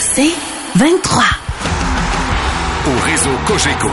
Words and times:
C'est 0.00 0.34
23. 0.76 1.22
Au 2.86 3.00
réseau 3.04 3.30
Cogeco, 3.46 3.88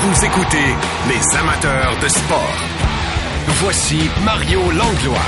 vous 0.00 0.24
écoutez 0.24 0.74
les 1.08 1.38
amateurs 1.38 1.96
de 2.02 2.08
sport. 2.08 2.56
Voici 3.46 3.98
Mario 4.24 4.60
Langlois. 4.70 5.18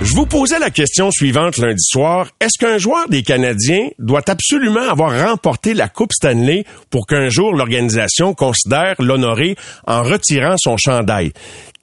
Je 0.00 0.14
vous 0.14 0.26
posais 0.26 0.60
la 0.60 0.70
question 0.70 1.10
suivante 1.10 1.56
lundi 1.56 1.82
soir. 1.82 2.28
Est-ce 2.40 2.56
qu'un 2.56 2.78
joueur 2.78 3.08
des 3.08 3.24
Canadiens 3.24 3.88
doit 3.98 4.22
absolument 4.28 4.88
avoir 4.88 5.28
remporté 5.28 5.74
la 5.74 5.88
Coupe 5.88 6.12
Stanley 6.12 6.64
pour 6.88 7.06
qu'un 7.06 7.28
jour 7.28 7.52
l'organisation 7.52 8.32
considère 8.32 8.94
l'honorer 9.00 9.56
en 9.88 10.04
retirant 10.04 10.54
son 10.56 10.76
chandail? 10.76 11.32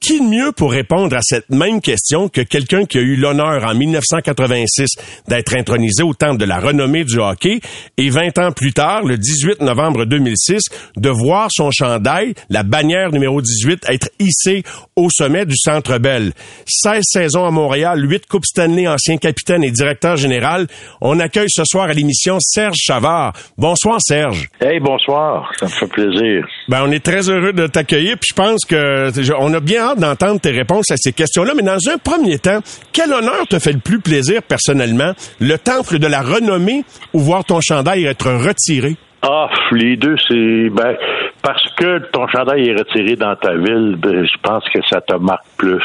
Qui 0.05 0.19
de 0.19 0.25
mieux 0.25 0.51
pour 0.51 0.71
répondre 0.71 1.15
à 1.15 1.21
cette 1.23 1.49
même 1.49 1.81
question 1.81 2.29
que 2.29 2.41
quelqu'un 2.41 2.85
qui 2.85 2.99
a 2.99 3.01
eu 3.01 3.15
l'honneur 3.15 3.63
en 3.65 3.73
1986 3.73 4.87
d'être 5.27 5.55
intronisé 5.55 6.03
au 6.03 6.13
temple 6.13 6.37
de 6.37 6.45
la 6.45 6.59
renommée 6.59 7.03
du 7.03 7.17
hockey 7.17 7.59
et 7.97 8.11
20 8.11 8.37
ans 8.37 8.51
plus 8.51 8.71
tard, 8.71 9.01
le 9.01 9.17
18 9.17 9.61
novembre 9.61 10.05
2006, 10.05 10.61
de 10.95 11.09
voir 11.09 11.47
son 11.49 11.71
chandail, 11.71 12.35
la 12.51 12.61
bannière 12.61 13.11
numéro 13.11 13.41
18, 13.41 13.85
être 13.89 14.09
hissée 14.19 14.61
au 14.95 15.09
sommet 15.09 15.47
du 15.47 15.55
Centre 15.57 15.97
Bell. 15.97 16.33
16 16.67 17.01
saisons 17.01 17.45
à 17.45 17.49
Montréal, 17.49 17.99
8 18.07 18.27
Coupes 18.27 18.45
Stanley, 18.45 18.87
ancien 18.87 19.17
capitaine 19.17 19.63
et 19.63 19.71
directeur 19.71 20.17
général. 20.17 20.67
On 21.01 21.19
accueille 21.19 21.49
ce 21.49 21.63
soir 21.65 21.85
à 21.85 21.93
l'émission 21.93 22.37
Serge 22.39 22.77
Chavard. 22.77 23.33
Bonsoir 23.57 23.97
Serge. 24.01 24.49
Hey, 24.61 24.79
bonsoir. 24.79 25.51
Ça 25.59 25.65
me 25.65 25.71
fait 25.71 25.87
plaisir. 25.87 26.45
Ben, 26.69 26.83
on 26.85 26.91
est 26.91 27.03
très 27.03 27.27
heureux 27.27 27.53
de 27.53 27.65
t'accueillir. 27.65 28.17
Puis 28.19 28.29
je 28.29 28.35
pense 28.35 28.65
que 28.65 29.11
on 29.39 29.51
a 29.51 29.59
bien 29.59 29.81
hâte 29.81 29.94
d'entendre 29.95 30.39
tes 30.39 30.51
réponses 30.51 30.91
à 30.91 30.97
ces 30.97 31.13
questions-là. 31.13 31.53
Mais 31.55 31.63
dans 31.63 31.89
un 31.89 31.97
premier 31.97 32.39
temps, 32.39 32.59
quel 32.93 33.11
honneur 33.11 33.47
te 33.49 33.59
fait 33.59 33.73
le 33.73 33.79
plus 33.79 33.99
plaisir 33.99 34.41
personnellement? 34.43 35.13
Le 35.39 35.57
temple 35.57 35.99
de 35.99 36.07
la 36.07 36.21
renommée 36.21 36.83
ou 37.13 37.19
voir 37.19 37.45
ton 37.45 37.59
chandail 37.61 38.05
être 38.05 38.31
retiré? 38.31 38.95
Ah, 39.21 39.49
les 39.71 39.97
deux, 39.97 40.15
c'est 40.27 40.69
ben 40.69 40.95
parce 41.41 41.63
que 41.75 41.99
ton 42.11 42.27
chandail 42.27 42.69
est 42.69 42.73
retiré 42.73 43.15
dans 43.15 43.35
ta 43.35 43.55
ville, 43.55 43.95
ben, 43.97 44.25
je 44.25 44.37
pense 44.41 44.63
que 44.69 44.79
ça 44.89 45.01
te 45.01 45.15
marque 45.15 45.45
plus. 45.57 45.83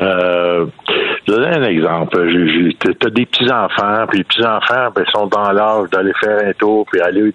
Euh, 0.00 0.66
je 1.28 1.34
vais 1.34 1.40
donner 1.40 1.56
un 1.56 1.68
exemple. 1.68 2.26
Tu 2.80 3.06
as 3.06 3.10
des 3.10 3.26
petits-enfants, 3.26 4.06
puis 4.08 4.18
les 4.18 4.24
petits-enfants 4.24 4.90
ben, 4.94 5.04
sont 5.14 5.26
dans 5.26 5.52
l'âge 5.52 5.90
d'aller 5.90 6.12
faire 6.20 6.38
un 6.48 6.52
tour, 6.52 6.86
puis 6.90 7.00
aller 7.00 7.32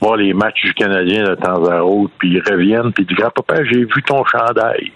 voir 0.00 0.16
les 0.16 0.32
matchs 0.32 0.62
du 0.62 0.74
Canadien 0.74 1.24
de 1.24 1.34
temps 1.36 1.64
à 1.64 1.82
autre, 1.82 2.12
puis 2.18 2.30
ils 2.30 2.42
reviennent, 2.50 2.92
puis 2.92 3.04
ils 3.04 3.06
disent 3.06 3.16
Grand-papa, 3.16 3.64
j'ai 3.64 3.84
vu 3.84 4.02
ton 4.04 4.24
chandail. 4.24 4.90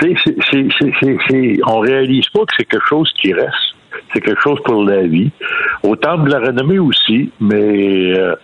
Tu 0.00 0.16
sais, 0.16 1.60
on 1.66 1.80
réalise 1.80 2.28
pas 2.28 2.40
que 2.40 2.54
c'est 2.58 2.64
quelque 2.64 2.86
chose 2.86 3.10
qui 3.20 3.32
reste. 3.32 3.74
C'est 4.12 4.20
quelque 4.20 4.40
chose 4.40 4.60
pour 4.64 4.84
la 4.84 5.02
vie. 5.02 5.30
Au 5.82 5.96
temple 5.96 6.26
de 6.26 6.32
la 6.32 6.40
renommée 6.40 6.78
aussi, 6.78 7.30
mais 7.40 8.18
euh, 8.18 8.34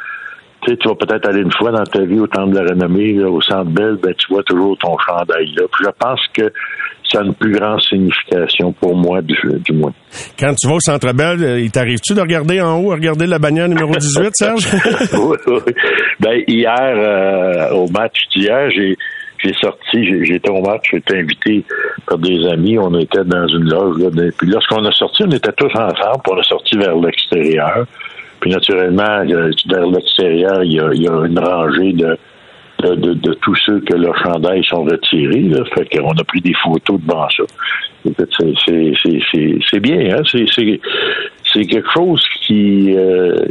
tu 0.75 0.89
vas 0.89 0.95
peut-être 0.95 1.29
aller 1.29 1.41
une 1.41 1.53
fois 1.53 1.71
dans 1.71 1.85
ta 1.85 2.05
vie 2.05 2.19
au 2.19 2.27
temple 2.27 2.55
de 2.55 2.61
la 2.61 2.71
renommée, 2.71 3.23
au 3.23 3.41
centre 3.41 3.71
Belle, 3.71 3.99
ben, 4.03 4.15
tu 4.15 4.33
vois 4.33 4.43
toujours 4.43 4.77
ton 4.79 4.97
chandail 4.99 5.47
là. 5.57 5.65
Puis 5.73 5.85
je 5.85 5.91
pense 5.99 6.21
que 6.35 6.53
ça 7.11 7.21
a 7.21 7.25
une 7.25 7.35
plus 7.35 7.53
grande 7.53 7.81
signification 7.83 8.73
pour 8.73 8.97
moi, 8.97 9.21
du, 9.23 9.37
moins. 9.73 9.93
Quand 10.39 10.53
tu 10.55 10.69
vas 10.69 10.75
au 10.75 10.81
Centre 10.81 11.13
Bell, 11.13 11.43
euh, 11.43 11.61
il 11.61 11.71
t'arrive-tu 11.71 12.15
de 12.15 12.21
regarder 12.21 12.61
en 12.61 12.79
haut, 12.81 12.91
regarder 12.91 13.27
la 13.27 13.39
bannière 13.39 13.69
numéro 13.69 13.93
18, 13.93 14.31
Serge? 14.35 14.67
oui, 15.13 15.37
oui. 15.47 15.73
Ben, 16.19 16.43
hier, 16.49 16.77
euh, 16.77 17.71
au 17.75 17.89
match 17.89 18.17
d'hier, 18.35 18.71
j'ai 18.71 18.97
j'ai 19.39 19.53
sorti, 19.61 20.25
j'étais 20.25 20.49
au 20.49 20.63
match, 20.63 20.89
j'étais 20.91 21.19
invité 21.19 21.63
par 22.07 22.19
des 22.19 22.47
amis, 22.49 22.79
on 22.79 22.99
était 22.99 23.25
dans 23.25 23.47
une 23.47 23.69
loge, 23.69 23.99
là, 23.99 24.09
puis 24.37 24.49
lorsqu'on 24.49 24.85
a 24.85 24.93
sorti, 24.93 25.25
on 25.25 25.31
était 25.31 25.53
tous 25.53 25.71
ensemble, 25.75 26.23
puis 26.25 26.33
on 26.33 26.39
a 26.39 26.43
sorti 26.43 26.77
vers 26.77 26.97
l'extérieur. 26.97 27.87
Puis 28.47 28.55
naturellement, 28.55 29.25
vers 29.69 29.87
l'extérieur, 29.89 30.63
il 30.63 30.75
y 30.75 30.79
a 30.79 31.27
une 31.27 31.37
rangée 31.37 31.93
de 31.95 32.17
de, 32.79 33.35
tous 33.41 33.57
ceux 33.67 33.81
que 33.81 33.95
leurs 33.95 34.17
chandails 34.19 34.63
sont 34.65 34.85
retirés. 34.85 35.43
Là. 35.43 35.65
Fait 35.75 35.99
qu'on 35.99 36.13
a 36.13 36.23
pris 36.23 36.41
des 36.43 36.55
photos 36.63 37.01
devant 37.01 37.27
ça. 37.31 37.43
C'est 39.65 39.81
bien, 39.81 40.17
hein? 40.17 40.23
C'est 41.53 41.65
quelque 41.65 41.91
chose 41.93 42.25
qui, 42.47 42.95
euh, 42.97 43.47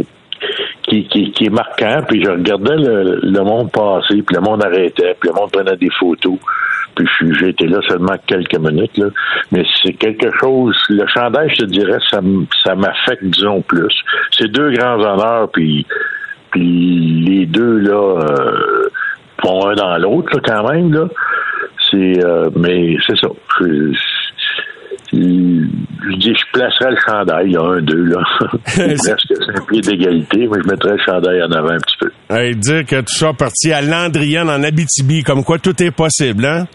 qui, 0.83 1.07
qui, 1.07 1.45
est 1.45 1.49
marquant. 1.49 2.01
Puis 2.07 2.23
je 2.23 2.29
regardais 2.29 2.75
le, 2.75 3.43
monde 3.43 3.71
passer, 3.71 4.21
puis 4.21 4.35
le 4.35 4.41
monde 4.41 4.63
arrêtait, 4.63 5.15
puis 5.19 5.29
le 5.29 5.35
monde 5.35 5.51
prenait 5.51 5.77
des 5.77 5.89
photos. 5.99 6.37
Puis 6.95 7.07
j'ai 7.39 7.49
été 7.49 7.67
là 7.67 7.79
seulement 7.89 8.15
quelques 8.25 8.57
minutes, 8.57 8.97
là. 8.97 9.07
Mais 9.51 9.65
c'est 9.83 9.93
quelque 9.93 10.29
chose. 10.39 10.77
Le 10.89 11.05
chandail, 11.07 11.49
je 11.49 11.63
te 11.63 11.65
dirais, 11.65 11.99
ça, 12.09 12.21
ça 12.63 12.75
m'affecte, 12.75 13.23
disons, 13.23 13.61
plus. 13.61 13.93
C'est 14.31 14.47
deux 14.47 14.71
grands 14.71 14.99
honneurs, 14.99 15.49
puis, 15.51 15.85
puis 16.51 17.23
les 17.25 17.45
deux, 17.45 17.79
là, 17.79 18.21
euh, 18.21 18.89
font 19.41 19.67
un 19.67 19.75
dans 19.75 19.97
l'autre, 19.97 20.39
quand 20.41 20.71
même, 20.71 20.93
là. 20.93 21.07
C'est, 21.91 22.25
euh, 22.25 22.49
mais 22.55 22.95
c'est 23.05 23.17
ça. 23.17 23.27
Je, 25.15 26.17
dis, 26.17 26.33
je 26.33 26.51
placerais 26.51 26.91
le 26.91 26.97
chandail, 27.07 27.45
il 27.47 27.53
y 27.53 27.57
a 27.57 27.61
un, 27.61 27.81
deux, 27.81 28.03
là. 28.03 28.23
Presque 28.65 29.23
c'est 29.27 29.57
un 29.57 29.65
pied 29.65 29.81
d'égalité, 29.81 30.47
mais 30.47 30.59
je 30.63 30.69
mettrais 30.69 30.91
le 30.91 31.03
chandail 31.05 31.43
en 31.43 31.51
avant 31.51 31.71
un 31.71 31.77
petit 31.77 31.97
peu. 31.99 32.11
Hey, 32.29 32.55
dire 32.55 32.85
que 32.85 32.97
tu 32.97 33.15
sois 33.15 33.33
parti 33.33 33.71
à 33.71 33.81
Landrienne 33.81 34.49
en 34.49 34.63
Abitibi, 34.63 35.23
comme 35.23 35.43
quoi 35.43 35.57
tout 35.59 35.81
est 35.81 35.91
possible, 35.95 36.45
hein? 36.45 36.65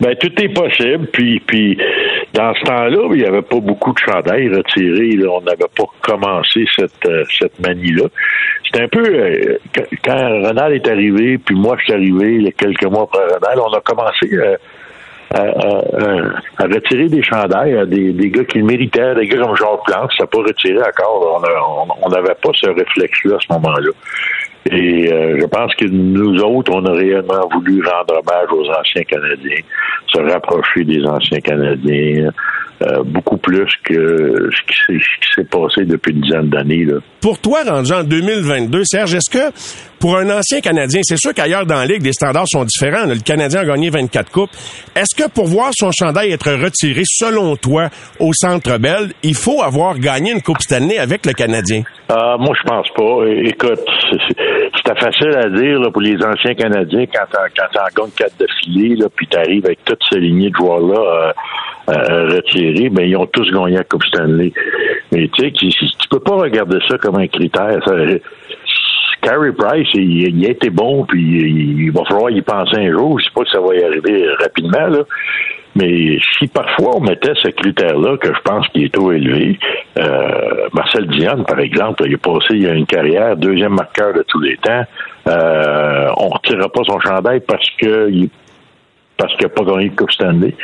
Ben, 0.00 0.16
tout 0.16 0.32
est 0.42 0.48
possible, 0.48 1.06
puis, 1.12 1.40
puis 1.46 1.78
dans 2.34 2.54
ce 2.54 2.64
temps-là, 2.64 3.08
il 3.12 3.18
n'y 3.18 3.24
avait 3.24 3.42
pas 3.42 3.60
beaucoup 3.60 3.92
de 3.92 3.98
chandails 3.98 4.48
retirés. 4.48 5.16
On 5.28 5.42
n'avait 5.42 5.70
pas 5.76 5.84
commencé 6.00 6.64
cette, 6.76 7.06
euh, 7.06 7.24
cette 7.38 7.60
manie-là. 7.60 8.06
C'était 8.64 8.84
un 8.84 8.88
peu 8.88 9.04
euh, 9.04 9.58
quand 10.02 10.40
Ronald 10.40 10.74
est 10.74 10.88
arrivé, 10.88 11.38
puis 11.38 11.54
moi 11.54 11.76
je 11.78 11.84
suis 11.84 11.92
arrivé 11.92 12.36
il 12.36 12.42
y 12.44 12.48
a 12.48 12.52
quelques 12.52 12.86
mois 12.86 13.02
après 13.02 13.22
Ronald, 13.22 13.60
on 13.60 13.76
a 13.76 13.80
commencé 13.80 14.30
euh, 14.32 14.56
à, 15.34 16.64
retirer 16.64 17.08
des 17.08 17.22
chandails 17.22 17.76
à 17.76 17.86
des, 17.86 18.12
des 18.12 18.30
gars 18.30 18.44
qui 18.44 18.58
le 18.58 18.64
méritaient, 18.64 19.14
des 19.14 19.26
gars 19.26 19.38
comme 19.38 19.56
Jean 19.56 19.78
Plante, 19.84 20.10
ça 20.16 20.24
n'a 20.24 20.26
pas 20.26 20.38
retiré 20.38 20.78
encore. 20.78 21.44
On 22.02 22.08
n'avait 22.08 22.34
pas 22.34 22.50
ce 22.54 22.68
réflexe-là 22.68 23.36
à 23.36 23.40
ce 23.40 23.52
moment-là. 23.54 23.90
Et 24.70 25.08
je 25.08 25.46
pense 25.46 25.74
que 25.74 25.86
nous 25.86 26.40
autres, 26.40 26.72
on 26.72 26.84
a 26.86 26.92
réellement 26.92 27.48
voulu 27.52 27.82
rendre 27.82 28.20
hommage 28.20 28.52
aux 28.52 28.70
anciens 28.70 29.02
Canadiens, 29.02 29.62
se 30.12 30.20
rapprocher 30.20 30.84
des 30.84 31.04
anciens 31.04 31.40
Canadiens, 31.40 32.30
euh, 32.82 33.02
beaucoup 33.04 33.36
plus 33.36 33.68
que 33.84 34.48
ce 34.50 34.92
qui 34.92 35.00
s'est 35.34 35.44
passé 35.44 35.84
depuis 35.84 36.12
une 36.12 36.20
dizaine 36.20 36.48
d'années. 36.48 36.86
Pour 37.20 37.38
toi, 37.38 37.60
rendu 37.64 37.92
en 37.92 38.02
2022, 38.02 38.82
Serge, 38.84 39.14
est-ce 39.14 39.30
que 39.30 39.52
pour 40.02 40.16
un 40.16 40.28
ancien 40.30 40.60
Canadien, 40.60 41.00
c'est 41.04 41.16
sûr 41.16 41.32
qu'ailleurs 41.32 41.64
dans 41.64 41.76
la 41.76 41.86
Ligue, 41.86 42.02
les 42.04 42.12
standards 42.12 42.48
sont 42.48 42.64
différents. 42.64 43.06
Le 43.06 43.20
Canadien 43.24 43.60
a 43.60 43.64
gagné 43.64 43.88
24 43.88 44.32
coupes. 44.32 44.50
Est-ce 44.96 45.14
que 45.14 45.30
pour 45.30 45.46
voir 45.46 45.70
son 45.78 45.92
chandail 45.92 46.32
être 46.32 46.50
retiré, 46.50 47.02
selon 47.04 47.54
toi, 47.54 47.88
au 48.18 48.32
Centre 48.32 48.78
Bell, 48.78 49.12
il 49.22 49.36
faut 49.36 49.62
avoir 49.62 49.96
gagné 50.00 50.32
une 50.32 50.42
Coupe 50.42 50.60
Stanley 50.60 50.98
avec 50.98 51.24
le 51.24 51.34
Canadien? 51.34 51.84
Euh, 52.10 52.36
moi, 52.36 52.52
je 52.60 52.68
pense 52.68 52.88
pas. 52.96 53.28
Écoute, 53.48 53.86
c'était 54.76 54.98
facile 54.98 55.36
à 55.36 55.48
dire 55.48 55.78
pour 55.92 56.02
les 56.02 56.16
anciens 56.16 56.54
Canadiens 56.54 57.06
quand 57.06 57.26
tu 57.30 57.78
en 57.78 58.02
gagnes 58.02 58.12
quatre 58.16 58.38
de 58.40 58.46
filet, 58.60 58.96
puis 59.14 59.28
tu 59.28 59.38
arrives 59.38 59.66
avec 59.66 59.84
toute 59.84 60.00
cette 60.10 60.20
lignée 60.20 60.50
de 60.50 60.56
joueurs-là. 60.56 60.98
Euh, 60.98 61.32
euh, 61.90 62.40
ben 62.90 63.04
ils 63.04 63.16
ont 63.16 63.26
tous 63.26 63.48
gagné 63.52 63.76
la 63.76 63.84
Coupe 63.84 64.02
Stanley. 64.06 64.52
Mais 65.12 65.28
tu 65.32 65.44
sais, 65.44 65.52
tu, 65.52 65.68
peux 66.10 66.20
pas 66.20 66.34
regarder 66.34 66.78
ça 66.88 66.98
comme 66.98 67.20
un 67.20 67.28
critère. 67.28 67.78
Carey 69.22 69.52
Price, 69.52 69.88
il, 69.94 70.36
il, 70.36 70.46
a 70.46 70.50
été 70.50 70.68
bon, 70.68 71.04
puis 71.04 71.22
il, 71.22 71.90
va 71.92 72.04
falloir 72.04 72.30
y 72.30 72.42
penser 72.42 72.76
un 72.76 72.90
jour. 72.90 73.18
Je 73.18 73.24
sais 73.24 73.30
pas 73.34 73.44
si 73.44 73.52
ça 73.52 73.60
va 73.60 73.74
y 73.74 73.82
arriver 73.82 74.26
rapidement, 74.40 74.88
là. 74.88 75.04
Mais 75.74 76.18
si 76.38 76.48
parfois 76.48 76.96
on 76.96 77.00
mettait 77.00 77.32
ce 77.42 77.48
critère-là, 77.48 78.18
que 78.18 78.28
je 78.28 78.40
pense 78.44 78.68
qu'il 78.68 78.84
est 78.84 78.92
trop 78.92 79.10
élevé, 79.12 79.58
euh, 79.98 80.68
Marcel 80.74 81.06
Dion, 81.06 81.44
par 81.44 81.60
exemple, 81.60 82.04
il 82.06 82.14
a 82.14 82.18
passé 82.18 82.56
une 82.56 82.84
carrière 82.84 83.36
deuxième 83.36 83.72
marqueur 83.74 84.12
de 84.12 84.22
tous 84.28 84.40
les 84.40 84.56
temps. 84.58 84.82
Euh, 85.28 86.08
on 86.18 86.28
ne 86.28 86.34
retirera 86.34 86.68
pas 86.68 86.82
son 86.84 87.00
chandail 87.00 87.40
parce 87.46 87.66
qu'il 87.78 88.28
parce 89.16 89.34
qu'il 89.36 89.46
n'a 89.46 89.50
pas 89.50 89.64
gagné 89.64 89.90
de 89.90 89.94
Coupe 89.94 90.10
Stanley. 90.10 90.54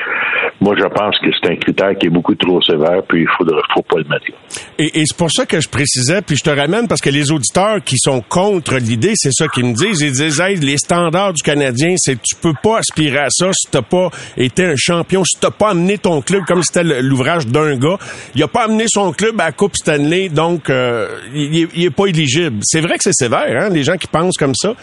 Moi, 0.61 0.75
je 0.77 0.87
pense 0.89 1.17
que 1.21 1.29
c'est 1.41 1.53
un 1.53 1.57
critère 1.57 1.97
qui 1.97 2.07
est 2.07 2.11
beaucoup 2.11 2.35
trop 2.35 2.61
sévère, 2.63 3.03
puis 3.09 3.21
il 3.21 3.47
ne 3.47 3.63
faut 3.75 3.83
pas 3.83 3.99
le 3.99 4.05
mettre 4.05 4.27
là. 4.29 4.37
Et, 4.79 5.05
c'est 5.05 5.17
pour 5.17 5.31
ça 5.31 5.47
que 5.47 5.61
je 5.61 5.69
précisais, 5.69 6.23
puis 6.23 6.37
je 6.37 6.43
te 6.43 6.51
ramène, 6.51 6.89
parce 6.89 7.01
que 7.01 7.11
les 7.11 7.31
auditeurs 7.31 7.83
qui 7.85 7.97
sont 7.99 8.21
contre 8.21 8.77
l'idée, 8.77 9.13
c'est 9.15 9.33
ça 9.33 9.47
qu'ils 9.49 9.67
me 9.67 9.75
disent. 9.75 10.01
Ils 10.01 10.13
disent, 10.13 10.41
hey, 10.41 10.57
les 10.57 10.79
standards 10.79 11.35
du 11.35 11.43
Canadien, 11.43 11.95
c'est 11.97 12.21
tu 12.21 12.35
peux 12.35 12.55
pas 12.61 12.79
aspirer 12.79 13.19
à 13.19 13.31
ça 13.31 13.51
si 13.53 13.71
t'as 13.71 13.83
pas 13.83 14.11
été 14.37 14.65
un 14.65 14.77
champion, 14.77 15.23
si 15.25 15.39
t'as 15.39 15.51
pas 15.51 15.71
amené 15.71 15.99
ton 15.99 16.21
club 16.21 16.45
comme 16.45 16.63
c'était 16.63 17.03
l'ouvrage 17.03 17.47
d'un 17.47 17.77
gars. 17.77 17.99
Il 18.35 18.43
a 18.43 18.49
pas 18.49 18.65
amené 18.65 18.87
son 18.89 19.13
club 19.13 19.41
à 19.41 19.47
la 19.47 19.53
Coupe 19.53 19.77
Stanley, 19.77 20.29
donc 20.29 20.71
euh, 20.71 21.09
il, 21.35 21.69
il, 21.75 21.85
est 21.85 21.95
pas 21.95 22.07
éligible. 22.07 22.59
C'est 22.63 22.81
vrai 22.81 22.97
que 22.97 23.05
c'est 23.05 23.13
sévère, 23.13 23.63
hein, 23.63 23.69
les 23.71 23.85
gens 23.85 23.97
qui 23.97 24.09
pensent 24.09 24.37
comme 24.37 24.55
ça. 24.55 24.75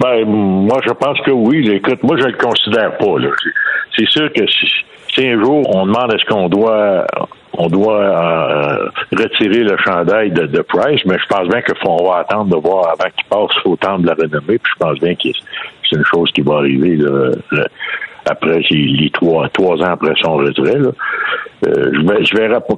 Ben, 0.00 0.24
moi, 0.24 0.80
je 0.86 0.92
pense 0.92 1.20
que 1.22 1.30
oui. 1.30 1.68
Écoute, 1.70 2.02
moi, 2.02 2.16
je 2.18 2.26
le 2.26 2.36
considère 2.36 2.96
pas. 2.98 3.14
C'est 3.96 4.08
sûr 4.08 4.32
que 4.32 4.44
si, 4.46 5.26
un 5.26 5.42
jour 5.42 5.68
on 5.74 5.86
demande 5.86 6.14
est-ce 6.14 6.24
qu'on 6.26 6.48
doit 6.48 7.04
on 7.60 7.68
doit 7.68 8.02
euh, 8.02 8.88
retirer 9.10 9.64
le 9.64 9.76
chandail 9.84 10.30
de, 10.30 10.46
de, 10.46 10.60
Price, 10.60 11.00
mais 11.06 11.16
je 11.18 11.26
pense 11.26 11.48
bien 11.48 11.60
qu'on 11.62 12.04
va 12.04 12.18
attendre 12.18 12.54
de 12.54 12.56
voir 12.56 12.90
avant 12.90 13.10
qu'il 13.16 13.24
passe 13.28 13.64
au 13.64 13.74
temps 13.74 13.98
de 13.98 14.06
la 14.06 14.14
renommée, 14.14 14.58
puis 14.58 14.72
je 14.72 14.78
pense 14.78 14.98
bien 15.00 15.14
que 15.16 15.28
c'est 15.82 15.96
une 15.96 16.04
chose 16.04 16.30
qui 16.32 16.42
va 16.42 16.58
arriver 16.58 16.94
là, 16.96 17.32
après 18.26 18.60
les 18.70 19.10
trois, 19.10 19.48
trois 19.48 19.76
ans 19.82 19.90
après 19.90 20.12
son 20.22 20.36
retrait. 20.36 20.78
Là. 20.78 20.90
Euh, 21.66 21.90
je 21.92 22.00
ne 22.00 22.38
verrai 22.38 22.60
pas 22.60 22.74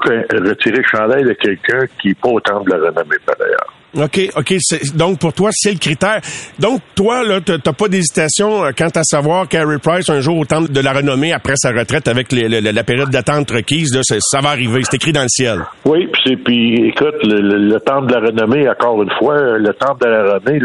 retirer 0.49 0.79
le 0.79 0.85
chandail 0.85 1.25
de 1.25 1.33
quelqu'un 1.35 1.81
qui 2.01 2.09
n'est 2.09 2.15
pas 2.15 2.31
au 2.31 2.41
temps 2.41 2.61
de 2.61 2.71
la 2.71 2.77
renommée 2.77 3.19
par 3.27 3.37
ailleurs. 3.39 3.80
OK, 3.97 4.21
OK. 4.37 4.55
Donc, 4.95 5.19
pour 5.19 5.33
toi, 5.33 5.51
c'est 5.53 5.73
le 5.73 5.79
critère. 5.79 6.21
Donc, 6.59 6.81
toi, 6.95 7.25
là, 7.25 7.41
t'as 7.41 7.73
pas 7.73 7.89
d'hésitation 7.89 8.65
euh, 8.65 8.71
quant 8.77 8.91
à 8.95 9.03
savoir 9.03 9.49
qu'Harry 9.49 9.79
Price, 9.79 10.09
un 10.09 10.21
jour, 10.21 10.39
au 10.39 10.45
temps 10.45 10.63
de 10.63 10.81
la 10.81 10.93
renommée, 10.93 11.33
après 11.33 11.55
sa 11.57 11.71
retraite, 11.73 12.07
avec 12.07 12.31
la 12.31 12.85
période 12.85 13.11
d'attente 13.11 13.51
requise, 13.51 13.95
là, 13.95 14.03
ça 14.03 14.41
va 14.41 14.51
arriver. 14.51 14.81
C'est 14.85 14.97
écrit 14.97 15.13
dans 15.13 15.23
le 15.23 15.29
ciel. 15.29 15.61
Oui, 15.85 16.09
puis, 16.13 16.37
puis 16.37 16.89
écoute, 16.89 17.17
le, 17.25 17.79
temps 17.81 18.03
de 18.03 18.13
la 18.13 18.21
renommée, 18.21 18.69
encore 18.69 19.03
une 19.03 19.11
fois, 19.19 19.59
le 19.59 19.73
temps 19.75 19.97
de 20.01 20.07
la 20.07 20.35
renommée, 20.35 20.61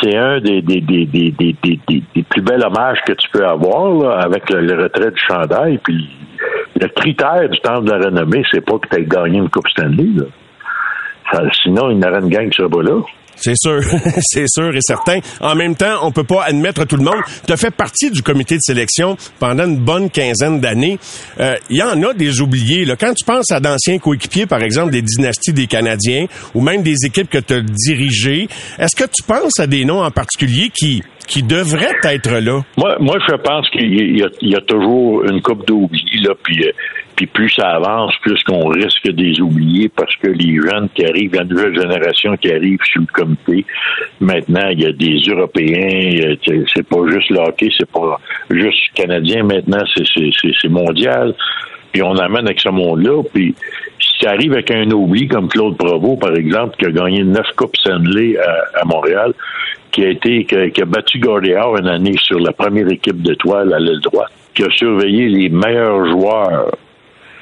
c'est 0.00 0.16
un 0.16 0.40
des, 0.40 0.62
des, 0.62 0.80
des, 0.80 1.06
des, 1.06 2.22
plus 2.28 2.42
bels 2.42 2.64
hommages 2.64 2.98
que 3.06 3.12
tu 3.14 3.28
peux 3.32 3.44
avoir 3.44 3.94
là, 3.94 4.20
avec 4.24 4.48
le, 4.50 4.80
retrait 4.80 5.10
du 5.10 5.20
chandail. 5.28 5.78
Puis, 5.82 6.08
le 6.80 6.88
critère 6.88 7.48
du 7.48 7.58
temps 7.60 7.80
de 7.80 7.90
la 7.90 7.98
renommée, 7.98 8.42
c'est 8.52 8.64
pas 8.64 8.78
que 8.78 8.88
tu 8.88 9.00
aies 9.00 9.06
gagné 9.06 9.38
une 9.38 9.48
Coupe 9.48 9.68
Stanley. 9.68 10.08
Là. 10.16 10.24
Sinon, 11.62 11.90
il 11.90 11.98
n'y 11.98 12.06
aurait 12.06 12.20
une 12.20 12.28
gang 12.28 12.48
qui 12.48 12.56
serait 12.56 12.68
pas 12.68 12.82
là. 12.82 13.00
C'est 13.36 13.56
sûr, 13.56 13.80
c'est 14.20 14.46
sûr 14.46 14.74
et 14.74 14.80
certain. 14.80 15.18
En 15.40 15.54
même 15.54 15.74
temps, 15.74 15.98
on 16.02 16.12
peut 16.12 16.24
pas 16.24 16.44
admettre 16.44 16.84
tout 16.86 16.96
le 16.96 17.02
monde. 17.02 17.20
Tu 17.46 17.52
as 17.52 17.56
fait 17.56 17.74
partie 17.74 18.10
du 18.10 18.22
comité 18.22 18.54
de 18.56 18.60
sélection 18.60 19.16
pendant 19.40 19.64
une 19.64 19.78
bonne 19.78 20.10
quinzaine 20.10 20.60
d'années. 20.60 20.98
Euh, 21.40 21.56
il 21.68 21.76
y 21.76 21.82
en 21.82 22.00
a 22.02 22.14
des 22.14 22.40
oubliés. 22.40 22.84
Là. 22.84 22.94
Quand 22.96 23.14
tu 23.14 23.24
penses 23.24 23.50
à 23.50 23.58
d'anciens 23.58 23.98
coéquipiers, 23.98 24.46
par 24.46 24.62
exemple 24.62 24.92
des 24.92 25.02
dynasties 25.02 25.52
des 25.52 25.66
Canadiens, 25.66 26.26
ou 26.54 26.60
même 26.60 26.82
des 26.82 27.04
équipes 27.04 27.28
que 27.28 27.38
tu 27.38 27.54
as 27.54 27.60
dirigées, 27.60 28.48
est-ce 28.78 28.94
que 28.94 29.08
tu 29.10 29.22
penses 29.26 29.58
à 29.58 29.66
des 29.66 29.84
noms 29.84 30.02
en 30.02 30.10
particulier 30.10 30.70
qui 30.72 31.02
qui 31.26 31.42
devraient 31.42 31.96
être 32.04 32.30
là? 32.30 32.62
Moi, 32.76 32.96
moi 33.00 33.16
je 33.26 33.36
pense 33.36 33.68
qu'il 33.70 33.92
y, 33.92 34.24
y, 34.42 34.54
a 34.56 34.60
toujours 34.60 35.24
une 35.24 35.40
coupe 35.40 35.66
d'oubli, 35.66 36.20
là, 36.20 36.34
puis 36.42 36.66
euh, 36.66 36.72
puis 37.22 37.26
plus 37.26 37.50
ça 37.50 37.68
avance, 37.68 38.14
plus 38.22 38.42
qu'on 38.42 38.68
risque 38.68 39.06
de 39.06 39.22
les 39.22 39.40
oublier 39.40 39.88
parce 39.88 40.14
que 40.16 40.28
les 40.28 40.56
jeunes 40.56 40.88
qui 40.94 41.04
arrivent, 41.04 41.34
la 41.34 41.44
nouvelle 41.44 41.74
génération 41.74 42.36
qui 42.36 42.50
arrive 42.50 42.78
sur 42.84 43.00
le 43.00 43.06
comité, 43.06 43.64
maintenant, 44.20 44.68
il 44.70 44.80
y 44.80 44.86
a 44.86 44.92
des 44.92 45.18
Européens, 45.28 46.34
c'est 46.74 46.86
pas 46.88 47.06
juste 47.08 47.30
le 47.30 47.38
hockey, 47.38 47.68
c'est 47.78 47.90
pas 47.90 48.18
juste 48.50 48.92
canadien, 48.94 49.44
maintenant, 49.44 49.84
c'est 49.94 50.68
mondial. 50.68 51.34
Puis 51.92 52.02
on 52.02 52.16
amène 52.16 52.46
avec 52.46 52.58
ce 52.58 52.70
monde-là, 52.70 53.22
puis 53.32 53.54
si 54.00 54.24
ça 54.24 54.30
arrive 54.30 54.54
avec 54.54 54.70
un 54.70 54.90
oubli 54.90 55.28
comme 55.28 55.48
Claude 55.48 55.76
Provo, 55.76 56.16
par 56.16 56.34
exemple, 56.34 56.76
qui 56.78 56.86
a 56.86 56.90
gagné 56.90 57.22
neuf 57.22 57.46
Coupes 57.54 57.76
Stanley 57.76 58.36
à, 58.38 58.84
Montréal, 58.84 59.32
qui 59.92 60.04
a 60.04 60.08
été 60.08 60.44
qui 60.44 60.82
a, 60.82 60.84
battu 60.86 61.18
Gordéard 61.18 61.76
une 61.76 61.88
année 61.88 62.16
sur 62.22 62.40
la 62.40 62.52
première 62.52 62.90
équipe 62.90 63.22
d'étoiles 63.22 63.72
à 63.74 63.78
l'aile 63.78 64.00
droite, 64.00 64.32
qui 64.54 64.64
a 64.64 64.70
surveillé 64.70 65.28
les 65.28 65.50
meilleurs 65.50 66.06
joueurs 66.06 66.72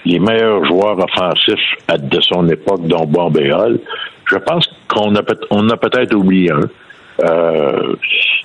les 0.04 0.18
meilleurs 0.18 0.64
joueurs 0.64 0.98
offensifs 0.98 1.76
de 1.98 2.20
son 2.20 2.48
époque, 2.48 2.86
dont 2.86 3.06
Bombéol. 3.06 3.80
Je 4.30 4.36
pense 4.36 4.68
qu'on 4.88 5.14
a, 5.16 5.22
on 5.50 5.68
a 5.70 5.76
peut-être 5.76 6.14
oublié 6.14 6.50
un. 6.52 6.60
Euh, 7.22 7.94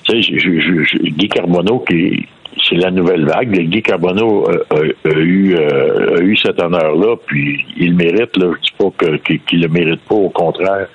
tu 0.03 0.21
sais, 0.21 0.99
Guy 1.03 1.29
Carbonneau, 1.29 1.79
qui 1.79 2.27
c'est 2.67 2.75
la 2.75 2.91
nouvelle 2.91 3.25
vague. 3.25 3.51
Guy 3.51 3.81
Carbonneau 3.81 4.47
a, 4.49 5.09
eu, 5.09 5.55
euh, 5.55 6.17
a 6.17 6.21
eu 6.21 6.35
cet 6.37 6.61
honneur-là, 6.61 7.15
puis 7.27 7.65
il 7.77 7.95
mérite. 7.95 8.35
Là, 8.37 8.51
je 8.55 8.61
dis 8.61 8.73
pas 8.77 9.07
qu'il 9.47 9.61
le 9.61 9.67
mérite 9.67 10.01
pas, 10.01 10.15
au 10.15 10.29
contraire. 10.29 10.87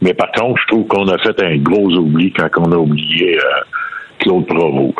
Mais 0.00 0.14
par 0.14 0.30
contre, 0.32 0.60
je 0.62 0.66
trouve 0.68 0.86
qu'on 0.86 1.08
a 1.08 1.18
fait 1.18 1.40
un 1.42 1.56
gros 1.58 1.90
oubli 1.90 2.32
quand 2.32 2.48
on 2.58 2.72
a 2.72 2.76
oublié 2.76 3.38
euh, 3.38 3.42
Claude 4.22 4.46
Provo. 4.46 4.94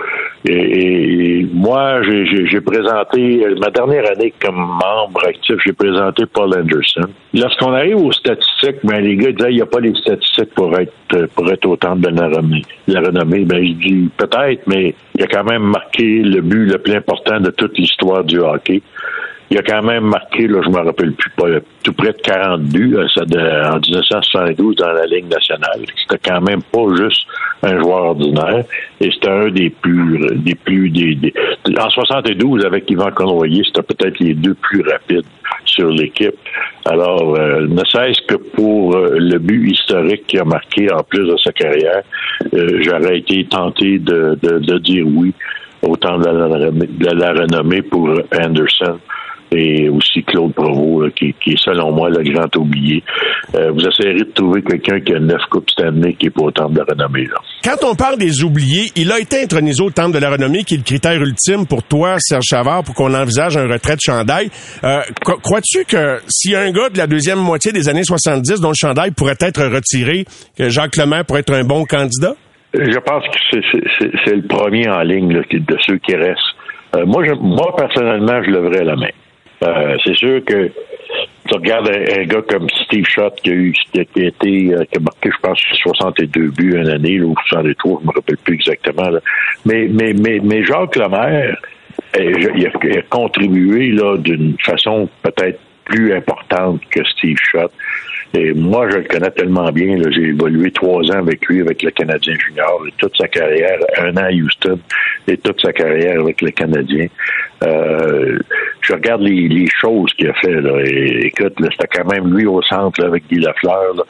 Et, 0.49 1.47
moi, 1.53 2.03
j'ai 2.03 2.61
présenté, 2.61 3.47
ma 3.61 3.71
dernière 3.71 4.11
année 4.11 4.35
comme 4.43 4.57
membre 4.57 5.25
actif, 5.29 5.57
j'ai 5.65 5.73
présenté 5.73 6.27
Paul 6.27 6.53
Anderson. 6.59 7.09
Lorsqu'on 7.33 7.73
arrive 7.73 7.97
aux 7.97 8.13
statistiques, 8.13 8.79
ben, 8.83 9.01
les 9.01 9.17
gars 9.17 9.31
disaient, 9.31 9.51
il 9.51 9.57
n'y 9.57 9.63
a 9.63 9.67
pas 9.67 9.79
les 9.79 9.95
statistiques 9.95 10.53
pour 10.55 10.77
être, 10.77 11.27
pour 11.35 11.51
être 11.51 11.67
au 11.67 11.77
de 11.77 12.09
la 12.09 12.27
renommée. 12.27 12.63
La 12.89 13.01
renommée, 13.01 13.45
ben, 13.45 13.65
je 13.65 13.73
dis 13.73 14.11
peut-être, 14.17 14.63
mais 14.67 14.95
il 15.15 15.23
a 15.23 15.27
quand 15.29 15.45
même 15.45 15.63
marqué 15.63 16.23
le 16.23 16.41
but 16.41 16.67
le 16.67 16.79
plus 16.79 16.95
important 16.95 17.39
de 17.39 17.51
toute 17.51 17.79
l'histoire 17.79 18.25
du 18.25 18.39
hockey 18.41 18.83
il 19.53 19.59
a 19.59 19.63
quand 19.63 19.83
même 19.83 20.05
marqué, 20.05 20.49
là, 20.49 20.63
je 20.65 20.71
me 20.71 20.79
rappelle 20.79 21.13
plus, 21.13 21.31
pas, 21.33 21.45
tout 21.85 21.93
près 21.93 22.13
de 22.13 22.23
40 22.23 22.63
buts 22.63 22.97
euh, 22.97 23.07
ça, 23.15 23.27
de, 23.27 23.39
en 23.39 23.79
1972 23.81 24.77
dans 24.77 24.93
la 24.93 25.05
Ligue 25.05 25.29
nationale. 25.29 25.81
C'était 25.95 26.31
quand 26.31 26.41
même 26.41 26.63
pas 26.63 26.87
juste 26.97 27.27
un 27.63 27.79
joueur 27.79 28.05
ordinaire. 28.05 28.65
Et 28.99 29.11
c'était 29.13 29.29
un 29.29 29.51
des 29.51 29.69
plus, 29.69 30.27
des 30.37 30.55
plus, 30.55 30.89
des, 30.89 31.35
en 31.79 31.91
72 31.91 32.65
avec 32.65 32.91
Yvan 32.91 33.11
Conroyer, 33.11 33.63
c'était 33.67 33.83
peut-être 33.83 34.21
les 34.21 34.33
deux 34.33 34.55
plus 34.55 34.81
rapides 34.91 35.27
sur 35.67 35.91
l'équipe. 35.91 36.35
Alors, 36.87 37.37
euh, 37.37 37.67
ne 37.69 37.85
serait-ce 37.85 38.23
que 38.23 38.37
pour 38.37 38.97
euh, 38.97 39.19
le 39.19 39.39
but 39.39 39.71
historique 39.71 40.29
qu'il 40.29 40.41
a 40.41 40.45
marqué 40.45 40.91
en 40.91 41.03
plus 41.03 41.29
de 41.29 41.37
sa 41.37 41.53
carrière, 41.53 42.03
j'aurais 42.55 43.19
été 43.19 43.45
tenté 43.45 43.99
de, 43.99 44.39
de, 44.43 44.79
dire 44.79 45.05
oui 45.07 45.35
autant 45.83 46.17
de 46.17 46.25
la, 46.25 46.71
de 46.71 47.21
la 47.21 47.33
renommée 47.33 47.83
pour 47.83 48.09
Anderson 48.35 48.99
et 49.55 49.89
aussi 49.89 50.23
Claude 50.25 50.53
Provo, 50.55 51.05
qui, 51.15 51.35
est 51.47 51.59
selon 51.59 51.93
moi 51.93 52.09
le 52.11 52.23
grand 52.23 52.55
oublié. 52.57 53.03
Euh, 53.55 53.71
vous 53.73 53.81
essayerez 53.87 54.25
de 54.25 54.33
trouver 54.35 54.63
quelqu'un 54.63 55.01
qui 55.01 55.15
a 55.15 55.19
neuf 55.19 55.43
coupes 55.51 55.71
Stanley 55.71 56.15
qui 56.15 56.27
est 56.27 56.31
pas 56.31 56.43
au 56.43 56.51
temple 56.51 56.75
de 56.75 56.79
la 56.79 56.85
renommée. 56.85 57.25
Là. 57.25 57.41
Quand 57.65 57.87
on 57.87 57.95
parle 57.95 58.19
des 58.19 58.43
oubliés, 58.43 58.91
il 58.97 59.11
a 59.13 59.19
été 59.19 59.43
intronisé 59.43 59.83
au 59.83 59.91
temple 59.91 60.15
de 60.15 60.19
la 60.19 60.31
renommée, 60.31 60.65
qui 60.65 60.75
est 60.75 60.79
le 60.79 60.85
critère 60.85 61.21
ultime 61.21 61.67
pour 61.67 61.83
toi, 61.83 62.17
Serge 62.19 62.45
Chavard, 62.45 62.83
pour 62.85 62.95
qu'on 62.95 63.15
envisage 63.15 63.57
un 63.57 63.69
retrait 63.69 63.95
de 63.95 64.01
chandail. 64.01 64.51
Euh, 64.85 65.01
crois-tu 65.21 65.85
que 65.85 66.19
s'il 66.29 66.53
y 66.53 66.57
a 66.57 66.61
un 66.61 66.73
gars 66.73 66.89
de 66.89 66.99
la 66.99 67.07
deuxième 67.07 67.39
moitié 67.39 67.73
des 67.73 67.89
années 67.89 68.05
70 68.05 68.61
dont 68.61 68.69
le 68.69 68.75
chandail 68.75 69.11
pourrait 69.11 69.39
être 69.41 69.65
retiré, 69.65 70.25
que 70.57 70.69
Jacques 70.69 70.97
Lemaire 70.97 71.25
pourrait 71.25 71.41
être 71.41 71.55
un 71.55 71.65
bon 71.65 71.85
candidat? 71.85 72.35
Je 72.75 72.99
pense 73.01 73.25
que 73.29 73.59
c'est 74.25 74.35
le 74.35 74.47
premier 74.49 74.89
en 74.89 75.03
ligne 75.03 75.29
de 75.29 75.77
ceux 75.87 75.99
qui 75.99 76.17
restent. 76.17 76.41
Euh, 76.97 77.07
moi, 77.07 77.25
je, 77.25 77.33
moi, 77.35 77.75
personnellement, 77.77 78.43
je 78.43 78.51
leverais 78.51 78.85
la 78.85 78.97
main. 78.97 79.09
Euh, 79.63 79.97
c'est 80.05 80.17
sûr 80.17 80.45
que 80.45 80.71
tu 81.49 81.55
regardes 81.55 81.89
un, 81.89 82.25
gars 82.25 82.43
comme 82.49 82.69
Steve 82.85 83.07
Schott 83.07 83.35
qui 83.43 83.51
a 83.51 83.55
eu 83.55 83.75
qui 83.93 84.01
a 84.01 84.27
été 84.27 84.75
euh, 84.75 84.85
qui 84.85 84.99
a 84.99 85.01
marqué, 85.01 85.31
je 85.31 85.41
pense, 85.41 85.59
62 85.83 86.51
buts 86.51 86.77
une 86.77 86.89
année, 86.89 87.19
là, 87.19 87.27
ou 87.27 87.35
63, 87.49 88.01
je 88.01 88.07
me 88.07 88.13
rappelle 88.13 88.37
plus 88.39 88.55
exactement. 88.55 89.11
Mais, 89.65 89.89
mais, 89.89 90.13
mais, 90.13 90.41
mais 90.43 90.65
Jacques 90.65 90.97
Lemaire, 90.97 91.57
euh, 92.17 92.51
il, 92.57 92.67
a, 92.67 93.03
contribué 93.03 93.91
là 93.91 94.17
d'une 94.17 94.57
façon 94.65 95.09
peut-être 95.23 95.61
plus 95.85 96.15
importante 96.15 96.81
que 96.91 97.05
Steve 97.05 97.37
Schott. 97.41 97.73
Et 98.35 98.55
moi, 98.55 98.89
je 98.91 98.99
le 98.99 99.05
connais 99.05 99.31
tellement 99.31 99.71
bien. 99.71 99.97
J'ai 100.11 100.29
évolué 100.29 100.71
trois 100.71 101.03
ans 101.11 101.19
avec 101.19 101.45
lui, 101.47 101.61
avec 101.61 101.83
le 101.83 101.91
Canadien 101.91 102.35
junior, 102.35 102.83
et 102.89 102.93
toute 102.97 103.17
sa 103.17 103.29
carrière, 103.29 103.79
un 103.99 104.17
an 104.17 104.25
à 104.25 104.33
Houston, 104.33 104.79
et 105.29 105.37
toute 105.37 105.61
sa 105.61 105.73
carrière 105.73 106.21
avec 106.21 106.41
le 106.41 106.51
Canadien. 106.51 107.07
Euh, 107.63 108.39
je 108.81 108.93
regarde 108.95 109.23
les, 109.23 109.67
choses 109.81 110.13
qu'il 110.15 110.29
a 110.29 110.35
fait. 110.35 110.61
Là, 110.61 110.83
écoute, 110.83 111.55
c'était 111.59 111.89
quand 111.93 112.11
même 112.11 112.35
lui 112.35 112.47
au 112.47 112.63
centre 112.63 113.05
avec 113.05 113.25
Guy 113.29 113.41
Lafleur. 113.41 113.95
Là 113.97 114.05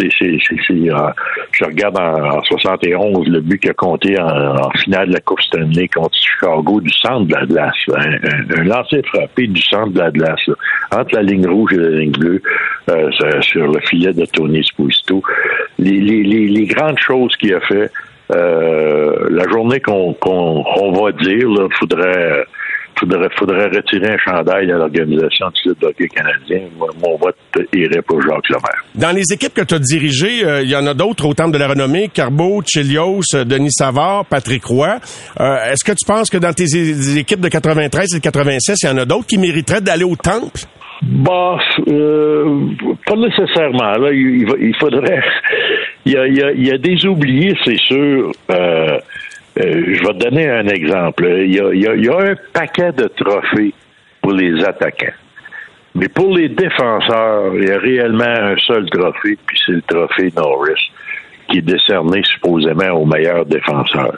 euh, 0.00 1.10
je 1.52 1.64
regarde 1.64 1.98
en, 1.98 2.42
71 2.42 3.28
le 3.28 3.40
but 3.40 3.58
qu'il 3.58 3.70
a 3.70 3.74
compté 3.74 4.18
en, 4.18 4.70
finale 4.82 5.08
de 5.08 5.14
la 5.14 5.20
Coupe 5.20 5.40
Stanley 5.42 5.88
contre 5.88 6.16
Chicago 6.16 6.80
du 6.80 6.90
centre 6.90 7.26
de 7.26 7.34
la 7.34 7.46
glace. 7.46 7.74
Un, 7.94 8.64
lancer 8.64 9.02
frappé 9.06 9.46
du 9.46 9.60
centre 9.60 9.92
de 9.92 9.98
la 9.98 10.10
glace, 10.10 10.40
entre 10.90 11.14
la 11.14 11.22
ligne 11.22 11.46
rouge 11.46 11.72
et 11.74 11.78
la 11.78 11.90
ligne 11.90 12.12
bleue, 12.12 12.42
euh, 12.90 13.10
sur 13.40 13.68
le 13.68 13.80
filet 13.80 14.12
de 14.12 14.24
Tony 14.26 14.64
Spuisto. 14.64 15.22
Les, 15.78 16.66
grandes 16.66 16.98
choses 16.98 17.36
qu'il 17.36 17.54
a 17.54 17.60
fait, 17.60 17.90
euh, 18.34 19.28
la 19.30 19.48
journée 19.48 19.80
qu'on, 19.80 20.14
va 20.92 21.12
dire, 21.12 21.48
il 21.48 21.68
faudrait 21.78 22.44
faudrait, 22.98 23.28
faudrait 23.38 23.66
retirer 23.66 24.12
un 24.12 24.18
chandail 24.18 24.70
à 24.70 24.76
l'organisation 24.76 25.48
du 25.48 25.62
club 25.62 25.78
de 25.80 25.86
hockey 25.86 26.08
canadien. 26.08 26.68
mon 26.78 27.16
vote 27.16 27.36
irait 27.72 28.02
pour 28.02 28.20
Jacques 28.22 28.48
Lemaire. 28.48 28.84
Dans 28.94 29.14
les 29.14 29.32
équipes 29.32 29.54
que 29.54 29.64
tu 29.64 29.74
as 29.74 29.78
dirigées, 29.78 30.44
euh, 30.44 30.62
il 30.62 30.70
y 30.70 30.76
en 30.76 30.86
a 30.86 30.94
d'autres 30.94 31.26
au 31.26 31.34
temple 31.34 31.52
de 31.52 31.58
la 31.58 31.68
renommée, 31.68 32.08
Carbeau, 32.08 32.62
Chelios, 32.66 33.22
euh, 33.34 33.44
Denis 33.44 33.72
Savard, 33.72 34.26
Patrick 34.26 34.64
Roy. 34.64 34.98
Euh, 35.40 35.70
est-ce 35.70 35.84
que 35.84 35.92
tu 35.92 36.06
penses 36.06 36.30
que 36.30 36.38
dans 36.38 36.52
tes 36.52 36.64
équipes 37.18 37.40
de 37.40 37.48
93 37.48 38.14
et 38.14 38.18
de 38.18 38.22
86, 38.22 38.76
il 38.82 38.86
y 38.86 38.90
en 38.90 38.98
a 38.98 39.04
d'autres 39.04 39.26
qui 39.26 39.38
mériteraient 39.38 39.80
d'aller 39.80 40.04
au 40.04 40.16
temple? 40.16 40.60
Bah, 41.02 41.58
pas 43.06 43.16
nécessairement. 43.16 43.92
Là, 43.98 44.12
il, 44.12 44.74
faudrait. 44.78 45.22
Il 46.04 46.12
y, 46.12 46.16
a, 46.16 46.26
il, 46.26 46.66
y 46.66 46.72
a, 46.72 46.78
des 46.78 47.06
oubliés, 47.06 47.54
c'est 47.64 47.78
sûr. 47.78 48.32
Euh, 48.50 48.98
je 49.56 50.00
vais 50.00 50.14
te 50.14 50.18
donner 50.18 50.48
un 50.48 50.66
exemple. 50.66 51.26
Il 51.26 51.54
y, 51.54 52.08
a, 52.08 52.18
un 52.18 52.34
paquet 52.52 52.92
de 52.92 53.08
trophées 53.08 53.74
pour 54.20 54.32
les 54.32 54.64
attaquants. 54.64 55.14
Mais 55.94 56.08
pour 56.08 56.34
les 56.34 56.48
défenseurs, 56.48 57.54
il 57.54 57.68
y 57.68 57.70
a 57.70 57.78
réellement 57.78 58.24
un 58.24 58.56
seul 58.56 58.88
trophée, 58.88 59.36
puis 59.46 59.58
c'est 59.66 59.72
le 59.72 59.82
trophée 59.82 60.32
Norris, 60.34 60.90
qui 61.48 61.58
est 61.58 61.62
décerné 61.62 62.22
supposément 62.24 62.92
au 62.92 63.04
meilleur 63.04 63.44
défenseur. 63.44 64.16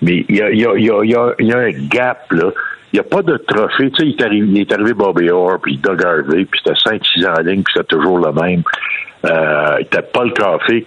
Mais 0.00 0.24
il 0.28 0.36
y 0.36 1.54
a, 1.54 1.58
un 1.58 1.70
gap, 1.88 2.30
là. 2.30 2.52
Il 2.92 2.96
n'y 2.96 3.00
a 3.00 3.02
pas 3.02 3.20
de 3.20 3.36
trophée. 3.36 3.90
Tu 3.90 3.96
sais, 3.96 4.06
il 4.06 4.16
est 4.16 4.22
arrivé, 4.22 4.46
il 4.48 4.60
est 4.60 4.72
arrivé 4.72 4.94
Bobby 4.94 5.28
Orr, 5.28 5.58
puis 5.60 5.76
Doug 5.76 6.02
Harvey, 6.02 6.46
puis 6.46 6.60
c'était 6.64 6.78
5-6 6.78 7.26
ans 7.26 7.34
en 7.36 7.42
ligne, 7.42 7.62
puis 7.62 7.74
c'était 7.74 7.86
toujours 7.88 8.18
le 8.18 8.32
même. 8.32 8.62
Euh, 9.24 9.76
il 9.80 9.86
était 9.86 10.02
pas 10.02 10.24
le 10.24 10.30
café 10.30 10.84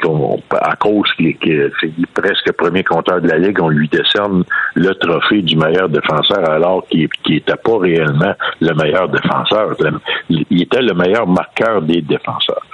à 0.51 0.75
cause 0.77 1.11
qu'il 1.17 1.27
est 1.27 2.05
presque 2.13 2.53
premier 2.53 2.83
compteur 2.83 3.19
de 3.19 3.27
la 3.27 3.37
Ligue, 3.37 3.61
on 3.61 3.67
lui 3.67 3.89
décerne 3.89 4.45
le 4.75 4.93
trophée 4.95 5.41
du 5.41 5.57
meilleur 5.57 5.89
défenseur 5.89 6.49
alors 6.49 6.87
qu'il 6.87 7.09
n'était 7.27 7.55
pas 7.57 7.77
réellement 7.77 8.33
le 8.61 8.73
meilleur 8.73 9.09
défenseur. 9.09 9.75
Il 10.29 10.61
était 10.61 10.81
le 10.81 10.93
meilleur 10.93 11.27
marqueur 11.27 11.81
des 11.81 12.01
défenseurs. 12.01 12.65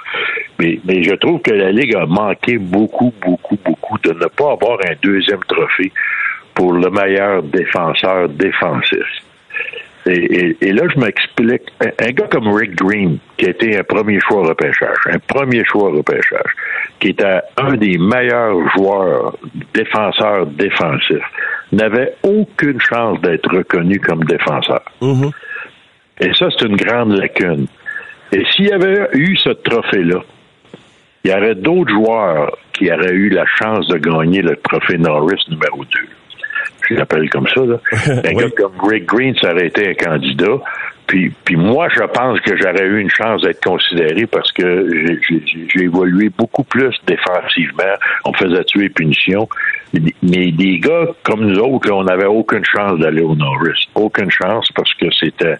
Mais, 0.60 0.78
mais 0.84 1.02
je 1.02 1.14
trouve 1.14 1.40
que 1.40 1.52
la 1.52 1.72
Ligue 1.72 1.96
a 1.96 2.06
manqué 2.06 2.58
beaucoup, 2.58 3.12
beaucoup, 3.20 3.58
beaucoup 3.64 3.98
de 3.98 4.12
ne 4.12 4.26
pas 4.26 4.52
avoir 4.52 4.78
un 4.88 4.94
deuxième 5.02 5.42
trophée 5.48 5.92
pour 6.54 6.72
le 6.72 6.88
meilleur 6.90 7.42
défenseur 7.42 8.28
défensif. 8.28 9.06
Et, 10.06 10.72
là, 10.72 10.82
je 10.94 11.00
m'explique. 11.00 11.62
Un, 11.80 12.10
gars 12.12 12.28
comme 12.30 12.48
Rick 12.48 12.76
Green, 12.76 13.18
qui 13.36 13.46
a 13.46 13.50
été 13.50 13.78
un 13.78 13.82
premier 13.82 14.20
choix 14.20 14.46
repêchage, 14.46 14.96
un 15.06 15.18
premier 15.18 15.64
choix 15.64 15.90
repêchage, 15.90 16.52
qui 17.00 17.08
était 17.08 17.40
un 17.56 17.74
des 17.74 17.98
meilleurs 17.98 18.56
joueurs 18.74 19.36
défenseurs 19.74 20.46
défensifs, 20.46 21.24
n'avait 21.72 22.14
aucune 22.22 22.80
chance 22.80 23.20
d'être 23.20 23.54
reconnu 23.54 23.98
comme 24.00 24.24
défenseur. 24.24 24.82
Mm-hmm. 25.02 25.30
Et 26.20 26.34
ça, 26.34 26.48
c'est 26.50 26.66
une 26.66 26.76
grande 26.76 27.12
lacune. 27.12 27.66
Et 28.32 28.44
s'il 28.52 28.66
y 28.66 28.72
avait 28.72 29.08
eu 29.12 29.36
ce 29.36 29.50
trophée-là, 29.50 30.22
il 31.24 31.30
y 31.30 31.34
aurait 31.34 31.54
d'autres 31.54 31.90
joueurs 31.90 32.56
qui 32.72 32.90
auraient 32.90 33.12
eu 33.12 33.28
la 33.28 33.44
chance 33.46 33.86
de 33.88 33.98
gagner 33.98 34.40
le 34.40 34.56
trophée 34.56 34.96
Norris 34.96 35.44
numéro 35.48 35.84
2 35.84 35.88
je 36.88 36.94
l'appelle 36.94 37.28
comme 37.30 37.46
ça. 37.48 37.60
Là. 37.60 37.80
Un 38.24 38.32
gars 38.32 38.50
comme 38.56 38.72
Rick 38.82 39.06
Green, 39.06 39.34
ça 39.40 39.52
aurait 39.52 39.66
été 39.66 39.90
un 39.90 39.94
candidat. 39.94 40.58
Puis, 41.06 41.32
puis 41.44 41.56
moi, 41.56 41.88
je 41.88 42.02
pense 42.02 42.38
que 42.40 42.54
j'aurais 42.56 42.84
eu 42.84 43.00
une 43.00 43.08
chance 43.08 43.40
d'être 43.40 43.64
considéré 43.64 44.26
parce 44.26 44.52
que 44.52 45.18
j'ai 45.74 45.82
évolué 45.82 46.28
beaucoup 46.28 46.64
plus 46.64 46.94
défensivement. 47.06 47.94
On 48.26 48.32
faisait 48.34 48.62
tuer 48.64 48.90
punition. 48.90 49.48
Mais 50.22 50.52
des 50.52 50.78
gars 50.78 51.06
comme 51.22 51.46
nous 51.46 51.58
autres, 51.60 51.90
on 51.90 52.04
n'avait 52.04 52.26
aucune 52.26 52.64
chance 52.64 52.98
d'aller 52.98 53.22
au 53.22 53.34
Norris. 53.34 53.88
Aucune 53.94 54.30
chance 54.30 54.70
parce 54.74 54.92
que 54.94 55.06
c'était 55.18 55.56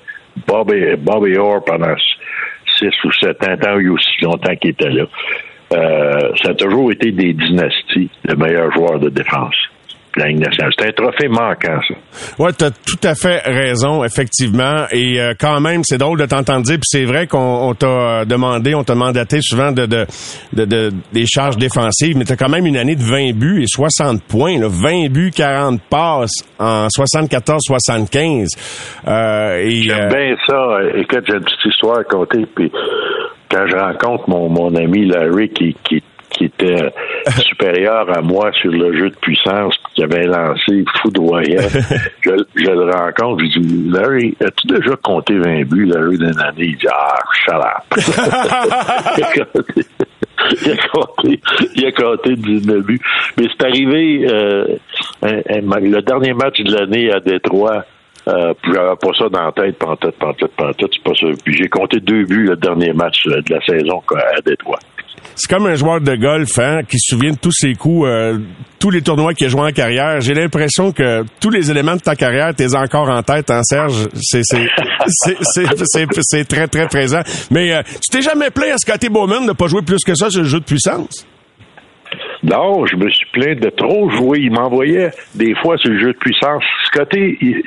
Bobby, 0.46 0.96
Bobby 0.98 1.38
Orr 1.38 1.64
pendant 1.64 1.94
six 2.76 2.92
ou 3.04 3.12
sept 3.12 3.42
ans, 3.48 3.56
tant 3.56 3.76
ou 3.76 3.94
aussi 3.94 4.22
longtemps 4.22 4.54
qu'il 4.56 4.70
était 4.70 4.90
là. 4.90 5.04
Euh, 5.72 6.32
ça 6.42 6.50
a 6.50 6.54
toujours 6.54 6.92
été 6.92 7.10
des 7.10 7.32
dynasties, 7.32 8.10
le 8.24 8.36
meilleur 8.36 8.70
joueur 8.72 8.98
de 8.98 9.08
défense. 9.08 9.56
C'est 10.18 10.86
un 10.86 10.92
trophée 10.92 11.28
manquant, 11.28 11.78
ça. 11.86 11.94
Oui, 12.38 12.50
tu 12.58 12.64
as 12.64 12.70
tout 12.70 13.00
à 13.02 13.14
fait 13.14 13.38
raison, 13.44 14.04
effectivement. 14.04 14.84
Et 14.90 15.20
euh, 15.20 15.34
quand 15.38 15.60
même, 15.60 15.82
c'est 15.84 15.98
drôle 15.98 16.18
de 16.18 16.26
t'entendre 16.26 16.62
dire, 16.62 16.76
puis 16.76 16.86
c'est 16.86 17.04
vrai 17.04 17.26
qu'on 17.26 17.74
t'a 17.74 18.24
demandé, 18.24 18.74
on 18.74 18.84
t'a 18.84 18.94
mandaté 18.94 19.38
souvent 19.40 19.72
de, 19.72 19.86
de, 19.86 20.06
de, 20.52 20.90
des 21.12 21.26
charges 21.26 21.56
défensives, 21.56 22.16
mais 22.16 22.24
tu 22.24 22.32
as 22.32 22.36
quand 22.36 22.48
même 22.48 22.66
une 22.66 22.76
année 22.76 22.96
de 22.96 23.02
20 23.02 23.32
buts 23.34 23.62
et 23.62 23.66
60 23.66 24.22
points. 24.24 24.58
Là, 24.58 24.68
20 24.68 25.08
buts, 25.10 25.30
40 25.34 25.80
passes 25.88 26.44
en 26.58 26.88
74-75. 26.88 28.46
Euh, 29.06 29.68
J'aime 29.68 29.98
euh, 30.00 30.08
bien 30.08 30.36
ça. 30.46 30.78
Écoute, 30.96 31.24
j'ai 31.26 31.34
une 31.34 31.44
petite 31.44 31.64
histoire 31.66 31.98
à 31.98 32.04
compter, 32.04 32.46
puis 32.54 32.70
quand 33.50 33.66
je 33.66 33.76
rencontre 33.76 34.28
mon, 34.28 34.48
mon 34.48 34.74
ami 34.74 35.06
Larry 35.06 35.48
qui, 35.50 35.76
qui 35.84 36.02
qui 36.30 36.46
était 36.46 36.92
supérieur 37.40 38.08
à 38.16 38.20
moi 38.20 38.50
sur 38.52 38.70
le 38.70 38.96
jeu 38.96 39.10
de 39.10 39.16
puissance, 39.16 39.74
qui 39.94 40.02
avait 40.02 40.26
lancé 40.26 40.84
foudroyant. 41.00 41.62
je, 42.20 42.30
je 42.54 42.70
le 42.70 42.90
rencontre, 42.90 43.44
je 43.44 43.58
dis 43.58 43.90
Larry, 43.90 44.36
as-tu 44.44 44.66
déjà 44.66 44.96
compté 44.96 45.38
20 45.38 45.64
buts, 45.64 45.86
Larry, 45.86 46.18
d'une 46.18 46.40
année? 46.40 46.54
Il 46.58 46.76
dit 46.76 46.86
Ah, 46.90 47.18
up. 47.50 47.94
il, 50.64 50.70
a 50.72 50.76
compté, 50.92 51.40
il 51.76 51.86
a 51.86 51.92
compté 51.92 52.36
19 52.36 52.84
buts. 52.84 53.00
Mais 53.36 53.46
c'est 53.50 53.66
arrivé 53.66 54.26
euh, 54.30 54.76
le 55.22 56.00
dernier 56.00 56.34
match 56.34 56.60
de 56.60 56.72
l'année 56.74 57.10
à 57.12 57.20
Détroit. 57.20 57.84
Euh, 58.28 58.52
j'avais 58.64 58.96
pas 58.96 59.14
ça 59.18 59.28
dans 59.30 59.44
la 59.44 59.52
tête, 59.52 59.78
pantoute, 59.78 60.16
pantoute, 60.16 60.52
pantoute, 60.54 60.92
c'est 60.92 61.02
pas 61.02 61.14
ça. 61.18 61.26
Puis 61.42 61.56
j'ai 61.56 61.68
compté 61.68 61.98
deux 62.00 62.24
buts 62.24 62.44
le 62.44 62.56
dernier 62.56 62.92
match 62.92 63.24
de 63.24 63.42
la 63.48 63.60
saison 63.62 64.02
à 64.14 64.40
Détroit. 64.42 64.78
C'est 65.34 65.48
comme 65.50 65.66
un 65.66 65.74
joueur 65.74 66.00
de 66.00 66.14
golf 66.16 66.58
hein, 66.58 66.80
qui 66.88 66.98
se 66.98 67.14
souvient 67.14 67.32
de 67.32 67.38
tous 67.38 67.52
ses 67.52 67.74
coups, 67.74 68.06
euh, 68.06 68.38
tous 68.78 68.90
les 68.90 69.02
tournois 69.02 69.34
qu'il 69.34 69.46
a 69.46 69.50
joué 69.50 69.62
en 69.62 69.72
carrière. 69.72 70.20
J'ai 70.20 70.34
l'impression 70.34 70.92
que 70.92 71.24
tous 71.40 71.50
les 71.50 71.70
éléments 71.70 71.96
de 71.96 72.00
ta 72.00 72.16
carrière, 72.16 72.54
t'es 72.54 72.74
encore 72.74 73.08
en 73.08 73.22
tête, 73.22 73.50
hein, 73.50 73.62
Serge. 73.62 74.08
C'est 74.14 74.42
très 76.48 76.66
très 76.68 76.86
présent. 76.88 77.20
Mais 77.50 77.72
euh, 77.72 77.82
tu 77.84 78.10
t'es 78.10 78.22
jamais 78.22 78.50
plaint 78.50 78.72
à 78.72 78.78
Scotty 78.78 79.08
Bowman 79.08 79.46
de 79.46 79.52
pas 79.52 79.66
jouer 79.68 79.82
plus 79.82 80.04
que 80.04 80.14
ça 80.14 80.30
sur 80.30 80.42
le 80.42 80.48
jeu 80.48 80.60
de 80.60 80.64
puissance? 80.64 81.26
Non, 82.42 82.86
je 82.86 82.96
me 82.96 83.10
suis 83.10 83.26
plaint 83.32 83.60
de 83.60 83.68
trop 83.70 84.08
jouer. 84.10 84.38
Il 84.40 84.52
m'envoyait 84.52 85.10
des 85.34 85.54
fois 85.60 85.76
sur 85.76 85.90
le 85.90 85.98
jeu 86.00 86.12
de 86.12 86.18
puissance. 86.18 86.62
Scotty, 86.86 87.36
il, 87.40 87.62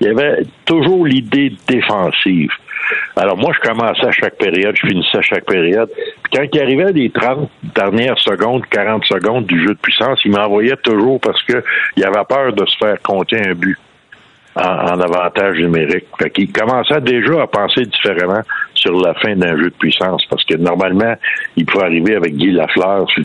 il 0.00 0.08
avait 0.08 0.42
toujours 0.64 1.06
l'idée 1.06 1.52
défensive. 1.68 2.50
Alors 3.16 3.36
moi, 3.36 3.52
je 3.54 3.68
commençais 3.68 4.06
à 4.06 4.12
chaque 4.12 4.36
période, 4.36 4.74
je 4.76 4.86
finissais 4.86 5.18
à 5.18 5.22
chaque 5.22 5.46
période. 5.46 5.90
Puis 6.22 6.32
quand 6.32 6.44
il 6.52 6.60
arrivait 6.60 6.92
des 6.92 7.10
30 7.10 7.50
dernières 7.74 8.18
secondes, 8.18 8.64
40 8.70 9.04
secondes 9.04 9.46
du 9.46 9.60
jeu 9.60 9.74
de 9.74 9.78
puissance, 9.80 10.20
il 10.24 10.32
m'envoyait 10.32 10.76
toujours 10.76 11.20
parce 11.20 11.42
que 11.44 11.62
il 11.96 12.04
avait 12.04 12.24
peur 12.28 12.52
de 12.52 12.66
se 12.66 12.76
faire 12.76 13.00
compter 13.02 13.38
un 13.38 13.54
but 13.54 13.78
en, 14.56 15.00
avantage 15.00 15.58
numérique. 15.58 16.06
Fait 16.18 16.30
qu'il 16.30 16.52
commençait 16.52 17.00
déjà 17.00 17.42
à 17.42 17.46
penser 17.46 17.82
différemment 17.86 18.42
sur 18.84 19.00
la 19.00 19.14
fin 19.14 19.34
d'un 19.34 19.56
jeu 19.56 19.70
de 19.70 19.74
puissance 19.78 20.24
parce 20.28 20.44
que 20.44 20.56
normalement, 20.56 21.14
il 21.56 21.64
pouvait 21.64 21.84
arriver 21.84 22.16
avec 22.16 22.36
Guy 22.36 22.52
Lafleur 22.52 23.06
sur, 23.10 23.24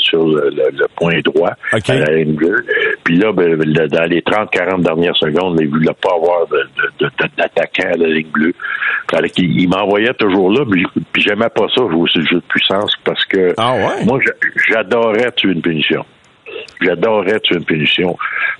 sur, 0.00 0.24
le, 0.26 0.86
point 0.96 1.20
droit 1.24 1.52
à 1.72 1.94
la 1.94 2.14
ligne 2.16 2.34
bleue. 2.34 2.64
Puis 3.04 3.18
là, 3.18 3.32
ben, 3.32 3.56
dans 3.58 4.04
les 4.04 4.22
30-40 4.22 4.82
dernières 4.82 5.16
secondes, 5.16 5.58
il 5.60 5.66
ne 5.66 5.70
voulait 5.70 5.96
pas 6.00 6.14
avoir 6.14 6.46
d'attaquant 7.36 7.92
à 7.92 7.96
la 7.96 8.08
ligne 8.08 8.30
bleue. 8.32 8.54
Il, 9.36 9.60
il 9.60 9.68
m'envoyait 9.68 10.14
toujours 10.14 10.50
là, 10.50 10.64
puis 10.64 10.84
j'aimais 11.16 11.50
pas 11.54 11.66
ça 11.74 11.82
jouer 11.90 12.08
sur 12.08 12.20
le 12.20 12.26
jeu 12.26 12.36
de 12.36 12.48
puissance 12.48 12.94
parce 13.04 13.24
que 13.26 13.54
ah 13.58 13.74
moi, 14.04 14.18
j'adorais 14.68 15.30
tuer 15.32 15.52
une 15.52 15.62
punition. 15.62 16.04
J'adorais 16.80 17.40
tuer 17.40 17.56
une 17.56 17.64
punition. 17.64 18.16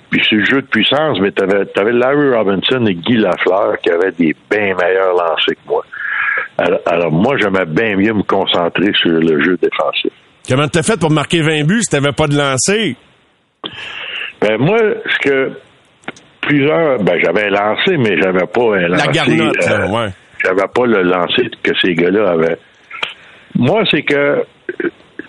Puis 0.09 0.23
sur 0.23 0.37
le 0.37 0.45
jeu 0.45 0.61
de 0.61 0.67
puissance, 0.67 1.19
mais 1.19 1.31
t'avais 1.31 1.65
avais 1.75 1.91
Larry 1.91 2.33
Robinson 2.33 2.85
et 2.85 2.93
Guy 2.93 3.17
Lafleur 3.17 3.79
qui 3.81 3.89
avaient 3.89 4.11
des 4.11 4.35
bien 4.49 4.75
meilleurs 4.75 5.13
lancers 5.13 5.55
que 5.55 5.67
moi. 5.67 5.83
Alors, 6.57 7.11
moi, 7.11 7.35
j'aimais 7.37 7.65
bien 7.65 7.95
mieux 7.95 8.13
me 8.13 8.23
concentrer 8.23 8.91
sur 9.01 9.11
le 9.11 9.43
jeu 9.43 9.57
défensif. 9.61 10.11
Comment 10.47 10.67
t'as 10.67 10.83
fait 10.83 10.99
pour 10.99 11.11
marquer 11.11 11.41
20 11.41 11.65
buts 11.65 11.81
si 11.81 11.89
t'avais 11.89 12.11
pas 12.11 12.27
de 12.27 12.37
lancer? 12.37 12.95
Ben 14.41 14.57
moi, 14.59 14.77
ce 14.77 15.29
que 15.29 15.51
plusieurs, 16.41 16.99
ben 17.03 17.19
j'avais 17.23 17.49
lancé, 17.49 17.97
mais 17.97 18.19
j'avais 18.21 18.45
pas 18.45 18.77
un 18.77 18.87
lancer. 18.87 19.07
La 19.07 19.11
garnotte, 19.11 19.67
euh, 19.67 19.87
ouais. 19.89 20.09
J'avais 20.43 20.67
pas 20.73 20.85
le 20.85 21.01
lancer 21.01 21.49
que 21.63 21.71
ces 21.81 21.95
gars-là 21.95 22.31
avaient. 22.31 22.57
Moi, 23.55 23.83
c'est 23.89 24.03
que 24.03 24.45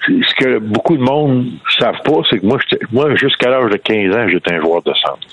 ce 0.07 0.35
que 0.45 0.59
beaucoup 0.59 0.97
de 0.97 1.03
monde 1.03 1.47
savent 1.79 2.03
pas, 2.05 2.21
c'est 2.29 2.39
que 2.39 2.47
moi, 2.47 2.59
moi 2.93 3.15
jusqu'à 3.17 3.49
l'âge 3.49 3.71
de 3.71 3.77
15 3.77 4.15
ans, 4.15 4.29
j'étais 4.29 4.55
un 4.55 4.61
joueur 4.61 4.83
de 4.83 4.93
centre. 4.93 5.27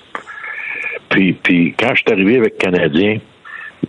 Puis, 1.10 1.34
puis 1.34 1.76
quand 1.78 1.94
je 1.94 2.02
suis 2.02 2.12
arrivé 2.12 2.38
avec 2.38 2.58
Canadien, 2.58 3.18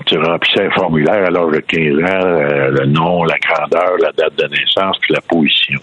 tu 0.07 0.19
remplissais 0.19 0.67
un 0.67 0.71
formulaire 0.71 1.27
à 1.27 1.31
l'âge 1.31 1.53
de 1.53 1.61
15 1.61 1.81
ans, 2.03 2.27
euh, 2.27 2.71
le 2.71 2.87
nom, 2.87 3.25
la 3.25 3.39
grandeur, 3.39 3.97
la 4.01 4.13
date 4.13 4.37
de 4.37 4.47
naissance, 4.49 4.99
puis 5.01 5.15
la 5.15 5.21
position. 5.21 5.81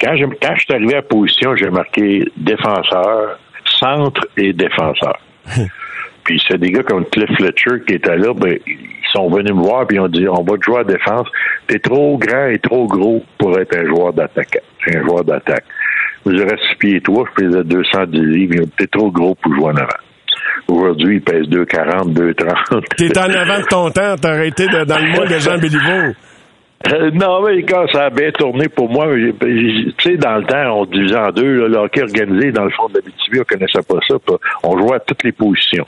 Quand 0.00 0.16
je, 0.16 0.24
quand 0.40 0.54
je 0.56 0.60
suis 0.60 0.74
arrivé 0.74 0.94
à 0.94 0.96
la 0.96 1.02
position, 1.02 1.54
j'ai 1.56 1.70
marqué 1.70 2.24
défenseur, 2.36 3.38
centre 3.64 4.26
et 4.36 4.52
défenseur. 4.52 5.18
puis 6.24 6.42
c'est 6.48 6.58
des 6.58 6.70
gars 6.70 6.82
comme 6.82 7.04
Cliff 7.06 7.30
Fletcher 7.36 7.84
qui 7.86 7.94
étaient 7.94 8.16
là, 8.16 8.32
ben, 8.34 8.58
sont 9.12 9.28
venus 9.28 9.52
me 9.52 9.60
voir 9.60 9.86
puis 9.86 9.96
ils 9.96 10.00
ont 10.00 10.08
dit 10.08 10.26
on 10.28 10.42
va 10.42 10.56
te 10.56 10.64
jouer 10.64 10.80
à 10.80 10.84
défense. 10.84 11.28
T'es 11.66 11.78
trop 11.78 12.16
grand 12.18 12.46
et 12.46 12.58
trop 12.58 12.86
gros 12.86 13.22
pour 13.38 13.58
être 13.58 13.76
un 13.76 13.86
joueur 13.86 14.12
d'attaque. 14.12 14.58
un 14.86 15.02
joueur 15.02 15.24
d'attaque. 15.24 15.64
Vous 16.24 16.40
aurez 16.40 16.56
six 16.68 16.76
pieds 16.76 17.00
toi, 17.00 17.24
je 17.36 17.44
pesais 17.44 17.64
210 17.64 18.20
livres, 18.20 18.64
t'es 18.76 18.86
trop 18.86 19.10
gros 19.10 19.34
pour 19.34 19.54
jouer 19.54 19.66
en 19.66 19.76
avant. 19.76 19.88
Aujourd'hui, 20.68 21.16
il 21.16 21.22
pèse 21.22 21.46
2,40, 21.48 22.12
2,30. 22.12 22.84
T'es 22.96 23.18
en 23.18 23.22
avant 23.22 23.58
de 23.60 23.66
ton 23.66 23.90
temps, 23.90 24.14
t'as 24.20 24.30
arrêté 24.30 24.66
dans 24.66 24.98
le 24.98 25.14
mois 25.14 25.26
de 25.26 25.38
Jean 25.38 25.58
Béliveau. 25.58 26.14
Euh, 26.90 27.10
non, 27.12 27.42
mais 27.42 27.62
quand 27.62 27.86
ça 27.92 28.06
a 28.06 28.10
bien 28.10 28.30
tourné 28.32 28.68
pour 28.68 28.88
moi, 28.90 29.06
tu 29.40 29.92
sais, 30.00 30.16
dans 30.16 30.36
le 30.36 30.44
temps, 30.44 30.80
on 30.80 30.84
divisait 30.86 31.16
en 31.16 31.30
deux, 31.30 31.68
le 31.68 31.76
hockey 31.76 32.02
organisé 32.02 32.50
dans 32.50 32.64
le 32.64 32.70
fond 32.70 32.88
de 32.88 32.94
la 32.94 33.00
BTV, 33.00 33.40
on 33.40 33.44
connaissait 33.44 33.86
pas 33.86 33.98
ça, 34.08 34.16
on 34.64 34.78
jouait 34.78 34.96
à 34.96 35.00
toutes 35.00 35.22
les 35.22 35.32
positions. 35.32 35.86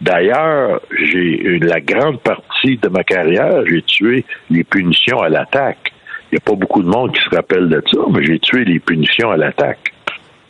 D'ailleurs, 0.00 0.80
j'ai 0.96 1.58
la 1.60 1.80
grande 1.80 2.20
partie 2.20 2.76
de 2.76 2.88
ma 2.88 3.02
carrière, 3.02 3.64
j'ai 3.66 3.82
tué 3.82 4.24
les 4.48 4.62
punitions 4.62 5.18
à 5.20 5.28
l'attaque. 5.28 5.92
Il 6.30 6.36
n'y 6.36 6.38
a 6.38 6.40
pas 6.44 6.54
beaucoup 6.54 6.82
de 6.82 6.88
monde 6.88 7.12
qui 7.12 7.20
se 7.20 7.34
rappelle 7.34 7.68
de 7.68 7.82
ça, 7.90 7.98
mais 8.12 8.24
j'ai 8.24 8.38
tué 8.38 8.64
les 8.64 8.78
punitions 8.78 9.30
à 9.30 9.36
l'attaque. 9.36 9.92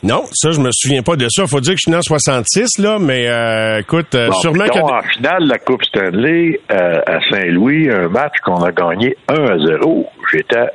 Non, 0.03 0.23
ça, 0.33 0.53
je 0.53 0.61
me 0.61 0.71
souviens 0.71 1.03
pas 1.03 1.17
de 1.17 1.27
ça. 1.29 1.47
Faut 1.47 1.61
dire 1.61 1.73
que 1.73 1.79
je 1.79 1.83
suis 1.83 1.91
né 1.91 1.97
en 1.97 2.03
66, 2.03 2.79
là, 2.79 2.99
mais 3.01 3.29
euh, 3.29 3.81
écoute, 3.81 4.15
euh, 4.15 4.31
sûrement 4.33 4.67
que... 4.67 4.79
En 4.79 5.03
finale, 5.03 5.45
la 5.45 5.59
Coupe 5.59 5.83
Stanley 5.85 6.61
euh, 6.71 7.01
à 7.05 7.19
Saint-Louis, 7.29 7.91
un 7.91 8.09
match 8.09 8.35
qu'on 8.45 8.63
a 8.63 8.71
gagné 8.71 9.17
1 9.29 9.35
à 9.35 9.59
0. 9.59 10.09
J'étais, 10.33 10.67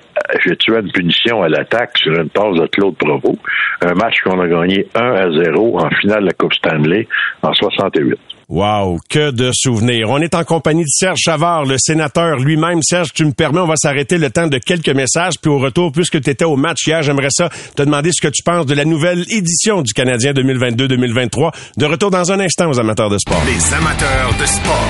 j'ai 0.44 0.58
tué 0.58 0.78
une 0.78 0.92
punition 0.92 1.42
à 1.42 1.48
l'attaque 1.48 1.98
sur 1.98 2.14
une 2.14 2.30
passe 2.30 2.56
de 2.56 2.68
Claude 2.68 2.98
Provost. 2.98 3.40
Un 3.82 3.94
match 3.94 4.16
qu'on 4.24 4.42
a 4.42 4.48
gagné 4.48 4.88
1 4.94 5.02
à 5.02 5.32
0 5.32 5.80
en 5.80 5.90
finale 6.02 6.22
de 6.22 6.26
la 6.28 6.34
Coupe 6.34 6.54
Stanley 6.54 7.08
en 7.44 7.54
68. 7.54 8.20
Wow, 8.54 9.00
que 9.10 9.32
de 9.32 9.50
souvenirs. 9.52 10.12
On 10.12 10.20
est 10.20 10.36
en 10.36 10.44
compagnie 10.44 10.84
de 10.84 10.88
Serge 10.88 11.18
Chavard, 11.18 11.66
le 11.66 11.78
sénateur 11.80 12.38
lui-même. 12.38 12.84
Serge, 12.84 13.12
tu 13.12 13.26
me 13.26 13.32
permets, 13.32 13.62
on 13.62 13.66
va 13.66 13.76
s'arrêter 13.76 14.20
le 14.20 14.30
temps 14.30 14.46
de 14.46 14.60
quelques 14.60 14.94
messages, 14.94 15.40
puis 15.42 15.50
au 15.50 15.58
retour, 15.58 15.92
puisque 15.92 16.22
tu 16.22 16.30
étais 16.30 16.46
au 16.46 16.56
match 16.56 16.86
hier, 16.86 17.02
j'aimerais 17.02 17.32
ça 17.32 17.50
te 17.76 17.82
demander 17.82 18.12
ce 18.14 18.22
que 18.22 18.28
tu 18.28 18.44
penses 18.44 18.68
de 18.68 18.76
la 18.76 18.86
nouvelle 18.86 19.26
édition 19.32 19.82
du 19.82 19.92
Canadien 19.94 20.34
2022-2023. 20.34 21.52
De 21.78 21.86
retour 21.88 22.12
dans 22.12 22.32
un 22.32 22.40
instant 22.42 22.70
aux 22.70 22.80
amateurs 22.80 23.10
de 23.10 23.18
sport. 23.18 23.42
Les 23.48 23.74
amateurs 23.74 24.30
de 24.40 24.46
sport. 24.46 24.90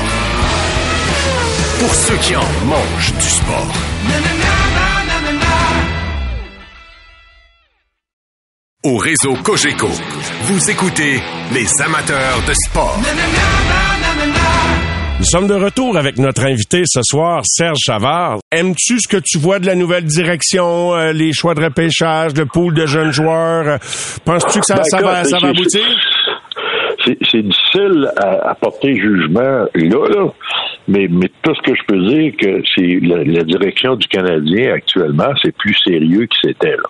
Pour 1.80 1.96
ceux 1.96 2.18
qui 2.18 2.36
en 2.36 2.66
mangent 2.66 3.14
du 3.14 3.30
sport. 3.30 4.63
Au 8.86 8.98
réseau 8.98 9.34
Cogeco, 9.46 9.88
vous 9.88 10.70
écoutez 10.70 11.22
les 11.54 11.82
amateurs 11.82 12.44
de 12.46 12.54
sport. 12.54 13.00
Nous 15.20 15.24
sommes 15.24 15.48
de 15.48 15.54
retour 15.54 15.96
avec 15.96 16.18
notre 16.18 16.44
invité 16.44 16.82
ce 16.86 17.00
soir, 17.02 17.44
Serge 17.46 17.78
Chavard. 17.80 18.40
Aimes-tu 18.52 19.00
ce 19.00 19.08
que 19.08 19.16
tu 19.24 19.38
vois 19.38 19.60
de 19.60 19.68
la 19.68 19.76
nouvelle 19.76 20.04
direction, 20.04 20.94
euh, 20.96 21.14
les 21.14 21.32
choix 21.32 21.54
de 21.54 21.64
repêchage, 21.64 22.34
le 22.36 22.46
pool 22.46 22.74
de 22.74 22.86
jeunes 22.86 23.14
joueurs? 23.14 23.80
Penses-tu 24.26 24.60
que 24.60 24.66
ça, 24.66 24.76
ben, 24.76 25.02
va, 25.02 25.24
ça 25.24 25.38
va 25.38 25.48
aboutir? 25.48 25.86
C'est 27.06 27.42
difficile 27.42 28.12
à, 28.18 28.54
porter 28.56 29.00
jugement 29.00 29.66
là, 29.76 30.34
Mais, 30.90 31.08
mais 31.10 31.32
tout 31.42 31.56
ce 31.56 31.62
que 31.62 31.74
je 31.74 31.84
peux 31.88 32.06
dire, 32.06 32.34
que 32.38 32.62
c'est 32.76 33.00
la, 33.02 33.44
direction 33.46 33.96
du 33.96 34.10
Canadien 34.10 34.74
actuellement, 34.74 35.32
c'est 35.42 35.56
plus 35.56 35.76
sérieux 35.86 36.28
que 36.28 36.36
c'était 36.44 36.76
là. 36.76 36.90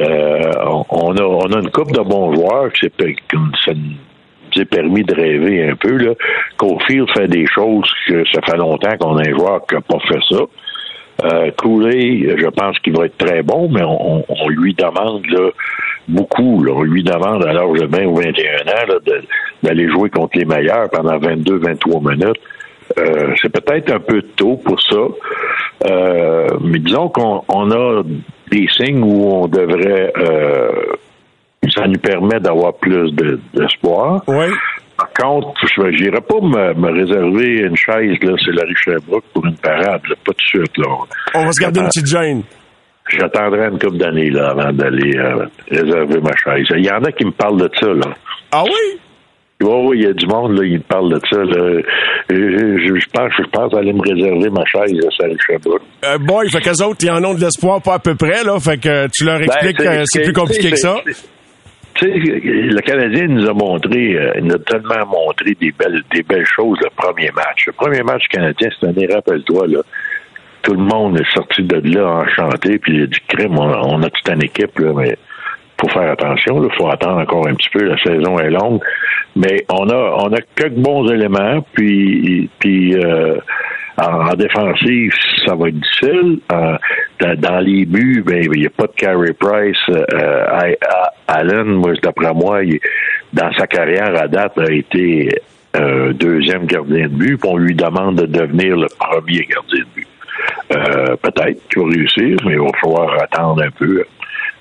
Euh, 0.00 0.52
on, 0.90 1.16
a, 1.16 1.22
on 1.22 1.52
a 1.52 1.58
une 1.58 1.70
coupe 1.70 1.92
de 1.92 2.00
bons 2.00 2.34
joueurs 2.34 2.72
qui 2.72 2.86
ça 2.86 3.72
nous 3.74 4.62
a 4.62 4.64
permis 4.64 5.04
de 5.04 5.14
rêver 5.14 5.68
un 5.68 5.76
peu. 5.76 5.96
Là. 5.96 6.12
Cofield 6.56 7.08
fait 7.16 7.28
des 7.28 7.46
choses 7.46 7.90
que 8.06 8.24
ça 8.32 8.40
fait 8.42 8.56
longtemps 8.56 8.96
qu'on 8.98 9.16
a 9.16 9.28
un 9.28 9.36
joueur 9.36 9.66
qui 9.66 9.74
n'a 9.74 9.80
pas 9.80 9.98
fait 10.08 10.20
ça. 10.30 10.40
Euh, 11.24 11.50
je 11.50 12.48
pense 12.50 12.78
qu'il 12.78 12.96
va 12.96 13.06
être 13.06 13.18
très 13.18 13.42
bon, 13.42 13.68
mais 13.68 13.82
on, 13.84 14.48
lui 14.48 14.74
demande 14.74 15.26
beaucoup. 16.06 16.64
On 16.68 16.82
lui 16.82 17.02
demande 17.02 17.44
à 17.44 17.52
l'âge 17.52 17.80
de 17.80 17.86
20 17.86 18.04
ou 18.06 18.16
21 18.16 18.26
ans 18.68 18.98
d'aller 19.62 19.88
jouer 19.88 20.10
contre 20.10 20.38
les 20.38 20.44
meilleurs 20.44 20.88
pendant 20.90 21.18
22-23 21.18 22.08
minutes. 22.08 22.40
Euh, 22.98 23.34
c'est 23.42 23.52
peut-être 23.52 23.92
un 23.92 24.00
peu 24.00 24.22
tôt 24.36 24.56
pour 24.56 24.80
ça, 24.80 24.96
euh, 25.90 26.46
mais 26.62 26.78
disons 26.78 27.08
qu'on 27.10 27.44
on 27.48 27.70
a 27.70 28.02
des 28.50 28.66
signes 28.76 29.02
où 29.02 29.42
on 29.42 29.46
devrait 29.48 30.12
euh, 30.18 30.70
ça 31.74 31.86
nous 31.86 31.98
permet 31.98 32.40
d'avoir 32.40 32.74
plus 32.74 33.12
d'espoir. 33.54 34.22
oui. 34.26 34.46
Par 34.96 35.12
contre, 35.12 35.52
je 35.64 35.82
n'irai 35.82 36.20
pas 36.20 36.40
me, 36.40 36.90
réserver 36.90 37.60
une 37.60 37.76
chaise 37.76 38.16
là, 38.20 38.32
c'est 38.44 38.50
la 38.50 38.64
Sherbrooke 38.74 39.22
pour 39.32 39.46
une 39.46 39.56
parade, 39.56 40.02
pas 40.02 40.32
de 40.32 40.40
suite. 40.40 40.76
Là. 40.76 40.88
On 41.36 41.44
va 41.44 41.52
se 41.52 41.60
garder 41.60 41.78
une 41.78 41.86
petite 41.86 42.06
gêne. 42.06 42.42
J'attendrai 43.08 43.68
une 43.68 43.78
couple 43.78 43.96
d'années 43.96 44.30
là, 44.30 44.50
avant 44.50 44.72
d'aller 44.72 45.16
réserver 45.70 46.20
ma 46.20 46.34
chaise. 46.36 46.66
Il 46.76 46.84
y 46.84 46.90
en 46.90 47.00
a 47.04 47.12
qui 47.12 47.24
me 47.24 47.30
parlent 47.30 47.60
de 47.60 47.70
ça. 47.78 47.86
Là. 47.86 48.12
Ah 48.50 48.64
oui? 48.64 48.98
Oui, 49.60 49.98
il 49.98 50.04
y 50.04 50.06
a 50.06 50.12
du 50.12 50.26
monde, 50.26 50.56
là, 50.56 50.64
il 50.64 50.80
parle 50.82 51.12
de 51.12 51.20
ça. 51.28 51.38
Là. 51.38 51.80
Je, 52.30 53.08
pense, 53.12 53.32
je 53.36 53.50
pense 53.50 53.74
aller 53.74 53.92
me 53.92 54.02
réserver 54.02 54.50
ma 54.50 54.64
chaise 54.64 54.96
à 55.04 55.10
Saint-Richard. 55.10 55.80
Euh, 56.04 56.18
boy, 56.18 56.48
fait 56.48 56.60
qu'eux 56.60 56.84
autres, 56.84 56.98
ils 57.02 57.10
en 57.10 57.24
ont 57.24 57.34
de 57.34 57.40
l'espoir 57.40 57.82
pas 57.82 57.94
à 57.94 57.98
peu 57.98 58.14
près, 58.14 58.44
là. 58.44 58.60
Fait 58.60 58.78
que 58.78 59.08
tu 59.08 59.24
leur 59.24 59.38
ben, 59.38 59.46
expliques 59.46 59.78
que 59.78 60.04
c'est 60.04 60.22
plus 60.22 60.32
compliqué 60.32 60.70
que 60.70 60.76
ça. 60.76 60.96
Tu 61.94 62.04
sais, 62.04 62.12
le 62.14 62.80
Canadien 62.82 63.26
nous 63.26 63.48
a 63.48 63.52
montré, 63.52 64.14
euh, 64.14 64.32
il 64.36 64.44
nous 64.44 64.54
a 64.54 64.58
tellement 64.60 65.04
montré 65.06 65.56
des 65.60 65.72
belles, 65.72 66.02
des 66.14 66.22
belles 66.22 66.46
choses 66.46 66.78
le 66.80 66.90
premier 66.94 67.30
match. 67.32 67.66
Le 67.66 67.72
premier 67.72 68.02
match 68.02 68.22
canadien 68.30 68.68
cette 68.78 68.90
année, 68.90 69.08
rappelle-toi, 69.12 69.66
là, 69.66 69.80
tout 70.62 70.74
le 70.74 70.84
monde 70.84 71.18
est 71.18 71.34
sorti 71.34 71.64
de 71.64 71.80
là 71.92 72.22
enchanté, 72.22 72.78
puis 72.78 72.98
il 72.98 73.02
a 73.02 73.06
dit 73.06 73.18
crime, 73.26 73.58
on, 73.58 73.64
on 73.64 74.02
a 74.04 74.10
toute 74.10 74.28
une 74.28 74.44
équipe, 74.44 74.78
là, 74.78 74.92
mais 74.94 75.18
faut 75.80 75.88
faire 75.88 76.12
attention. 76.12 76.62
Il 76.62 76.74
faut 76.76 76.88
attendre 76.88 77.20
encore 77.20 77.46
un 77.48 77.54
petit 77.54 77.70
peu. 77.70 77.84
La 77.84 77.98
saison 77.98 78.38
est 78.38 78.50
longue. 78.50 78.80
Mais 79.36 79.64
on 79.70 79.88
a 79.88 80.16
on 80.18 80.32
a 80.32 80.40
quelques 80.56 80.74
bons 80.74 81.08
éléments. 81.08 81.64
Puis, 81.72 82.48
puis 82.58 82.94
euh, 82.96 83.36
en, 83.96 84.34
défensive, 84.34 85.12
ça 85.44 85.54
va 85.54 85.68
être 85.68 85.78
difficile. 85.78 86.38
dans, 87.38 87.60
les 87.60 87.84
buts, 87.84 88.22
ben 88.24 88.44
il 88.44 88.60
n'y 88.60 88.66
a 88.66 88.70
pas 88.70 88.86
de 88.86 88.92
Carey 88.96 89.32
Price. 89.38 89.76
Euh, 89.88 90.74
Allen, 91.26 91.64
moi, 91.64 91.92
d'après 92.02 92.32
moi, 92.32 92.60
dans 93.32 93.52
sa 93.52 93.66
carrière 93.66 94.14
à 94.20 94.28
date, 94.28 94.58
a 94.58 94.72
été 94.72 95.30
euh, 95.76 96.12
deuxième 96.12 96.66
gardien 96.66 97.08
de 97.08 97.14
but. 97.14 97.36
Puis 97.38 97.50
on 97.50 97.56
lui 97.56 97.74
demande 97.74 98.16
de 98.16 98.26
devenir 98.26 98.76
le 98.76 98.86
premier 98.98 99.46
gardien 99.46 99.80
de 99.80 99.94
but. 99.94 100.08
Euh, 100.72 101.16
peut-être 101.16 101.68
qu'il 101.68 101.82
va 101.82 101.88
réussir, 101.88 102.36
mais 102.44 102.52
il 102.52 102.60
va 102.60 102.68
falloir 102.80 103.22
attendre 103.22 103.62
un 103.62 103.70
peu 103.70 104.04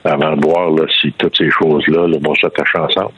avant 0.04 0.36
de 0.36 0.46
voir 0.46 0.72
si 1.02 1.12
toutes 1.18 1.38
ces 1.38 1.50
choses-là 1.50 2.08
vont 2.22 2.36
s'attacher 2.36 2.80
ensemble. 2.80 3.14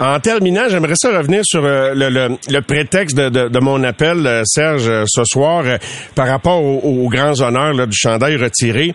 En 0.00 0.20
terminant, 0.20 0.68
j'aimerais 0.68 0.94
ça 0.94 1.16
revenir 1.16 1.40
sur 1.44 1.64
euh, 1.64 1.92
le, 1.94 2.60
prétexte 2.60 3.16
de, 3.16 3.58
mon 3.58 3.82
appel, 3.82 4.24
euh, 4.26 4.42
Serge, 4.44 4.88
euh, 4.88 5.04
ce 5.08 5.24
soir, 5.24 5.64
par 6.14 6.28
rapport 6.28 6.62
aux, 6.62 7.08
grands 7.08 7.40
honneurs 7.40 7.86
du 7.86 7.96
chandail 7.96 8.36
retiré. 8.36 8.94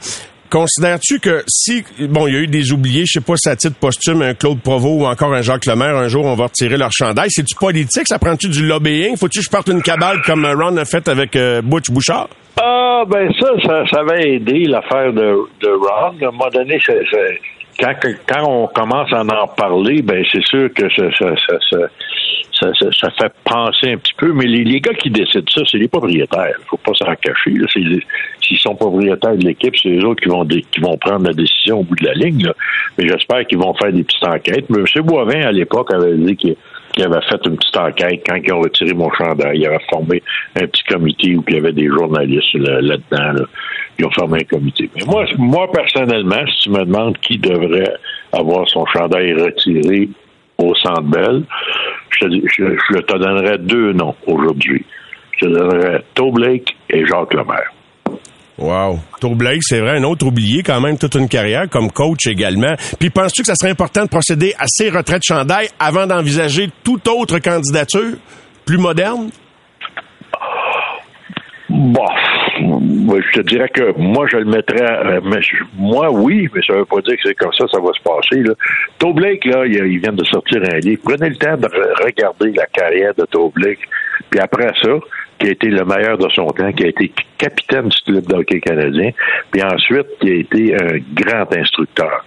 Considères-tu 0.53 1.19
que 1.19 1.43
si, 1.47 1.83
bon, 1.99 2.27
il 2.27 2.33
y 2.35 2.37
a 2.37 2.41
eu 2.41 2.47
des 2.47 2.71
oubliés, 2.71 3.05
je 3.07 3.13
sais 3.13 3.25
pas 3.25 3.33
à 3.47 3.55
titre 3.55 3.75
posthume, 3.79 4.21
un 4.21 4.35
Claude 4.35 4.61
Provost 4.61 5.01
ou 5.01 5.05
encore 5.07 5.33
un 5.33 5.41
Jacques 5.41 5.65
Lemaire, 5.65 5.95
un 5.95 6.07
jour 6.07 6.25
on 6.25 6.35
va 6.35 6.43
retirer 6.43 6.77
leur 6.77 6.91
chandail, 6.91 7.25
c'est 7.29 7.41
du 7.41 7.55
politique, 7.55 8.03
ça 8.05 8.19
prend-tu 8.19 8.49
du 8.49 8.63
lobbying? 8.63 9.17
Faut-tu 9.17 9.39
que 9.39 9.45
je 9.45 9.49
parte 9.49 9.67
une 9.69 9.81
cabale 9.81 10.21
comme 10.21 10.45
Ron 10.45 10.77
a 10.77 10.85
fait 10.85 11.07
avec 11.07 11.35
Butch 11.63 11.89
Bouchard? 11.89 12.27
Ah, 12.61 13.01
ben 13.07 13.33
ça, 13.33 13.47
ça, 13.65 13.83
ça 13.87 14.03
va 14.03 14.21
aider 14.21 14.65
l'affaire 14.65 15.11
de, 15.11 15.39
Ron. 15.63 16.13
À 16.21 16.27
un 16.27 16.31
moment 16.31 16.49
donné, 16.53 16.79
quand, 17.79 17.93
quand 18.27 18.47
on 18.47 18.67
commence 18.67 19.11
à 19.11 19.21
en 19.21 19.47
parler, 19.47 20.03
ben 20.03 20.23
c'est 20.31 20.45
sûr 20.45 20.71
que 20.71 20.87
ça, 20.93 21.09
ça, 21.17 21.33
ça, 21.49 22.67
ça, 22.79 22.87
ça, 22.91 23.09
fait 23.19 23.33
penser 23.43 23.93
un 23.93 23.97
petit 23.97 24.13
peu. 24.17 24.31
Mais 24.33 24.45
les, 24.45 24.63
les 24.63 24.79
gars 24.79 24.93
qui 24.93 25.09
décident 25.09 25.49
ça, 25.49 25.61
c'est 25.69 25.79
les 25.79 25.87
propriétaires. 25.87 26.55
Faut 26.67 26.77
pas 26.77 26.93
s'en 26.93 27.15
cacher. 27.15 27.55
S'ils 28.45 28.59
sont 28.59 28.75
propriétaires 28.75 29.37
de 29.37 29.45
l'équipe, 29.45 29.73
c'est 29.81 29.89
les 29.89 30.03
autres 30.03 30.21
qui 30.21 30.79
vont 30.79 30.97
prendre 30.97 31.25
la 31.25 31.33
décision 31.33 31.79
au 31.79 31.83
bout 31.83 31.95
de 31.95 32.05
la 32.05 32.13
ligne. 32.13 32.51
Mais 32.97 33.07
j'espère 33.07 33.45
qu'ils 33.47 33.57
vont 33.57 33.73
faire 33.75 33.91
des 33.91 34.03
petites 34.03 34.23
enquêtes. 34.23 34.69
Mais 34.69 34.79
M. 34.79 35.03
Boivin, 35.03 35.41
à 35.41 35.51
l'époque, 35.51 35.93
avait 35.93 36.15
dit 36.15 36.35
qu'il 36.35 36.55
qui 36.93 37.03
avait 37.03 37.21
fait 37.27 37.39
une 37.45 37.57
petite 37.57 37.77
enquête 37.77 38.21
quand 38.25 38.35
ils 38.35 38.53
ont 38.53 38.61
retiré 38.61 38.93
mon 38.93 39.11
chandail. 39.11 39.57
Il 39.57 39.65
avait 39.65 39.83
formé 39.89 40.21
un 40.55 40.67
petit 40.67 40.83
comité 40.83 41.35
où 41.35 41.43
il 41.47 41.55
y 41.55 41.57
avait 41.57 41.73
des 41.73 41.87
journalistes 41.87 42.53
là-dedans. 42.53 43.45
Ils 43.97 44.05
ont 44.05 44.11
formé 44.11 44.41
un 44.41 44.43
comité. 44.43 44.89
Mais 44.95 45.03
moi, 45.05 45.25
moi, 45.37 45.71
personnellement, 45.71 46.45
si 46.47 46.63
tu 46.63 46.69
me 46.69 46.85
demandes 46.85 47.17
qui 47.19 47.37
devrait 47.37 47.95
avoir 48.31 48.67
son 48.69 48.85
chandail 48.87 49.33
retiré 49.33 50.09
au 50.57 50.73
Centre 50.75 51.01
Bell, 51.01 51.43
je, 52.11 52.27
je, 52.27 52.99
te 52.99 53.17
donnerais 53.17 53.57
deux 53.57 53.93
noms 53.93 54.15
aujourd'hui. 54.27 54.85
Je 55.39 55.47
te 55.47 55.51
donnerais 55.51 56.03
Blake 56.31 56.75
et 56.89 57.05
Jacques 57.05 57.33
Lemaire. 57.33 57.71
Wow. 58.57 58.99
Tour 59.19 59.35
Blake, 59.35 59.61
c'est 59.63 59.79
vrai, 59.79 59.97
un 59.97 60.03
autre 60.03 60.27
oublié 60.27 60.61
quand 60.61 60.79
même 60.79 60.97
toute 60.97 61.15
une 61.15 61.27
carrière 61.27 61.67
comme 61.69 61.91
coach 61.91 62.27
également. 62.27 62.75
Puis 62.99 63.09
penses-tu 63.09 63.41
que 63.41 63.47
ça 63.47 63.55
serait 63.55 63.71
important 63.71 64.03
de 64.03 64.09
procéder 64.09 64.53
à 64.59 64.65
ces 64.67 64.89
retraites 64.89 65.23
chandail 65.23 65.69
avant 65.79 66.05
d'envisager 66.05 66.69
toute 66.83 67.07
autre 67.07 67.39
candidature 67.39 68.17
plus 68.65 68.77
moderne? 68.77 69.29
Bon, 71.69 72.05
je 72.59 73.39
te 73.39 73.41
dirais 73.41 73.69
que 73.69 73.97
moi, 73.97 74.27
je 74.31 74.37
le 74.37 74.45
mettrais. 74.45 74.83
Euh, 74.83 75.21
moi, 75.75 76.11
oui, 76.11 76.47
mais 76.53 76.61
ça 76.67 76.73
veut 76.73 76.85
pas 76.85 77.01
dire 77.01 77.15
que 77.15 77.21
c'est 77.25 77.35
comme 77.35 77.53
ça, 77.53 77.65
ça 77.71 77.79
va 77.79 77.89
se 77.93 78.03
passer. 78.03 78.43
Là. 78.43 78.53
Blake, 79.11 79.45
là, 79.45 79.65
il, 79.65 79.99
vient 79.99 80.13
de 80.13 80.23
sortir 80.25 80.61
un 80.61 80.77
livre. 80.77 81.01
Prenez 81.03 81.29
le 81.29 81.35
temps 81.35 81.57
de 81.57 81.67
regarder 82.03 82.51
la 82.51 82.65
carrière 82.67 83.13
de 83.15 83.25
Blake. 83.55 83.79
Puis 84.29 84.39
après 84.39 84.71
ça, 84.81 84.89
qui 85.39 85.47
a 85.47 85.51
été 85.51 85.67
le 85.67 85.83
meilleur 85.85 86.17
de 86.17 86.29
son 86.29 86.47
temps, 86.47 86.71
qui 86.71 86.83
a 86.83 86.87
été 86.87 87.11
capitaine 87.37 87.89
du 87.89 88.01
club 88.05 88.25
d'hockey 88.25 88.59
canadien, 88.59 89.11
puis 89.51 89.63
ensuite 89.63 90.07
qui 90.19 90.29
a 90.29 90.35
été 90.35 90.75
un 90.75 90.97
grand 91.13 91.55
instructeur. 91.55 92.25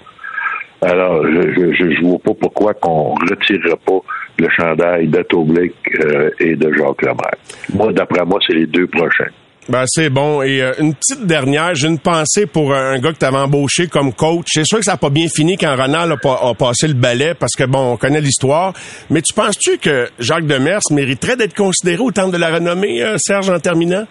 Alors, 0.83 1.27
je 1.27 1.85
ne 1.85 2.07
vois 2.07 2.19
pas 2.19 2.35
pourquoi 2.35 2.75
qu'on 2.75 3.15
retirerait 3.15 3.79
pas 3.87 4.01
le 4.39 4.49
chandail 4.51 5.07
Blake 5.07 5.73
euh, 6.05 6.31
et 6.39 6.55
de 6.55 6.73
Jacques 6.73 7.03
Lemaire. 7.03 7.37
Moi, 7.73 7.93
d'après 7.93 8.25
moi, 8.25 8.39
c'est 8.47 8.53
les 8.53 8.67
deux 8.67 8.87
prochains. 8.87 9.31
Ben, 9.69 9.83
c'est 9.87 10.11
bon. 10.11 10.43
Et 10.43 10.63
euh, 10.63 10.73
une 10.79 10.95
petite 10.95 11.27
dernière, 11.27 11.75
j'ai 11.75 11.89
une 11.89 11.99
pensée 11.99 12.47
pour 12.47 12.73
un 12.73 12.99
gars 12.99 13.13
que 13.13 13.19
tu 13.19 13.25
avais 13.25 13.37
embauché 13.37 13.89
comme 13.89 14.13
coach. 14.13 14.47
C'est 14.47 14.65
sûr 14.65 14.79
que 14.79 14.85
ça 14.85 14.93
n'a 14.93 14.97
pas 14.97 15.11
bien 15.11 15.27
fini 15.29 15.57
quand 15.57 15.75
Ronald 15.75 16.13
a, 16.13 16.55
passé 16.55 16.87
le 16.87 16.95
balai 16.95 17.35
parce 17.35 17.53
que, 17.57 17.65
bon, 17.65 17.93
on 17.93 17.97
connaît 17.97 18.21
l'histoire. 18.21 18.73
Mais 19.11 19.23
tu 19.23 19.35
penses-tu 19.35 19.79
que 19.79 20.09
Jacques 20.21 20.47
Demers 20.47 20.81
mériterait 20.93 21.37
d'être 21.37 21.57
considéré 21.57 22.01
au 22.01 22.13
temps 22.13 22.29
de 22.29 22.37
la 22.37 22.55
renommée, 22.55 23.03
euh, 23.03 23.17
Serge, 23.19 23.51
en 23.51 23.59
terminant? 23.59 24.07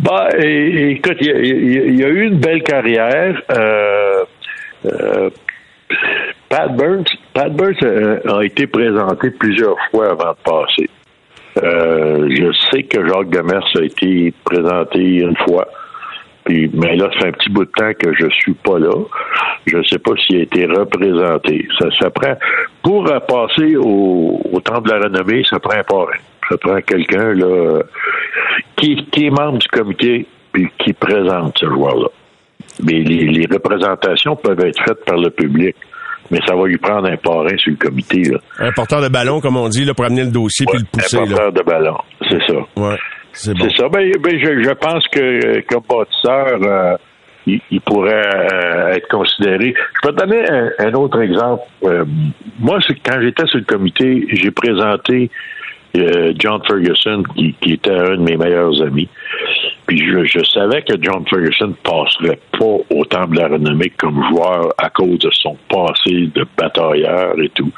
Ben, 0.00 0.28
écoute, 0.36 1.18
il 1.20 1.96
y, 1.96 2.04
a 2.04 2.08
eu 2.08 2.26
une 2.26 2.38
belle 2.40 2.62
carrière. 2.64 3.40
Euh, 3.52 4.24
Pat 6.48 6.74
Burns, 6.76 7.04
Pat 7.32 7.52
Burns 7.52 7.78
a 7.82 8.44
été 8.44 8.66
présenté 8.66 9.30
plusieurs 9.30 9.76
fois 9.90 10.10
avant 10.10 10.32
de 10.32 10.36
passer. 10.44 10.90
Euh, 11.62 12.28
je 12.30 12.52
sais 12.70 12.82
que 12.82 13.06
Jacques 13.06 13.30
Demers 13.30 13.66
a 13.76 13.82
été 13.82 14.32
présenté 14.44 15.00
une 15.00 15.36
fois. 15.36 15.68
Puis, 16.44 16.70
mais 16.74 16.96
là, 16.96 17.08
ça 17.14 17.20
fait 17.20 17.28
un 17.28 17.32
petit 17.32 17.50
bout 17.50 17.64
de 17.64 17.70
temps 17.70 17.92
que 17.98 18.12
je 18.14 18.28
suis 18.30 18.54
pas 18.54 18.78
là. 18.78 18.92
Je 19.66 19.78
ne 19.78 19.82
sais 19.84 19.98
pas 19.98 20.12
s'il 20.16 20.40
a 20.40 20.42
été 20.42 20.66
représenté. 20.66 21.66
Ça, 21.78 21.88
ça 21.98 22.10
prend 22.10 22.34
pour 22.82 23.04
passer 23.26 23.76
au, 23.76 24.40
au 24.52 24.60
temps 24.60 24.80
de 24.80 24.90
la 24.90 24.98
renommée, 24.98 25.42
ça 25.48 25.58
prend 25.58 25.78
un 25.78 25.84
parrain. 25.84 26.18
Ça 26.48 26.58
prend 26.58 26.80
quelqu'un 26.82 27.32
là 27.32 27.80
qui, 28.76 28.96
qui 29.10 29.26
est 29.26 29.30
membre 29.30 29.58
du 29.58 29.68
comité 29.68 30.26
puis 30.52 30.68
qui 30.78 30.92
présente 30.92 31.56
ce 31.58 31.66
joueur-là. 31.66 32.08
Mais 32.82 33.00
les, 33.00 33.26
les 33.26 33.46
représentations 33.46 34.36
peuvent 34.36 34.60
être 34.60 34.82
faites 34.84 35.04
par 35.06 35.16
le 35.16 35.30
public 35.30 35.76
mais 36.34 36.40
ça 36.48 36.56
va 36.56 36.66
lui 36.66 36.78
prendre 36.78 37.08
un 37.08 37.16
parrain 37.16 37.56
sur 37.56 37.70
le 37.70 37.76
comité. 37.76 38.22
Là. 38.22 38.38
Un 38.58 38.72
porteur 38.72 39.00
de 39.00 39.08
ballon, 39.08 39.40
comme 39.40 39.56
on 39.56 39.68
dit, 39.68 39.84
là, 39.84 39.94
pour 39.94 40.04
amener 40.04 40.24
le 40.24 40.32
dossier 40.32 40.66
puis 40.68 40.80
le 40.80 40.84
pousser. 40.84 41.16
Un 41.16 41.26
porteur 41.26 41.52
de 41.52 41.62
ballon, 41.62 41.96
c'est 42.28 42.42
ça. 42.44 42.58
Ouais, 42.76 42.96
c'est 43.32 43.56
bon. 43.56 43.68
ça. 43.70 43.88
Ben, 43.88 44.10
ben 44.20 44.36
je, 44.36 44.62
je, 44.64 44.70
pense 44.72 45.06
que 45.08 45.60
comme 45.68 45.84
bâtisseur, 45.88 46.58
euh, 46.60 46.96
il, 47.46 47.80
pourrait 47.82 48.26
euh, 48.52 48.94
être 48.94 49.06
considéré. 49.08 49.74
Je 49.76 50.08
peux 50.08 50.12
te 50.12 50.24
donner 50.24 50.44
un, 50.80 50.92
autre 50.94 51.20
exemple. 51.22 51.62
Euh, 51.84 52.04
moi, 52.58 52.78
quand 53.04 53.20
j'étais 53.20 53.46
sur 53.46 53.58
le 53.58 53.64
comité, 53.64 54.26
j'ai 54.32 54.50
présenté 54.50 55.30
John 55.94 56.60
Ferguson, 56.66 57.22
qui, 57.36 57.54
était 57.72 57.90
un 57.90 58.16
de 58.16 58.22
mes 58.22 58.36
meilleurs 58.36 58.82
amis. 58.82 59.08
Puis 59.86 59.98
je, 59.98 60.42
savais 60.44 60.82
que 60.82 60.94
John 61.00 61.24
Ferguson 61.28 61.74
passerait 61.82 62.40
pas 62.58 62.78
au 62.90 63.04
temple 63.04 63.36
de 63.36 63.40
la 63.40 63.48
renommée 63.48 63.90
comme 63.90 64.22
joueur 64.30 64.72
à 64.78 64.88
cause 64.90 65.18
de 65.18 65.30
son 65.32 65.56
passé 65.68 66.30
de 66.34 66.44
batailleur 66.56 67.38
et 67.40 67.50
tout. 67.50 67.70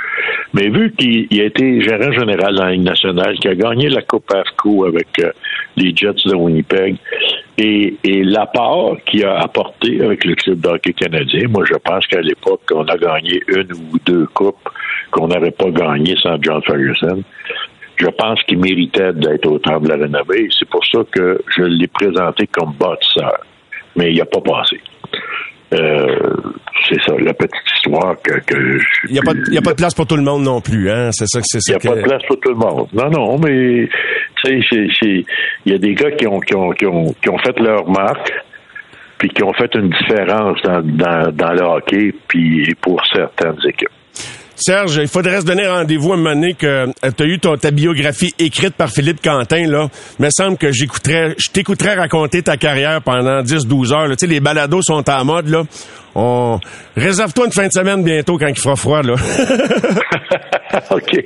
Mais 0.55 0.69
vu 0.69 0.93
qu'il 0.93 1.41
a 1.41 1.45
été 1.45 1.81
gérant 1.83 2.13
général 2.13 2.55
dans 2.55 2.65
la 2.65 2.73
Ligue 2.73 2.85
nationale, 2.85 3.37
qu'il 3.39 3.51
a 3.51 3.55
gagné 3.55 3.89
la 3.89 4.03
Coupe 4.03 4.33
AFCO 4.33 4.87
avec 4.87 5.09
euh, 5.19 5.33
les 5.77 5.95
Jets 5.95 6.25
de 6.25 6.35
Winnipeg, 6.35 6.97
et, 7.59 7.97
et 8.05 8.23
l'apport 8.23 8.97
qu'il 9.05 9.25
a 9.25 9.41
apporté 9.41 10.03
avec 10.03 10.25
le 10.25 10.35
club 10.37 10.61
d'hockey 10.61 10.93
canadien, 10.93 11.49
moi 11.49 11.65
je 11.67 11.75
pense 11.75 12.07
qu'à 12.07 12.21
l'époque, 12.21 12.63
on 12.73 12.85
a 12.85 12.97
gagné 12.97 13.43
une 13.49 13.73
ou 13.73 13.99
deux 14.05 14.27
coupes 14.27 14.69
qu'on 15.11 15.29
n'aurait 15.29 15.51
pas 15.51 15.71
gagné 15.71 16.17
sans 16.23 16.37
John 16.41 16.63
Ferguson 16.63 17.23
je 17.97 18.07
pense 18.07 18.43
qu'il 18.43 18.59
méritait 18.59 19.13
d'être 19.13 19.47
au 19.47 19.59
temps 19.59 19.81
de 19.81 19.89
la 19.89 19.97
rénover. 19.97 20.49
C'est 20.59 20.69
pour 20.69 20.85
ça 20.85 21.01
que 21.11 21.41
je 21.57 21.63
l'ai 21.63 21.89
présenté 21.89 22.47
comme 22.47 22.73
bâtisseur. 22.79 23.39
Mais 23.97 24.13
il 24.13 24.19
n'a 24.19 24.27
pas 24.27 24.41
passé. 24.41 24.81
Euh, 25.75 26.37
c'est 26.89 27.01
ça, 27.03 27.15
la 27.19 27.35
petite 27.35 27.73
histoire 27.75 28.15
que, 28.23 28.39
que 28.47 28.79
Il 29.09 29.13
n'y 29.13 29.19
a, 29.19 29.23
pas, 29.23 29.33
a 29.33 29.63
pas 29.63 29.73
de 29.73 29.77
place 29.77 29.95
pour 29.95 30.07
tout 30.07 30.17
le 30.17 30.23
monde 30.23 30.45
non 30.45 30.61
plus, 30.61 30.91
hein? 30.91 31.11
C'est 31.11 31.27
ça 31.27 31.41
que 31.41 31.47
c'est 31.49 31.61
ça. 31.61 31.73
Il 31.73 31.85
n'y 31.85 31.89
a 31.89 31.95
pas 31.95 32.01
de 32.01 32.07
place 32.07 32.23
pour 32.29 32.39
tout 32.39 32.51
le 32.51 32.57
monde. 32.57 32.87
Non, 32.93 33.11
non, 33.11 33.39
mais 33.39 33.89
tu 34.45 34.63
sais, 34.63 34.87
il 35.03 35.25
y 35.67 35.73
a 35.73 35.79
des 35.79 35.95
gars 35.95 36.13
qui 36.13 36.27
ont, 36.29 36.39
qui 36.39 36.55
ont, 36.55 36.71
qui 36.71 36.87
ont, 36.87 37.13
qui 37.21 37.29
ont 37.31 37.39
fait 37.39 37.59
leur 37.59 37.89
marque, 37.89 38.33
puis 39.19 39.29
qui 39.31 39.43
ont 39.43 39.53
fait 39.55 39.75
une 39.75 39.91
différence 39.91 40.61
dans, 40.63 40.83
dans, 40.83 41.33
dans 41.33 41.53
le 41.53 41.63
hockey, 41.63 42.15
puis 42.29 42.73
pour 42.81 43.05
certaines 43.13 43.59
équipes. 43.67 43.89
Serge, 44.57 44.97
il 44.97 45.09
faudrait 45.09 45.40
se 45.40 45.45
donner 45.45 45.69
rendez-vous 45.69 46.14
un 46.14 46.16
moment 46.16 46.35
donné 46.35 46.55
que 46.55 46.66
euh, 46.66 47.11
tu 47.16 47.23
as 47.23 47.27
eu 47.27 47.38
ta 47.38 47.71
biographie 47.71 48.35
écrite 48.38 48.75
par 48.75 48.88
Philippe 48.88 49.23
Quentin, 49.23 49.66
là. 49.66 49.88
Il 50.19 50.29
semble 50.31 50.57
que 50.57 50.73
j'écouterais, 50.73 51.35
je 51.37 51.51
t'écouterais 51.51 51.95
raconter 51.95 52.42
ta 52.42 52.57
carrière 52.57 53.03
pendant 53.03 53.42
10-12 53.42 53.92
heures. 53.92 54.09
Tu 54.11 54.14
sais, 54.21 54.27
les 54.27 54.40
balados 54.40 54.81
sont 54.83 55.09
en 55.11 55.25
mode, 55.27 55.49
là. 55.49 55.62
On... 56.19 56.59
Réserve-toi 56.97 57.47
une 57.47 57.53
fin 57.53 57.67
de 57.67 57.73
semaine 57.73 58.03
bientôt 58.03 58.39
quand 58.39 58.47
il 58.47 58.59
fera 58.59 58.75
froid, 58.75 59.03
là. 59.03 59.15
OK. 60.91 61.25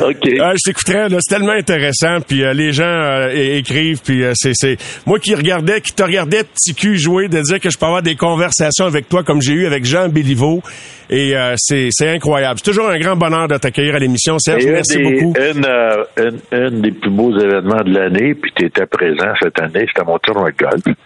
OK. 0.00 0.24
je 0.24 0.62
t'écouterais, 0.64 1.08
là. 1.08 1.16
C'est 1.20 1.34
tellement 1.34 1.52
intéressant. 1.52 2.20
Puis 2.26 2.44
euh, 2.44 2.52
les 2.52 2.72
gens 2.72 2.84
euh, 2.84 3.30
écrivent. 3.32 4.02
Puis 4.02 4.22
c'est, 4.34 4.52
c'est... 4.54 4.76
Moi 5.06 5.18
qui 5.18 5.34
regardais, 5.34 5.80
qui 5.80 5.94
te 5.94 6.02
regardais 6.02 6.44
petit 6.44 6.74
cul 6.74 6.98
jouer, 6.98 7.28
de 7.28 7.40
dire 7.40 7.58
que 7.58 7.70
je 7.70 7.78
peux 7.78 7.86
avoir 7.86 8.02
des 8.02 8.14
conversations 8.14 8.84
avec 8.84 9.08
toi 9.08 9.22
comme 9.22 9.40
j'ai 9.40 9.54
eu 9.54 9.66
avec 9.66 9.84
Jean 9.84 10.08
Béliveau. 10.08 10.62
Et 11.08 11.34
c'est, 11.56 11.88
c'est 11.90 12.08
incroyable. 12.08 12.58
C'est 12.62 12.70
toujours 12.70 12.88
un 12.88 12.98
grand 12.98 13.16
bonheur 13.16 13.46
de 13.46 13.58
t'accueillir 13.58 13.94
à 13.94 13.98
l'émission, 13.98 14.38
Serge. 14.38 14.64
Merci 14.64 14.98
beaucoup. 14.98 15.34
Euh, 15.38 16.04
une, 16.16 16.38
une, 16.52 16.80
des 16.80 16.92
plus 16.92 17.10
beaux 17.10 17.38
événements 17.38 17.82
de 17.84 17.92
l'année, 17.92 18.34
puis 18.34 18.50
tu 18.54 18.66
étais 18.66 18.86
présent 18.86 19.32
cette 19.42 19.60
année, 19.60 19.86
c'était 19.86 20.06
mon 20.06 20.18
tournoi 20.18 20.50
de 20.50 20.56
golf 20.56 20.96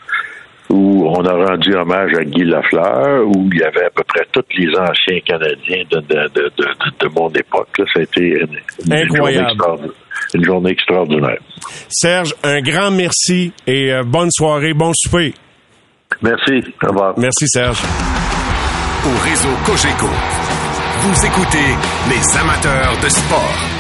où 0.71 1.07
on 1.09 1.25
a 1.25 1.33
rendu 1.33 1.75
hommage 1.75 2.13
à 2.19 2.25
Guy 2.25 2.45
Lafleur, 2.45 3.27
où 3.27 3.49
il 3.53 3.59
y 3.59 3.63
avait 3.63 3.87
à 3.87 3.91
peu 3.91 4.03
près 4.05 4.27
tous 4.33 4.43
les 4.57 4.69
anciens 4.79 5.21
Canadiens 5.25 5.85
de, 5.91 5.99
de, 6.01 6.29
de, 6.35 6.51
de 7.01 7.09
mon 7.15 7.29
époque. 7.31 7.69
Ça 7.93 8.01
a 8.01 8.03
été 8.03 8.21
une, 8.21 8.93
Incroyable. 8.93 9.51
Journée 9.59 9.91
une 10.35 10.45
journée 10.45 10.71
extraordinaire. 10.71 11.39
Serge, 11.89 12.35
un 12.43 12.61
grand 12.61 12.91
merci 12.91 13.53
et 13.67 13.93
euh, 13.93 14.03
bonne 14.03 14.31
soirée, 14.31 14.75
bon 14.75 14.93
souper. 14.95 15.35
Merci. 16.23 16.63
Au 16.83 16.89
revoir. 16.89 17.15
Merci, 17.19 17.47
Serge. 17.49 17.83
Au 19.05 19.29
réseau 19.29 19.49
Cogeco. 19.65 20.07
Vous 21.01 21.27
écoutez 21.27 21.69
les 22.09 22.39
amateurs 22.39 22.97
de 23.03 23.09
sport. 23.09 23.76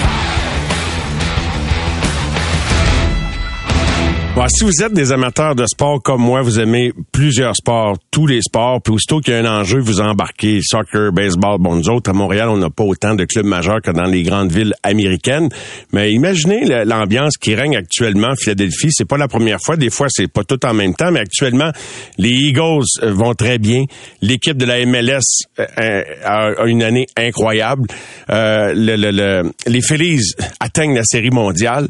Si 4.49 4.64
vous 4.64 4.83
êtes 4.83 4.92
des 4.92 5.12
amateurs 5.12 5.55
de 5.55 5.64
sport 5.66 6.03
comme 6.03 6.20
moi, 6.20 6.42
vous 6.42 6.61
aimez 6.61 6.92
plusieurs 7.11 7.57
sports, 7.57 7.96
tous 8.11 8.27
les 8.27 8.42
sports, 8.42 8.83
puis 8.83 8.92
aussitôt 8.92 9.20
qu'il 9.20 9.33
y 9.33 9.37
a 9.37 9.40
un 9.40 9.61
enjeu, 9.61 9.81
vous 9.81 10.01
embarquez 10.01 10.61
soccer, 10.62 11.11
baseball. 11.11 11.59
Bon, 11.59 11.75
nous 11.75 11.88
autres, 11.88 12.11
à 12.11 12.12
Montréal, 12.12 12.51
on 12.51 12.59
n'a 12.59 12.68
pas 12.68 12.85
autant 12.85 13.14
de 13.14 13.25
clubs 13.25 13.46
majeurs 13.46 13.81
que 13.81 13.90
dans 13.90 14.05
les 14.05 14.22
grandes 14.22 14.53
villes 14.53 14.75
américaines. 14.83 15.49
Mais 15.92 16.12
imaginez 16.12 16.85
l'ambiance 16.85 17.38
qui 17.38 17.55
règne 17.55 17.77
actuellement 17.77 18.29
à 18.29 18.37
Philadelphie. 18.37 18.90
C'est 18.90 19.07
pas 19.07 19.16
la 19.16 19.27
première 19.27 19.59
fois. 19.59 19.77
Des 19.77 19.88
fois, 19.88 20.09
c'est 20.11 20.29
pas 20.29 20.44
tout 20.44 20.64
en 20.66 20.75
même 20.75 20.94
temps, 20.94 21.11
mais 21.11 21.20
actuellement, 21.20 21.72
les 22.18 22.29
Eagles 22.29 22.85
euh, 23.03 23.12
vont 23.12 23.33
très 23.33 23.57
bien. 23.57 23.85
L'équipe 24.20 24.59
de 24.59 24.66
la 24.66 24.85
MLS 24.85 25.46
euh, 25.59 26.03
a 26.25 26.66
une 26.66 26.83
année 26.83 27.07
incroyable. 27.16 27.88
Euh, 28.29 28.72
le, 28.75 29.51
les 29.66 29.81
Phillies 29.81 30.35
atteignent 30.61 30.94
la 30.94 31.05
série 31.05 31.31
mondiale. 31.31 31.88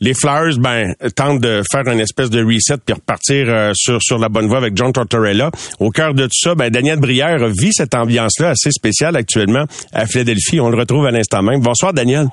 Les 0.00 0.12
Flyers, 0.12 0.58
ben, 0.58 0.94
tentent 1.14 1.40
de 1.40 1.62
faire 1.70 1.83
un 1.88 1.98
espèce 1.98 2.30
de 2.30 2.42
reset 2.42 2.78
puis 2.84 2.94
repartir 2.94 3.46
euh, 3.48 3.72
sur, 3.74 4.02
sur 4.02 4.18
la 4.18 4.28
bonne 4.28 4.46
voie 4.46 4.58
avec 4.58 4.76
John 4.76 4.92
Tortorella. 4.92 5.50
Au 5.80 5.90
cœur 5.90 6.14
de 6.14 6.24
tout 6.24 6.38
ça, 6.38 6.54
ben, 6.54 6.70
Daniel 6.70 6.98
Brière 6.98 7.46
vit 7.48 7.72
cette 7.72 7.94
ambiance-là 7.94 8.50
assez 8.50 8.70
spéciale 8.70 9.16
actuellement 9.16 9.64
à 9.92 10.06
Philadelphie. 10.06 10.60
On 10.60 10.70
le 10.70 10.78
retrouve 10.78 11.06
à 11.06 11.10
l'instant 11.10 11.42
même. 11.42 11.60
Bonsoir, 11.60 11.92
Daniel. 11.92 12.28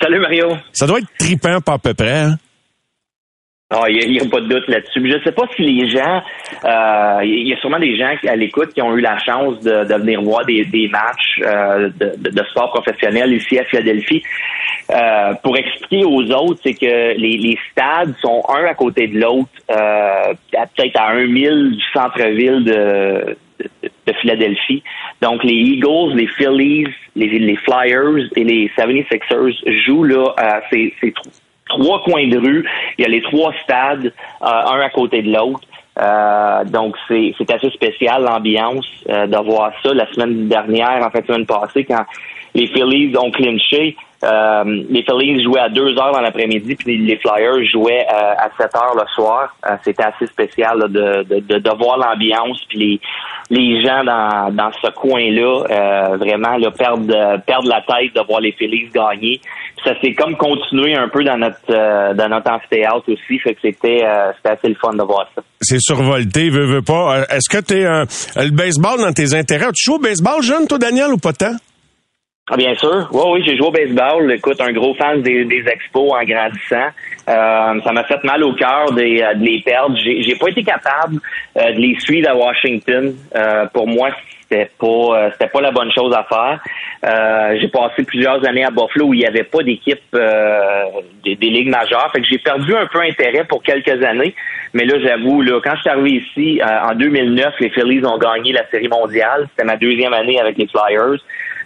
Salut, 0.00 0.20
Mario. 0.20 0.56
Ça 0.72 0.86
doit 0.86 0.98
être 0.98 1.08
tripant, 1.18 1.60
pas 1.60 1.74
à 1.74 1.78
peu 1.78 1.94
près, 1.94 2.18
hein? 2.18 2.38
Ah, 3.76 3.90
il 3.90 4.08
n'y 4.08 4.20
a, 4.20 4.24
pas 4.26 4.40
de 4.40 4.46
doute 4.46 4.68
là-dessus. 4.68 5.00
Je 5.04 5.16
ne 5.16 5.22
sais 5.22 5.32
pas 5.32 5.42
si 5.56 5.62
les 5.62 5.88
gens, 5.88 6.22
euh, 6.64 7.20
il 7.24 7.48
y 7.48 7.52
a 7.52 7.56
sûrement 7.56 7.80
des 7.80 7.96
gens 7.96 8.14
à 8.28 8.36
l'écoute 8.36 8.72
qui 8.72 8.80
ont 8.80 8.96
eu 8.96 9.00
la 9.00 9.18
chance 9.18 9.58
de, 9.60 9.94
venir 9.94 10.22
voir 10.22 10.44
des, 10.44 10.88
matchs 10.92 11.40
euh, 11.42 11.90
de, 11.98 12.42
sport 12.50 12.70
professionnel 12.70 13.32
ici 13.32 13.58
à 13.58 13.64
Philadelphie. 13.64 14.22
Euh, 14.90 15.34
pour 15.42 15.56
expliquer 15.56 16.04
aux 16.04 16.22
autres, 16.30 16.60
c'est 16.62 16.74
que 16.74 17.18
les, 17.18 17.58
stades 17.72 18.14
sont 18.20 18.42
un 18.48 18.64
à 18.64 18.74
côté 18.74 19.08
de 19.08 19.18
l'autre, 19.18 19.48
euh, 19.70 20.34
peut-être 20.52 21.00
à 21.00 21.10
un 21.10 21.26
mille 21.26 21.72
du 21.72 21.84
centre-ville 21.92 22.62
de, 22.64 23.36
de, 24.06 24.12
Philadelphie. 24.20 24.84
Donc 25.20 25.42
les 25.42 25.54
Eagles, 25.54 26.14
les 26.14 26.28
Phillies, 26.28 26.86
les, 27.16 27.56
Flyers 27.56 28.28
et 28.36 28.44
les 28.44 28.70
76ers 28.78 29.84
jouent 29.84 30.04
là 30.04 30.32
à 30.36 30.60
ces, 30.70 30.94
ces 31.00 31.12
trois 31.68 32.02
coins 32.02 32.28
de 32.28 32.38
rue. 32.38 32.64
Il 32.98 33.02
y 33.02 33.04
a 33.04 33.08
les 33.08 33.22
trois 33.22 33.52
stades, 33.62 34.06
euh, 34.06 34.46
un 34.46 34.80
à 34.80 34.90
côté 34.90 35.22
de 35.22 35.32
l'autre. 35.32 35.66
Euh, 36.00 36.64
donc 36.64 36.96
c'est 37.06 37.50
assez 37.50 37.70
spécial 37.70 38.24
l'ambiance 38.24 38.86
euh, 39.08 39.28
ça 39.28 39.94
la 39.94 40.12
semaine 40.12 40.48
dernière, 40.48 41.04
en 41.06 41.10
fait, 41.10 41.24
semaine 41.26 41.46
passée, 41.46 41.84
quand 41.84 42.04
les 42.54 42.66
Phillies 42.66 43.16
ont 43.16 43.30
clinché. 43.30 43.96
Les 44.24 45.02
Phillies 45.02 45.42
jouaient 45.42 45.60
à 45.60 45.68
2 45.68 45.98
heures 45.98 46.12
dans 46.12 46.20
l'après-midi, 46.20 46.74
puis 46.76 46.98
les 46.98 47.16
Flyers 47.16 47.64
jouaient 47.70 48.06
à 48.08 48.48
7 48.58 48.74
heures 48.76 48.94
le 48.94 49.06
soir. 49.14 49.54
C'était 49.84 50.04
assez 50.04 50.26
spécial 50.26 50.78
de, 50.88 51.22
de, 51.22 51.58
de, 51.58 51.70
voir 51.76 51.98
l'ambiance, 51.98 52.60
puis 52.68 52.78
les, 52.78 53.00
les 53.50 53.82
gens 53.82 54.04
dans, 54.04 54.50
dans 54.52 54.70
ce 54.82 54.90
coin-là 54.90 56.16
vraiment 56.16 56.56
là, 56.56 56.70
perdre, 56.70 57.68
la 57.68 57.80
tête 57.82 58.14
de 58.14 58.26
voir 58.26 58.40
les 58.40 58.52
Phillies 58.52 58.88
gagner 58.94 59.40
ça 59.84 59.92
s'est 60.00 60.14
comme 60.14 60.36
continué 60.36 60.94
un 60.94 61.08
peu 61.08 61.22
dans 61.24 61.36
notre 61.36 61.58
euh, 61.70 62.14
dans 62.14 62.28
notre 62.28 62.50
amphithéâtre 62.50 63.04
aussi, 63.08 63.38
fait 63.38 63.54
que 63.54 63.60
c'était 63.62 64.02
euh, 64.04 64.32
assez 64.44 64.68
le 64.68 64.74
fun 64.74 64.94
de 64.94 65.02
voir 65.02 65.28
ça. 65.34 65.42
C'est 65.60 65.80
survolté, 65.80 66.48
veux, 66.48 66.66
veux 66.66 66.82
pas. 66.82 67.18
Euh, 67.18 67.24
est-ce 67.30 67.48
que 67.50 67.62
tu 67.62 67.74
es 67.74 68.44
le 68.44 68.50
baseball 68.50 68.98
dans 68.98 69.12
tes 69.12 69.34
intérêts? 69.34 69.70
Tu 69.74 69.84
joues 69.84 69.96
au 69.96 69.98
baseball 69.98 70.42
jeune, 70.42 70.66
toi, 70.66 70.78
Daniel, 70.78 71.12
ou 71.12 71.18
pas 71.18 71.32
tant? 71.32 71.54
Ah, 72.50 72.56
bien 72.58 72.74
sûr. 72.74 73.08
Oui, 73.10 73.22
oui, 73.32 73.42
j'ai 73.46 73.56
joué 73.56 73.68
au 73.68 73.70
baseball. 73.70 74.30
Écoute, 74.32 74.60
un 74.60 74.72
gros 74.72 74.94
fan 74.94 75.22
des, 75.22 75.46
des 75.46 75.64
expos 75.66 76.12
en 76.12 76.22
grandissant. 76.24 76.88
Euh, 77.26 77.80
ça 77.82 77.92
m'a 77.92 78.04
fait 78.04 78.22
mal 78.22 78.44
au 78.44 78.52
cœur 78.52 78.92
de, 78.92 79.00
de, 79.00 79.44
les 79.44 79.62
perdre. 79.62 79.96
J'ai, 79.96 80.36
pas 80.36 80.48
été 80.48 80.62
capable 80.62 81.20
de 81.56 81.80
les 81.80 81.98
suivre 82.00 82.28
à 82.28 82.36
Washington. 82.36 83.14
pour 83.72 83.86
moi, 83.88 84.10
c'était 84.48 84.70
pas 84.78 84.86
euh, 84.86 85.30
c'était 85.32 85.48
pas 85.48 85.60
la 85.60 85.70
bonne 85.70 85.90
chose 85.92 86.14
à 86.14 86.24
faire. 86.24 86.60
Euh, 87.04 87.58
j'ai 87.60 87.68
passé 87.68 88.02
plusieurs 88.04 88.44
années 88.46 88.64
à 88.64 88.70
Buffalo 88.70 89.06
où 89.06 89.14
il 89.14 89.20
n'y 89.20 89.26
avait 89.26 89.44
pas 89.44 89.62
d'équipe 89.62 90.00
euh, 90.14 90.84
des, 91.24 91.34
ligues 91.36 91.70
majeures. 91.70 92.10
Fait 92.12 92.20
que 92.20 92.26
j'ai 92.26 92.38
perdu 92.38 92.74
un 92.74 92.86
peu 92.86 93.00
intérêt 93.00 93.44
pour 93.44 93.62
quelques 93.62 94.02
années. 94.02 94.34
Mais 94.72 94.84
là, 94.84 94.98
j'avoue, 95.00 95.42
là, 95.42 95.60
quand 95.62 95.74
je 95.76 95.80
suis 95.82 95.90
arrivé 95.90 96.10
ici, 96.10 96.60
en 96.64 96.94
2009, 96.94 97.54
les 97.60 97.70
Phillies 97.70 98.04
ont 98.04 98.18
gagné 98.18 98.52
la 98.52 98.68
Série 98.70 98.88
mondiale. 98.88 99.46
C'était 99.50 99.64
ma 99.64 99.76
deuxième 99.76 100.12
année 100.12 100.40
avec 100.40 100.58
les 100.58 100.66
Flyers. 100.66 101.20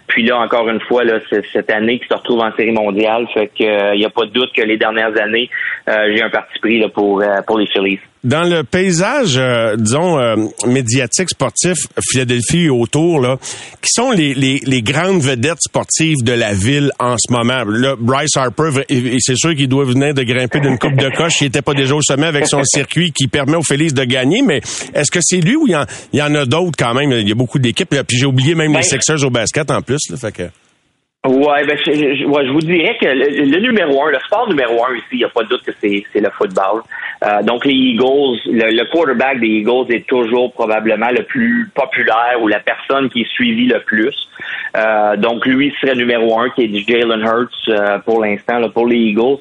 Puis 0.09 0.23
là, 0.23 0.39
encore 0.39 0.67
une 0.69 0.81
fois, 0.81 1.03
là, 1.03 1.19
cette 1.53 1.71
année 1.71 1.99
qui 1.99 2.07
se 2.07 2.13
retrouve 2.13 2.41
en 2.41 2.53
série 2.55 2.71
mondiale. 2.71 3.27
Fait 3.33 3.47
que 3.47 3.93
il 3.93 3.99
n'y 3.99 4.05
a 4.05 4.09
pas 4.09 4.25
de 4.25 4.31
doute 4.31 4.51
que 4.53 4.61
les 4.61 4.77
dernières 4.77 5.15
années, 5.19 5.49
j'ai 5.87 6.21
un 6.21 6.29
parti 6.29 6.59
pris 6.59 6.79
là, 6.79 6.89
pour, 6.89 7.23
pour 7.47 7.57
les 7.57 7.67
Phillies. 7.67 7.99
Dans 8.25 8.43
le 8.43 8.65
paysage, 8.65 9.37
euh, 9.37 9.77
disons, 9.77 10.19
euh, 10.19 10.35
médiatique 10.67 11.29
sportif, 11.29 11.77
Philadelphie 12.11 12.65
et 12.65 12.69
autour, 12.69 13.21
là, 13.21 13.37
qui 13.81 13.89
sont 13.93 14.11
les, 14.11 14.33
les, 14.33 14.59
les, 14.65 14.81
grandes 14.81 15.21
vedettes 15.21 15.61
sportives 15.61 16.17
de 16.23 16.33
la 16.33 16.53
ville 16.53 16.91
en 16.99 17.15
ce 17.17 17.31
moment? 17.31 17.63
Là, 17.65 17.95
Bryce 17.97 18.35
Harper, 18.35 18.71
c'est 19.19 19.37
sûr 19.37 19.55
qu'il 19.55 19.69
doit 19.69 19.85
venir 19.85 20.13
de 20.13 20.23
grimper 20.23 20.59
d'une 20.59 20.77
coupe 20.77 20.97
de 20.97 21.09
coche. 21.15 21.39
Il 21.39 21.45
n'était 21.45 21.61
pas 21.61 21.73
déjà 21.73 21.95
au 21.95 22.01
sommet 22.01 22.27
avec 22.27 22.45
son 22.47 22.61
circuit 22.65 23.13
qui 23.13 23.29
permet 23.29 23.55
aux 23.55 23.63
Félix 23.63 23.93
de 23.93 24.03
gagner, 24.03 24.41
mais 24.41 24.59
est-ce 24.93 25.11
que 25.11 25.19
c'est 25.21 25.39
lui 25.39 25.55
ou 25.55 25.65
il 25.67 25.77
y 26.11 26.21
en, 26.21 26.35
a 26.35 26.45
d'autres 26.45 26.77
quand 26.77 26.93
même? 26.93 27.13
Il 27.13 27.27
y 27.29 27.31
a 27.31 27.35
beaucoup 27.35 27.59
d'équipes. 27.59 27.95
Puis 28.05 28.17
j'ai 28.17 28.25
oublié 28.25 28.53
même 28.53 28.73
les 28.73 28.79
ben, 28.79 28.83
Sixers 28.83 29.23
au 29.23 29.29
basket 29.29 29.71
en 29.71 29.81
plus. 29.81 30.01
Là, 30.09 30.17
fait 30.17 30.33
que... 30.33 30.43
Ouais, 31.27 31.65
ben 31.65 31.77
je, 31.77 31.91
je, 32.15 32.49
vous 32.49 32.61
dirais 32.61 32.97
que 32.97 33.05
le, 33.05 33.59
numéro 33.59 34.05
un, 34.05 34.11
le 34.11 34.19
sport 34.19 34.47
numéro 34.47 34.85
un 34.85 34.95
ici, 34.95 35.05
il 35.11 35.17
n'y 35.17 35.23
a 35.25 35.29
pas 35.29 35.43
de 35.43 35.49
doute 35.49 35.63
que 35.63 35.73
c'est, 35.81 36.01
c'est 36.13 36.21
le 36.21 36.29
football. 36.29 36.81
Euh, 37.25 37.41
donc 37.43 37.65
les 37.65 37.73
Eagles, 37.73 38.39
le, 38.45 38.85
quarterback 38.85 39.41
des 39.41 39.47
Eagles 39.47 39.91
est 39.93 40.07
toujours 40.07 40.53
probablement 40.53 41.09
le 41.09 41.23
plus 41.23 41.69
populaire 41.75 42.41
ou 42.41 42.47
la 42.47 42.61
personne 42.61 43.09
qui 43.09 43.23
est 43.23 43.29
suivie 43.31 43.67
le 43.67 43.81
plus. 43.81 44.15
Euh, 44.77 45.17
donc 45.17 45.45
lui 45.45 45.75
serait 45.81 45.95
numéro 45.95 46.39
un, 46.39 46.51
qui 46.51 46.63
est 46.63 46.87
Jalen 46.87 47.19
Hurts 47.19 47.67
euh, 47.67 47.99
pour 47.99 48.23
l'instant, 48.23 48.69
pour 48.69 48.87
les 48.87 48.95
Eagles. 48.95 49.39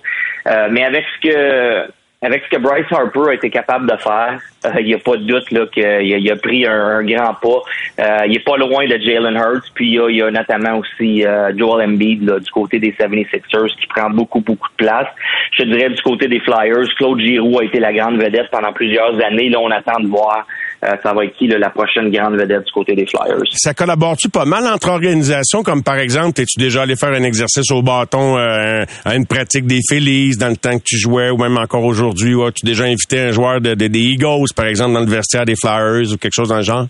mais 0.71 0.85
avec 0.85 1.05
ce 1.14 1.29
que 1.29 1.93
avec 2.21 2.43
ce 2.45 2.57
que 2.57 2.61
Bryce 2.61 2.87
Harper 2.91 3.31
a 3.31 3.35
été 3.35 3.49
capable 3.49 3.89
de 3.89 3.97
faire, 3.97 4.41
il 4.65 4.71
euh, 4.71 4.83
n'y 4.83 4.95
a 4.95 4.99
pas 4.99 5.17
de 5.17 5.23
doute 5.23 5.51
là 5.53 5.67
qu'il 5.73 5.85
a, 5.85 6.01
il 6.01 6.31
a 6.31 6.37
pris 6.37 6.67
un, 6.67 7.05
grand 7.05 7.35
pas. 7.35 7.63
Euh, 8.01 8.27
il 8.27 8.37
est 8.37 8.45
pas 8.45 8.57
loin 8.57 8.87
de 8.89 8.99
Jalen 8.99 9.37
Hurts, 9.37 9.71
puis 9.75 9.93
il 9.93 10.17
y 10.17 10.23
a, 10.23 10.31
notamment 10.31 10.79
aussi 10.79 11.25
euh, 11.25 11.53
Joel 11.57 11.89
Embiid 11.89 12.25
du 12.25 12.51
côté 12.51 12.81
des 12.81 12.91
76ers 12.91 13.77
qui 13.77 13.87
prend 13.87 14.11
beaucoup 14.11 14.41
beaucoup 14.41 14.69
de 14.69 14.85
place. 14.85 15.07
Je 15.53 15.63
dirais 15.63 15.91
du 15.91 16.03
côté 16.03 16.27
des 16.27 16.41
Flyers, 16.41 16.89
Claude 16.97 17.21
Giroux 17.21 17.61
a 17.61 17.65
été 17.65 17.79
la 17.79 17.93
grande 17.93 18.21
vedette 18.21 18.51
pendant 18.51 18.73
plusieurs 18.73 19.15
années. 19.25 19.49
Là, 19.49 19.61
on 19.61 19.71
attend 19.71 20.01
de 20.01 20.09
voir 20.09 20.45
euh, 20.85 20.95
ça 21.03 21.12
va 21.12 21.25
être 21.25 21.37
qui 21.37 21.49
la 21.49 21.71
prochaine 21.71 22.11
grande 22.11 22.35
vedette 22.35 22.64
du 22.64 22.73
côté 22.73 22.95
des 22.95 23.07
Flyers? 23.07 23.43
Ça 23.53 23.75
collabore-tu 23.75 24.29
pas 24.29 24.45
mal 24.45 24.64
entre 24.67 24.91
organisations, 24.91 25.62
comme 25.62 25.83
par 25.83 25.97
exemple, 25.97 26.41
es-tu 26.41 26.59
déjà 26.59 26.83
allé 26.83 26.95
faire 26.95 27.11
un 27.11 27.25
exercice 27.25 27.71
au 27.71 27.83
bâton 27.83 28.38
euh, 28.38 28.85
à 29.05 29.17
une 29.17 29.27
pratique 29.27 29.67
des 29.67 29.81
Phillies 29.88 30.37
dans 30.37 30.49
le 30.49 30.57
temps 30.57 30.79
que 30.79 30.85
tu 30.85 30.99
jouais, 30.99 31.31
ou 31.31 31.37
même 31.37 31.59
encore 31.59 31.85
aujourd'hui, 31.85 32.35
ou 32.35 32.45
as-tu 32.45 32.64
déjà 32.64 32.85
invité 32.85 33.21
un 33.21 33.33
joueur 33.33 33.61
de, 33.61 33.75
des 33.75 33.88
Eagles, 33.99 34.53
par 34.55 34.67
exemple, 34.67 34.93
dans 34.93 35.01
le 35.01 35.07
vestiaire 35.07 35.45
des 35.45 35.57
Flyers 35.57 36.12
ou 36.12 36.17
quelque 36.17 36.35
chose 36.35 36.49
dans 36.49 36.59
le 36.59 36.62
genre? 36.62 36.87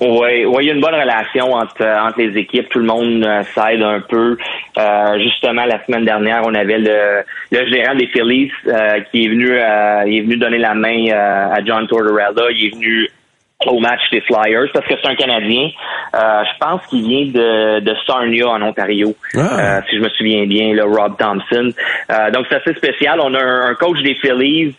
Oui, 0.00 0.44
ouais, 0.46 0.64
il 0.64 0.66
y 0.66 0.70
a 0.70 0.74
une 0.74 0.80
bonne 0.80 0.94
relation 0.94 1.52
entre, 1.52 1.84
entre 1.84 2.18
les 2.18 2.36
équipes. 2.38 2.68
Tout 2.70 2.78
le 2.78 2.86
monde 2.86 3.24
euh, 3.24 3.42
s'aide 3.54 3.82
un 3.82 4.00
peu. 4.00 4.36
justement, 5.18 5.64
la 5.66 5.84
semaine 5.84 6.04
dernière, 6.04 6.42
on 6.44 6.54
avait 6.54 6.78
le, 6.78 7.22
le 7.50 7.66
gérant 7.70 7.94
des 7.94 8.06
Phillies 8.06 8.50
qui 9.10 9.24
est 9.24 9.28
venu, 9.28 9.48
il 10.06 10.18
est 10.18 10.22
venu 10.22 10.36
donner 10.36 10.58
la 10.58 10.74
main 10.74 11.10
à 11.10 11.62
John 11.64 11.86
Tortorella. 11.86 12.50
Il 12.50 12.66
est 12.66 12.74
venu 12.74 13.08
au 13.66 13.78
match 13.80 14.00
des 14.10 14.20
Flyers 14.22 14.70
parce 14.72 14.86
que 14.86 14.94
c'est 15.00 15.08
un 15.08 15.14
Canadien. 15.14 15.70
Euh, 16.14 16.44
je 16.44 16.58
pense 16.58 16.86
qu'il 16.88 17.06
vient 17.06 17.26
de, 17.26 17.80
de 17.80 17.94
Sarnia 18.06 18.48
en 18.48 18.62
Ontario, 18.62 19.14
ah. 19.34 19.38
euh, 19.38 19.80
si 19.88 19.96
je 19.96 20.02
me 20.02 20.08
souviens 20.10 20.46
bien, 20.46 20.72
le 20.72 20.84
Rob 20.84 21.16
Thompson. 21.18 21.70
Euh, 22.10 22.30
donc 22.30 22.46
c'est 22.48 22.56
assez 22.56 22.74
spécial. 22.74 23.20
On 23.20 23.34
a 23.34 23.42
un, 23.42 23.74
coach 23.74 24.00
des 24.02 24.14
Phillies 24.16 24.74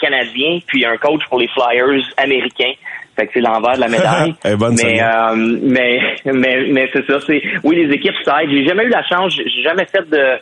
canadien, 0.00 0.58
puis 0.66 0.84
un 0.86 0.96
coach 0.96 1.22
pour 1.28 1.38
les 1.38 1.48
Flyers 1.48 2.02
américains. 2.16 2.72
Fait 3.16 3.26
que 3.26 3.32
c'est 3.34 3.40
l'envers 3.40 3.74
de 3.74 3.80
la 3.80 3.88
médaille. 3.88 4.34
mais, 4.44 5.60
mais, 5.62 6.00
mais 6.32 6.66
mais 6.70 6.90
c'est 6.92 7.06
ça. 7.06 7.20
C'est 7.26 7.42
oui 7.64 7.76
les 7.76 7.94
équipes 7.94 8.14
s'aident. 8.24 8.50
J'ai 8.50 8.66
jamais 8.66 8.84
eu 8.84 8.90
la 8.90 9.02
chance. 9.04 9.34
J'ai 9.36 9.62
jamais 9.62 9.86
fait 9.86 10.08
de 10.08 10.38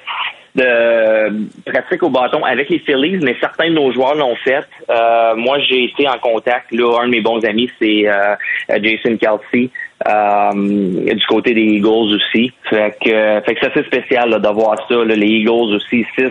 de 0.54 1.70
pratique 1.70 2.02
au 2.02 2.10
bâton 2.10 2.44
avec 2.44 2.68
les 2.70 2.80
Phillies, 2.80 3.18
mais 3.22 3.36
certains 3.40 3.68
de 3.68 3.74
nos 3.74 3.92
joueurs 3.92 4.14
l'ont 4.14 4.34
fait. 4.36 4.66
Euh, 4.88 5.36
moi, 5.36 5.58
j'ai 5.60 5.84
été 5.84 6.08
en 6.08 6.18
contact. 6.18 6.72
Là, 6.72 7.02
un 7.02 7.06
de 7.06 7.12
mes 7.12 7.20
bons 7.20 7.44
amis, 7.44 7.70
c'est 7.80 8.08
euh, 8.08 8.34
Jason 8.82 9.16
Kelsey. 9.16 9.70
Euh, 10.08 11.14
du 11.14 11.26
côté 11.26 11.52
des 11.52 11.60
Eagles 11.60 12.14
aussi. 12.14 12.50
Fait 12.70 12.96
que, 13.04 13.40
fait 13.44 13.54
que 13.54 13.60
c'est 13.60 13.70
assez 13.70 13.84
spécial 13.84 14.30
là, 14.30 14.38
de 14.38 14.48
voir 14.48 14.76
ça. 14.88 15.04
les 15.04 15.26
Eagles 15.26 15.74
aussi, 15.74 16.06
6 16.18 16.24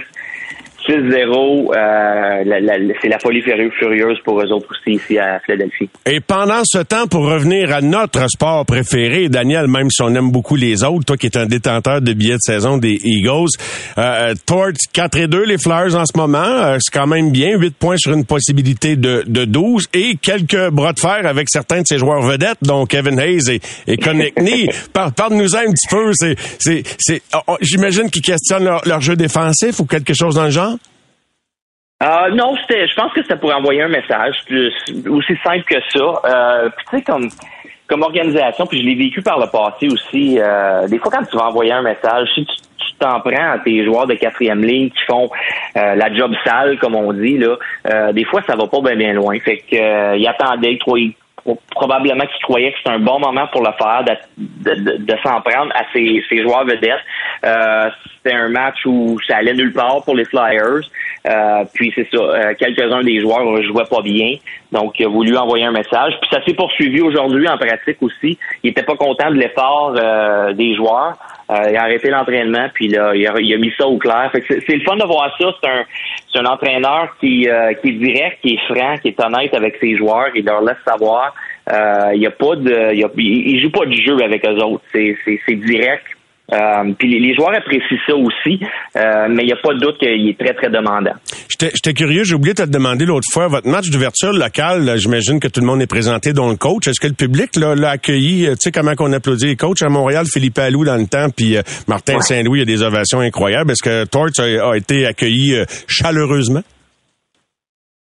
6-0, 0.87 1.73
euh, 1.75 2.93
c'est 3.01 3.09
la 3.09 3.19
folie 3.19 3.41
furieuse 3.41 4.17
pour 4.23 4.41
eux 4.41 4.51
autres 4.51 4.67
aussi 4.71 4.95
ici 4.95 5.17
à 5.17 5.39
Philadelphie. 5.39 5.89
Et 6.05 6.19
pendant 6.19 6.61
ce 6.63 6.79
temps, 6.79 7.07
pour 7.07 7.25
revenir 7.25 7.73
à 7.73 7.81
notre 7.81 8.29
sport 8.29 8.65
préféré, 8.65 9.29
Daniel, 9.29 9.67
même 9.67 9.89
si 9.89 10.01
on 10.01 10.13
aime 10.15 10.31
beaucoup 10.31 10.55
les 10.55 10.83
autres, 10.83 11.05
toi 11.05 11.17
qui 11.17 11.27
es 11.27 11.37
un 11.37 11.45
détenteur 11.45 12.01
de 12.01 12.13
billets 12.13 12.35
de 12.35 12.39
saison 12.41 12.77
des 12.77 12.99
Eagles, 13.03 13.49
euh, 13.97 14.33
Torts 14.45 14.71
4 14.93 15.17
et 15.17 15.27
2 15.27 15.43
les 15.43 15.57
Flyers 15.57 15.95
en 15.95 16.05
ce 16.05 16.17
moment, 16.17 16.39
euh, 16.39 16.77
c'est 16.79 16.97
quand 16.97 17.07
même 17.07 17.31
bien, 17.31 17.57
8 17.57 17.75
points 17.75 17.97
sur 17.97 18.13
une 18.13 18.25
possibilité 18.25 18.95
de, 18.95 19.23
de 19.27 19.45
12 19.45 19.87
et 19.93 20.15
quelques 20.21 20.69
bras 20.69 20.93
de 20.93 20.99
fer 20.99 21.25
avec 21.25 21.49
certains 21.49 21.81
de 21.81 21.87
ses 21.87 21.97
joueurs 21.97 22.21
vedettes, 22.21 22.57
dont 22.61 22.85
Kevin 22.85 23.19
Hayes 23.19 23.49
et, 23.49 23.59
et 23.87 23.97
Konechny. 23.97 24.67
Parle-nous 24.93 25.55
un 25.55 25.71
petit 25.71 25.87
peu, 25.89 26.11
c'est, 26.13 26.35
c'est, 26.59 26.83
c'est, 26.97 27.21
oh, 27.35 27.39
oh, 27.47 27.57
j'imagine 27.61 28.09
qu'ils 28.09 28.21
questionnent 28.21 28.63
leur, 28.63 28.81
leur 28.85 29.01
jeu 29.01 29.15
défensif 29.15 29.79
ou 29.79 29.85
quelque 29.85 30.13
chose 30.13 30.35
dans 30.35 30.45
le 30.45 30.49
genre? 30.49 30.78
Euh, 32.01 32.29
non, 32.31 32.55
c'était. 32.61 32.87
Je 32.87 32.95
pense 32.95 33.11
que 33.11 33.21
c'était 33.21 33.35
pour 33.35 33.53
envoyer 33.53 33.81
un 33.81 33.89
message, 33.89 34.35
aussi 35.09 35.33
simple 35.43 35.63
que 35.63 35.75
ça. 35.93 36.21
Euh, 36.25 36.69
tu 36.89 36.97
sais, 36.97 37.03
comme 37.03 37.29
comme 37.87 38.03
organisation, 38.03 38.67
puis 38.67 38.81
je 38.81 38.85
l'ai 38.85 38.95
vécu 38.95 39.21
par 39.21 39.39
le 39.39 39.47
passé 39.47 39.87
aussi. 39.91 40.37
Euh, 40.39 40.87
des 40.87 40.99
fois, 40.99 41.11
quand 41.11 41.25
tu 41.25 41.35
vas 41.35 41.47
envoyer 41.47 41.71
un 41.71 41.81
message, 41.81 42.29
si 42.35 42.45
tu 42.45 42.93
t'en 42.99 43.19
prends 43.19 43.51
à 43.51 43.57
tes 43.59 43.83
joueurs 43.83 44.05
de 44.05 44.13
quatrième 44.13 44.63
ligne 44.63 44.89
qui 44.91 45.03
font 45.07 45.27
euh, 45.75 45.95
la 45.95 46.13
job 46.13 46.31
sale, 46.45 46.77
comme 46.77 46.95
on 46.95 47.11
dit, 47.13 47.39
là, 47.39 47.57
euh, 47.91 48.13
des 48.13 48.25
fois, 48.25 48.41
ça 48.47 48.55
va 48.55 48.67
pas 48.67 48.79
bien, 48.81 48.95
bien 48.95 49.13
loin. 49.13 49.39
Fait 49.39 49.57
que 49.57 49.75
euh, 49.75 50.17
il 50.17 50.27
attendait, 50.27 50.77
probablement 51.71 52.25
qu'il 52.25 52.43
croyait 52.43 52.71
que 52.71 52.77
c'était 52.77 52.91
un 52.91 52.99
bon 52.99 53.19
moment 53.19 53.47
pour 53.47 53.61
le 53.61 53.71
faire, 53.77 54.03
de, 54.03 54.73
de, 54.73 54.97
de, 54.97 55.15
s'en 55.23 55.41
prendre 55.41 55.73
à 55.73 55.83
ses 55.91 56.21
joueurs 56.43 56.65
vedettes. 56.65 56.99
Euh, 57.45 57.89
c'était 58.29 58.41
un 58.41 58.49
match 58.49 58.85
où 58.85 59.17
ça 59.27 59.37
allait 59.37 59.53
nulle 59.53 59.73
part 59.73 60.03
pour 60.03 60.15
les 60.15 60.25
Flyers. 60.25 60.81
Euh, 61.27 61.63
puis 61.73 61.91
c'est 61.95 62.07
ça, 62.11 62.17
euh, 62.17 62.53
quelques-uns 62.57 63.03
des 63.03 63.19
joueurs 63.19 63.43
ne 63.43 63.61
jouaient 63.63 63.89
pas 63.89 64.01
bien, 64.01 64.35
donc 64.71 64.99
il 64.99 65.05
a 65.05 65.09
voulu 65.09 65.35
envoyer 65.35 65.65
un 65.65 65.71
message. 65.71 66.13
Puis 66.21 66.29
ça 66.31 66.43
s'est 66.45 66.53
poursuivi 66.53 67.01
aujourd'hui 67.01 67.47
en 67.47 67.57
pratique 67.57 68.01
aussi. 68.01 68.37
Il 68.63 68.69
était 68.69 68.83
pas 68.83 68.95
content 68.95 69.29
de 69.29 69.35
l'effort 69.35 69.95
euh, 69.97 70.53
des 70.53 70.75
joueurs. 70.75 71.17
il 71.49 71.75
a 71.75 71.83
arrêté 71.83 72.09
l'entraînement, 72.09 72.67
puis 72.73 72.87
là, 72.89 73.13
il 73.15 73.27
a, 73.27 73.57
mis 73.57 73.73
ça 73.77 73.87
au 73.87 73.97
clair. 73.97 74.31
c'est, 74.33 74.67
le 74.67 74.83
fun 74.83 74.95
de 74.95 75.05
voir 75.05 75.35
ça. 75.39 75.51
C'est 75.61 75.69
un, 75.69 75.83
c'est 76.31 76.39
un 76.39 76.45
entraîneur 76.45 77.15
qui, 77.19 77.47
qui 77.81 77.89
est 77.89 77.91
direct, 77.91 78.37
qui 78.41 78.53
est 78.53 78.73
franc, 78.73 78.97
qui 79.01 79.09
est 79.09 79.19
honnête 79.19 79.53
avec 79.53 79.77
ses 79.81 79.97
joueurs. 79.97 80.29
Il 80.35 80.45
leur 80.45 80.61
laisse 80.61 80.77
savoir. 80.85 81.33
il 82.13 82.21
y 82.21 82.27
a 82.27 82.31
pas 82.31 82.55
de, 82.55 82.93
il, 82.93 83.61
joue 83.61 83.71
pas 83.71 83.85
de 83.85 83.93
jeu 83.93 84.21
avec 84.23 84.45
eux 84.45 84.63
autres. 84.63 84.83
C'est, 84.93 85.17
c'est 85.25 85.55
direct. 85.55 86.05
Euh, 86.53 86.93
puis 86.97 87.19
les, 87.19 87.35
joueurs 87.35 87.53
apprécient 87.55 87.97
ça 88.07 88.15
aussi, 88.15 88.59
euh, 88.95 89.27
mais 89.29 89.43
il 89.43 89.47
n'y 89.47 89.53
a 89.53 89.57
pas 89.61 89.73
de 89.73 89.79
doute 89.79 89.97
qu'il 89.99 90.29
est 90.29 90.39
très, 90.39 90.53
très 90.53 90.69
demandant. 90.69 91.13
J'étais 91.59 91.93
curieux, 91.93 92.23
j'ai 92.23 92.35
oublié 92.35 92.53
de 92.53 92.63
te 92.63 92.69
demander 92.69 93.05
l'autre 93.05 93.27
fois, 93.31 93.47
votre 93.47 93.67
match 93.67 93.89
d'ouverture 93.89 94.31
local, 94.31 94.93
j'imagine 94.97 95.39
que 95.39 95.47
tout 95.47 95.59
le 95.59 95.67
monde 95.67 95.81
est 95.81 95.87
présenté, 95.87 96.33
dont 96.33 96.49
le 96.49 96.55
coach. 96.55 96.87
Est-ce 96.87 96.99
que 96.99 97.07
le 97.07 97.13
public 97.13 97.55
l'a 97.55 97.89
accueilli? 97.89 98.47
Tu 98.51 98.55
sais 98.59 98.71
comment 98.71 98.95
qu'on 98.95 99.11
applaudit? 99.13 99.47
Les 99.47 99.55
coachs 99.55 99.81
à 99.81 99.89
Montréal, 99.89 100.25
Philippe 100.31 100.59
Allou 100.59 100.85
dans 100.85 100.95
le 100.95 101.07
temps, 101.07 101.27
puis 101.35 101.57
euh, 101.57 101.61
Martin 101.87 102.19
Saint-Louis, 102.19 102.59
il 102.59 102.69
y 102.69 102.73
a 102.73 102.77
des 102.77 102.83
ovations 102.83 103.19
incroyables. 103.19 103.71
Est-ce 103.71 103.83
que 103.83 104.05
Torts 104.05 104.39
a, 104.39 104.77
été 104.77 105.05
accueilli 105.05 105.55
euh, 105.55 105.65
chaleureusement? 105.87 106.61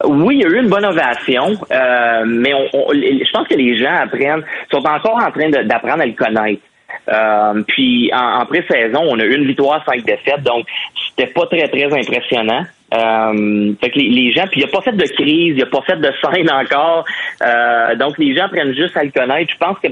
Oui, 0.04 0.36
il 0.36 0.42
y 0.42 0.44
a 0.44 0.48
eu 0.48 0.62
une 0.62 0.68
bonne 0.68 0.84
ovation, 0.84 1.58
euh, 1.72 2.24
mais 2.24 2.50
je 2.72 3.32
pense 3.32 3.48
que 3.48 3.54
les 3.54 3.76
gens 3.78 3.96
apprennent, 3.96 4.44
sont 4.70 4.86
encore 4.86 5.16
en 5.20 5.30
train 5.32 5.48
d'apprendre 5.48 6.02
à 6.02 6.06
le 6.06 6.12
connaître. 6.12 6.62
Euh, 7.08 7.62
puis 7.66 8.10
en, 8.12 8.44
pré-saison, 8.46 9.00
on 9.02 9.18
a 9.18 9.24
une 9.24 9.46
victoire, 9.46 9.82
cinq 9.84 10.04
défaites, 10.04 10.42
donc 10.42 10.66
c'était 11.10 11.32
pas 11.32 11.46
très 11.46 11.68
très 11.68 11.84
impressionnant. 11.84 12.64
Euh, 12.94 13.72
fait 13.80 13.90
que 13.90 13.98
les, 13.98 14.32
gens, 14.32 14.46
puis 14.50 14.60
il 14.60 14.64
a 14.64 14.68
pas 14.68 14.80
fait 14.82 14.92
de 14.92 15.04
crise, 15.04 15.54
il 15.56 15.62
a 15.62 15.66
pas 15.66 15.82
fait 15.82 15.96
de 15.96 16.10
scène 16.22 16.50
encore, 16.50 17.04
euh, 17.42 17.94
donc 17.96 18.18
les 18.18 18.34
gens 18.34 18.48
prennent 18.48 18.74
juste 18.74 18.96
à 18.96 19.04
le 19.04 19.10
connaître. 19.10 19.52
Je 19.52 19.58
pense 19.58 19.78
que 19.78 19.88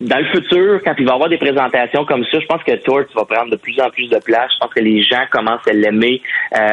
dans 0.00 0.18
le 0.18 0.24
futur, 0.26 0.80
quand 0.82 0.94
il 0.98 1.04
va 1.04 1.12
y 1.12 1.14
avoir 1.14 1.28
des 1.28 1.36
présentations 1.36 2.04
comme 2.04 2.24
ça, 2.24 2.40
je 2.40 2.46
pense 2.46 2.62
que 2.62 2.74
Tort 2.76 3.04
va 3.14 3.24
prendre 3.24 3.50
de 3.50 3.56
plus 3.56 3.78
en 3.80 3.90
plus 3.90 4.08
de 4.08 4.18
place. 4.18 4.50
Je 4.54 4.58
pense 4.58 4.74
que 4.74 4.80
les 4.80 5.02
gens 5.02 5.24
commencent 5.30 5.66
à 5.68 5.74
l'aimer 5.74 6.22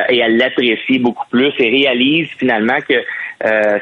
et 0.09 0.23
à 0.23 0.29
l'apprécier 0.29 0.99
beaucoup 0.99 1.27
plus 1.29 1.51
et 1.59 1.69
réalisent 1.69 2.31
finalement 2.37 2.77
que 2.87 3.03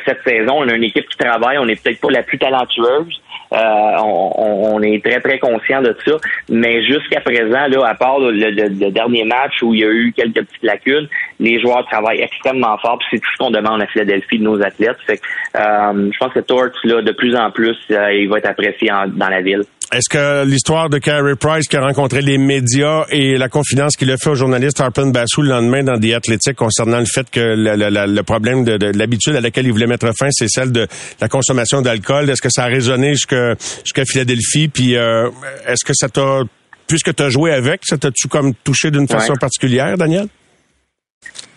cette 0.05 0.23
saison, 0.25 0.55
on 0.57 0.67
a 0.67 0.73
une 0.73 0.85
équipe 0.85 1.07
qui 1.07 1.17
travaille, 1.17 1.59
on 1.59 1.65
n'est 1.65 1.75
peut-être 1.75 2.01
pas 2.01 2.09
la 2.09 2.23
plus 2.23 2.39
talentueuse, 2.39 3.21
euh, 3.53 3.57
on, 3.99 4.81
est 4.81 5.03
très, 5.03 5.19
très 5.19 5.39
conscient 5.39 5.81
de 5.81 5.95
ça. 6.05 6.17
Mais 6.49 6.83
jusqu'à 6.83 7.21
présent, 7.21 7.67
là, 7.67 7.87
à 7.87 7.95
part 7.95 8.19
le, 8.19 8.91
dernier 8.91 9.23
match 9.23 9.61
où 9.61 9.73
il 9.73 9.81
y 9.81 9.83
a 9.83 9.89
eu 9.89 10.13
quelques 10.15 10.45
petites 10.45 10.63
lacunes, 10.63 11.07
les 11.39 11.59
joueurs 11.59 11.85
travaillent 11.85 12.21
extrêmement 12.21 12.77
fort. 12.77 12.99
c'est 13.09 13.19
tout 13.19 13.29
ce 13.33 13.37
qu'on 13.37 13.51
demande 13.51 13.81
à 13.81 13.87
Philadelphie 13.87 14.39
de 14.39 14.43
nos 14.43 14.61
athlètes. 14.61 14.97
Fait 15.05 15.19
euh, 15.55 16.11
je 16.11 16.17
pense 16.17 16.33
que 16.33 16.39
Torts, 16.39 16.69
là, 16.83 17.01
de 17.01 17.11
plus 17.11 17.35
en 17.35 17.51
plus, 17.51 17.77
euh, 17.91 18.13
il 18.13 18.29
va 18.29 18.39
être 18.39 18.49
apprécié 18.49 18.89
dans 18.89 19.29
la 19.29 19.41
ville. 19.41 19.63
Est-ce 19.91 20.09
que 20.09 20.45
l'histoire 20.45 20.89
de 20.89 20.97
Carey 20.97 21.35
Price 21.35 21.67
qui 21.67 21.77
a 21.77 21.81
rencontré 21.81 22.21
les 22.21 22.37
médias 22.37 23.05
et 23.09 23.37
la 23.37 23.49
confidence 23.49 23.95
qu'il 23.95 24.09
a 24.11 24.17
fait 24.17 24.31
au 24.31 24.35
journaliste 24.35 24.81
Harpen 24.81 25.11
Bassou 25.11 25.43
le 25.43 25.49
lendemain 25.49 25.83
dans 25.83 25.97
des 25.97 26.13
athlétiques 26.13 26.55
concernant 26.55 26.99
le 26.99 27.05
fait 27.05 27.29
que 27.29 27.39
le, 27.39 28.21
problème 28.23 28.63
de, 28.63 28.97
l'habitude 28.97 29.35
à 29.35 29.41
laquelle 29.41 29.67
il 29.67 29.71
voulait 29.71 29.85
mettre 29.87 30.07
fin, 30.17 30.27
c'est 30.31 30.47
celle 30.47 30.71
de 30.71 30.87
la 31.21 31.27
consommation 31.27 31.81
d'alcool? 31.81 32.29
Est-ce 32.29 32.41
que 32.41 32.49
ça 32.49 32.63
a 32.63 32.67
résonné 32.67 33.13
jusqu'à 33.13 34.05
Philadelphie? 34.05 34.69
Puis 34.69 34.97
euh, 34.97 35.29
est-ce 35.67 35.85
que 35.85 35.93
ça 35.93 36.09
t'a, 36.09 36.41
puisque 36.87 37.15
tu 37.15 37.23
as 37.23 37.29
joué 37.29 37.53
avec, 37.53 37.81
ça 37.85 37.97
t'a-tu 37.97 38.27
comme 38.27 38.55
touché 38.55 38.89
d'une 38.89 39.07
façon 39.07 39.35
particulière, 39.35 39.97
Daniel? 39.97 40.27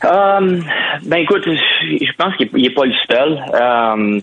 Um, 0.05 0.63
ben 1.03 1.17
écoute, 1.17 1.43
je 1.47 2.13
pense 2.17 2.37
qu'il 2.37 2.49
n'est 2.53 2.71
pas 2.71 2.85
le 2.85 2.95
seul. 3.11 3.33
Um, 3.61 4.21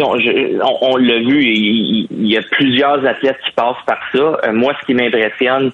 on, 0.00 0.96
l'a 0.96 1.18
vu, 1.18 1.44
il, 1.44 2.26
y 2.26 2.36
a 2.36 2.42
plusieurs 2.42 3.04
athlètes 3.04 3.38
qui 3.44 3.52
passent 3.52 3.84
par 3.86 3.98
ça. 4.12 4.40
Euh, 4.44 4.52
moi, 4.52 4.74
ce 4.80 4.86
qui 4.86 4.94
m'impressionne, 4.94 5.70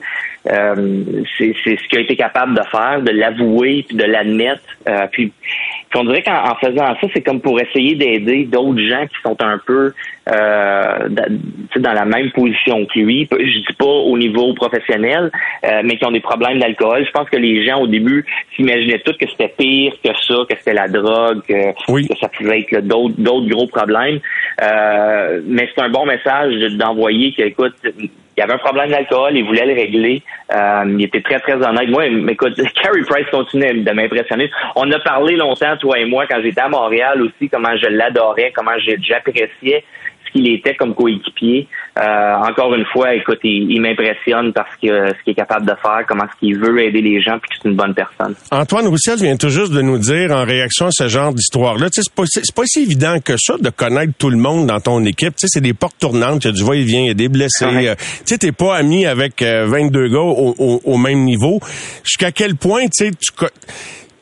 euh, 0.50 1.22
c'est 1.38 1.54
ce 1.64 1.88
qu'il 1.88 1.98
a 1.98 2.02
été 2.02 2.16
capable 2.16 2.54
de 2.54 2.62
faire, 2.70 3.00
de 3.00 3.12
l'avouer, 3.12 3.84
puis 3.86 3.96
de 3.96 4.04
l'admettre. 4.04 4.62
Euh, 4.88 5.06
puis 5.10 5.32
on 5.96 6.04
dirait 6.04 6.22
qu'en 6.22 6.54
faisant 6.56 6.94
ça, 7.00 7.06
c'est 7.14 7.22
comme 7.22 7.40
pour 7.40 7.60
essayer 7.60 7.94
d'aider 7.94 8.44
d'autres 8.44 8.80
gens 8.80 9.06
qui 9.06 9.16
sont 9.22 9.36
un 9.40 9.58
peu 9.58 9.92
euh, 10.28 11.08
dans 11.08 11.92
la 11.92 12.04
même 12.04 12.30
position 12.32 12.84
que 12.86 12.98
lui. 12.98 13.28
Je 13.30 13.58
dis 13.58 13.76
pas 13.78 13.86
au 13.86 14.16
niveau 14.18 14.52
professionnel, 14.54 15.30
euh, 15.64 15.82
mais 15.84 15.96
qui 15.96 16.04
ont 16.04 16.10
des 16.10 16.20
problèmes 16.20 16.58
d'alcool. 16.58 17.04
Je 17.06 17.10
pense 17.12 17.28
que 17.30 17.36
les 17.36 17.64
gens 17.64 17.80
au 17.80 17.86
début 17.86 18.24
s'imaginaient 18.54 19.00
tout 19.00 19.12
que 19.18 19.28
c'était 19.30 19.54
pire 19.56 19.92
que 20.04 20.10
ça, 20.26 20.34
que 20.48 20.56
c'était 20.58 20.74
la 20.74 20.88
drogue, 20.88 21.42
que, 21.46 21.72
ça 22.20 22.28
pouvait 22.28 22.60
être 22.60 22.80
d'autres 22.86 23.14
d'autres 23.18 23.48
gros 23.48 23.66
problèmes. 23.66 24.20
Euh, 24.62 25.40
mais 25.46 25.68
c'est 25.74 25.82
un 25.82 25.90
bon 25.90 26.06
message 26.06 26.54
d'envoyer 26.74 27.32
que, 27.32 27.42
écoute, 27.42 27.74
il 28.36 28.42
avait 28.42 28.52
un 28.52 28.58
problème 28.58 28.90
d'alcool, 28.90 29.36
il 29.36 29.44
voulait 29.44 29.64
le 29.64 29.74
régler. 29.74 30.22
Euh, 30.52 30.84
il 30.86 31.04
était 31.04 31.22
très, 31.22 31.40
très 31.40 31.54
honnête. 31.54 31.88
Moi, 31.88 32.06
écoute, 32.06 32.54
Carey 32.82 33.00
Price 33.06 33.26
continue 33.30 33.80
de 33.80 33.90
m'impressionner. 33.92 34.50
On 34.74 34.90
a 34.90 34.98
parlé 34.98 35.36
longtemps, 35.36 35.76
toi 35.78 35.98
et 35.98 36.04
moi, 36.04 36.26
quand 36.26 36.40
j'étais 36.42 36.60
à 36.60 36.68
Montréal 36.68 37.22
aussi, 37.22 37.48
comment 37.48 37.76
je 37.76 37.86
l'adorais, 37.86 38.52
comment 38.54 38.76
j'appréciais 38.78 39.84
qu'il 40.36 40.52
était 40.52 40.74
comme 40.74 40.94
coéquipier. 40.94 41.68
Euh, 41.98 42.34
encore 42.36 42.74
une 42.74 42.84
fois, 42.92 43.14
écoute, 43.14 43.38
il, 43.42 43.80
m'impressionne 43.80 44.52
parce 44.52 44.74
que 44.82 45.08
ce 45.08 45.22
qu'il 45.24 45.32
est 45.32 45.34
capable 45.34 45.66
de 45.66 45.74
faire, 45.80 46.02
comment 46.06 46.24
ce 46.32 46.38
qu'il 46.38 46.58
veut 46.58 46.78
aider 46.80 47.00
les 47.00 47.22
gens, 47.22 47.38
puis 47.38 47.50
que 47.50 47.56
c'est 47.62 47.68
une 47.68 47.76
bonne 47.76 47.94
personne. 47.94 48.34
Antoine 48.50 48.86
Roussel 48.86 49.18
vient 49.18 49.36
tout 49.36 49.48
juste 49.48 49.72
de 49.72 49.80
nous 49.80 49.98
dire, 49.98 50.30
en 50.30 50.44
réaction 50.44 50.86
à 50.86 50.90
ce 50.90 51.08
genre 51.08 51.32
d'histoire-là, 51.32 51.86
c'est 51.90 52.12
pas, 52.12 52.24
c'est 52.26 52.54
pas 52.54 52.62
si 52.66 52.82
évident 52.82 53.18
que 53.24 53.36
ça 53.38 53.54
de 53.58 53.70
connaître 53.70 54.12
tout 54.18 54.30
le 54.30 54.36
monde 54.36 54.66
dans 54.66 54.80
ton 54.80 55.04
équipe. 55.04 55.34
Tu 55.36 55.46
sais, 55.46 55.46
c'est 55.48 55.60
des 55.60 55.74
portes 55.74 55.98
tournantes, 55.98 56.44
il 56.44 56.48
y 56.48 56.50
a 56.50 56.52
du 56.52 56.64
va-et-vient, 56.64 57.00
il 57.00 57.06
y 57.06 57.10
a 57.10 57.14
des 57.14 57.28
blessés. 57.28 57.64
Euh, 57.64 57.94
tu 57.94 58.04
sais, 58.26 58.38
t'es 58.38 58.52
pas 58.52 58.76
ami 58.76 59.06
avec 59.06 59.42
22 59.42 60.00
euh, 60.00 60.08
gars 60.08 60.18
au, 60.18 60.54
au, 60.58 60.80
au 60.84 60.96
même 60.98 61.24
niveau. 61.24 61.60
Jusqu'à 62.04 62.30
quel 62.30 62.56
point, 62.56 62.82
tu 62.84 63.06
sais, 63.06 63.10
tu 63.10 63.32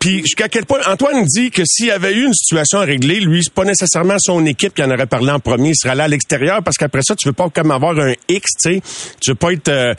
puis 0.04 0.18
jusqu'à 0.18 0.50
quel 0.50 0.66
point 0.66 0.80
Antoine 0.86 1.24
dit 1.24 1.50
que 1.50 1.62
s'il 1.64 1.86
y 1.86 1.90
avait 1.90 2.12
eu 2.12 2.26
une 2.26 2.34
situation 2.34 2.78
à 2.78 2.84
régler, 2.84 3.20
lui, 3.20 3.40
c'est 3.42 3.54
pas 3.54 3.64
nécessairement 3.64 4.16
son 4.18 4.44
équipe 4.44 4.74
qui 4.74 4.82
en 4.82 4.90
aurait 4.90 5.06
parlé 5.06 5.30
en 5.30 5.40
premier, 5.40 5.70
il 5.70 5.76
serait 5.76 5.94
là 5.94 6.04
à 6.04 6.08
l'extérieur 6.08 6.62
parce 6.62 6.76
qu'après 6.76 7.00
ça, 7.02 7.16
tu 7.16 7.26
veux 7.26 7.32
pas 7.32 7.48
comme 7.48 7.70
avoir 7.70 7.98
un 7.98 8.12
X, 8.28 8.50
tu 8.62 8.74
sais. 8.74 8.82
Tu 9.18 9.30
veux 9.30 9.34
pas 9.34 9.54
être 9.54 9.70
euh, 9.70 9.94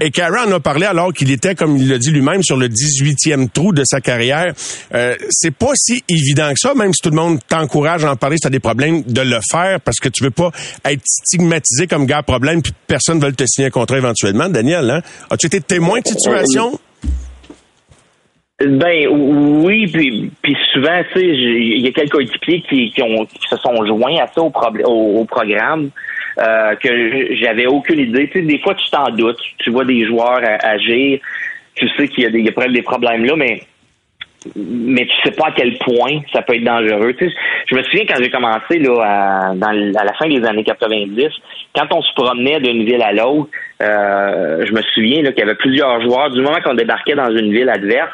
et, 0.00 0.10
Karen 0.10 0.52
en 0.52 0.56
a 0.56 0.58
parlé 0.58 0.86
alors 0.86 1.12
qu'il 1.12 1.30
était 1.30 1.54
comme 1.54 1.76
il 1.76 1.88
l'a 1.88 1.98
dit 1.98 2.10
lui-même 2.10 2.42
sur 2.42 2.56
le 2.56 2.66
18e 2.66 3.48
trou 3.48 3.72
de 3.72 3.84
sa 3.86 4.00
carrière. 4.00 4.54
Euh, 4.92 5.14
c'est 5.30 5.54
pas 5.54 5.70
si 5.76 6.02
évident 6.08 6.52
que 6.52 6.58
ça 6.58 6.74
même 6.74 6.92
si 6.92 7.00
tout 7.00 7.10
le 7.10 7.16
monde 7.16 7.38
t'encourage 7.48 8.04
à 8.04 8.10
en 8.10 8.16
parler 8.16 8.38
si 8.38 8.40
tu 8.40 8.46
as 8.48 8.50
des 8.50 8.58
problèmes 8.58 9.04
de 9.04 9.20
le 9.20 9.38
faire 9.48 9.80
parce 9.80 10.00
que 10.00 10.08
tu 10.08 10.24
veux 10.24 10.32
pas 10.32 10.50
être 10.84 11.02
stigmatisé 11.04 11.86
comme 11.86 12.06
gars 12.06 12.24
problème 12.24 12.60
puis 12.60 12.72
personne 12.88 13.20
veut 13.20 13.32
te 13.32 13.44
signer 13.46 13.68
un 13.68 13.70
contrat 13.70 13.98
éventuellement. 13.98 14.48
Daniel, 14.48 14.90
hein? 14.90 15.00
As-tu 15.30 15.46
été 15.46 15.60
témoin 15.60 16.00
de 16.00 16.08
cette 16.08 16.18
situation? 16.18 16.80
Ben 18.60 19.08
oui, 19.08 19.90
puis, 19.92 20.30
puis 20.40 20.56
souvent, 20.72 21.02
tu 21.12 21.18
sais, 21.18 21.26
il 21.26 21.80
y 21.80 21.88
a 21.88 21.90
quelques 21.90 22.20
équipiers 22.20 22.60
qui, 22.60 22.92
qui, 22.92 23.02
qui 23.02 23.48
se 23.48 23.56
sont 23.56 23.84
joints 23.84 24.22
à 24.22 24.28
ça 24.28 24.42
au, 24.42 24.52
au, 24.84 25.24
programme 25.24 25.90
euh, 26.38 26.76
que 26.76 27.34
j'avais 27.34 27.66
aucune 27.66 27.98
idée. 27.98 28.28
Tu 28.28 28.38
sais, 28.38 28.46
des 28.46 28.60
fois, 28.60 28.74
tu 28.74 28.88
t'en 28.90 29.10
doutes, 29.10 29.40
tu 29.58 29.70
vois 29.70 29.84
des 29.84 30.06
joueurs 30.06 30.40
agir, 30.62 31.18
tu 31.74 31.88
sais 31.96 32.06
qu'il 32.06 32.22
y 32.22 32.26
a 32.26 32.30
des, 32.30 32.38
il 32.38 32.44
y 32.44 32.48
a 32.48 32.68
des 32.68 32.82
problèmes 32.82 33.24
là, 33.24 33.34
mais 33.34 33.60
mais 34.54 35.06
tu 35.06 35.14
sais 35.24 35.34
pas 35.34 35.48
à 35.48 35.52
quel 35.52 35.76
point 35.78 36.20
ça 36.32 36.42
peut 36.42 36.54
être 36.54 36.64
dangereux. 36.64 37.14
Tu 37.14 37.26
sais, 37.26 37.34
je 37.66 37.74
me 37.74 37.82
souviens 37.82 38.04
quand 38.06 38.22
j'ai 38.22 38.30
commencé 38.30 38.78
là 38.78 39.02
à, 39.02 39.54
dans, 39.54 39.70
à 39.98 40.04
la 40.04 40.12
fin 40.12 40.28
des 40.28 40.44
années 40.44 40.64
90, 40.64 41.28
quand 41.74 41.86
on 41.92 42.02
se 42.02 42.12
promenait 42.14 42.60
d'une 42.60 42.84
ville 42.84 43.02
à 43.02 43.12
l'autre, 43.12 43.48
euh, 43.82 44.64
je 44.64 44.72
me 44.72 44.82
souviens 44.82 45.22
qu'il 45.22 45.38
y 45.38 45.42
avait 45.42 45.54
plusieurs 45.56 46.00
joueurs. 46.02 46.30
Du 46.30 46.40
moment 46.40 46.60
qu'on 46.62 46.74
débarquait 46.74 47.14
dans 47.14 47.34
une 47.34 47.52
ville 47.52 47.68
adverse, 47.68 48.12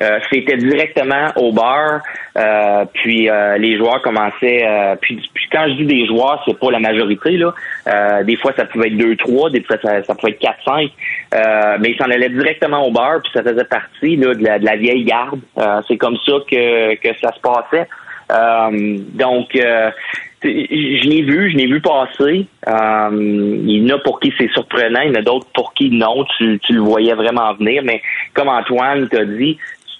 euh, 0.00 0.20
c'était 0.30 0.56
directement 0.56 1.32
au 1.34 1.52
bar, 1.52 2.00
euh, 2.36 2.84
puis 2.94 3.28
euh, 3.28 3.58
les 3.58 3.76
joueurs 3.76 4.00
commençaient. 4.00 4.96
puis, 5.00 5.20
quand 5.50 5.66
je 5.68 5.72
dis 5.72 5.86
des 5.86 6.06
joueurs, 6.06 6.40
c'est 6.46 6.58
pas 6.58 6.70
la 6.70 6.78
majorité 6.78 7.36
là. 7.36 8.22
des 8.22 8.36
fois, 8.36 8.52
ça 8.56 8.64
pouvait 8.66 8.88
être 8.88 8.96
deux, 8.96 9.16
trois, 9.16 9.50
des 9.50 9.62
fois 9.62 9.76
ça, 9.82 10.14
pouvait 10.14 10.32
être 10.32 10.38
quatre, 10.38 10.62
cinq. 10.64 10.90
mais 11.80 11.90
ils 11.90 11.96
s'en 11.98 12.10
allaient 12.10 12.28
directement 12.28 12.86
au 12.86 12.92
bar, 12.92 13.20
puis 13.22 13.32
ça 13.34 13.42
faisait 13.42 13.64
partie 13.64 14.16
là, 14.16 14.34
de, 14.34 14.64
la, 14.64 14.76
vieille 14.76 15.04
garde. 15.04 15.40
c'est 15.88 15.96
comme 15.96 16.16
ça 16.24 16.34
que, 16.48 16.94
que 16.96 17.18
ça 17.20 17.32
se 17.32 17.40
passait. 17.40 17.88
donc, 19.14 19.48
je 20.44 21.08
l'ai 21.08 21.22
vu, 21.22 21.50
je 21.50 21.56
l'ai 21.56 21.66
vu 21.66 21.80
passer. 21.80 22.46
il 22.66 23.70
y 23.70 23.92
en 23.92 23.96
a 23.96 23.98
pour 23.98 24.20
qui 24.20 24.32
c'est 24.38 24.50
surprenant, 24.52 25.00
il 25.00 25.08
y 25.08 25.16
en 25.16 25.20
a 25.20 25.22
d'autres 25.22 25.48
pour 25.54 25.74
qui 25.74 25.90
non, 25.90 26.24
tu, 26.36 26.58
tu 26.60 26.74
le 26.74 26.80
voyais 26.80 27.14
vraiment 27.14 27.52
venir. 27.54 27.82
Mais 27.84 28.00
comme 28.34 28.48
Antoine 28.48 29.08
t'a 29.08 29.24
dit, 29.24 29.58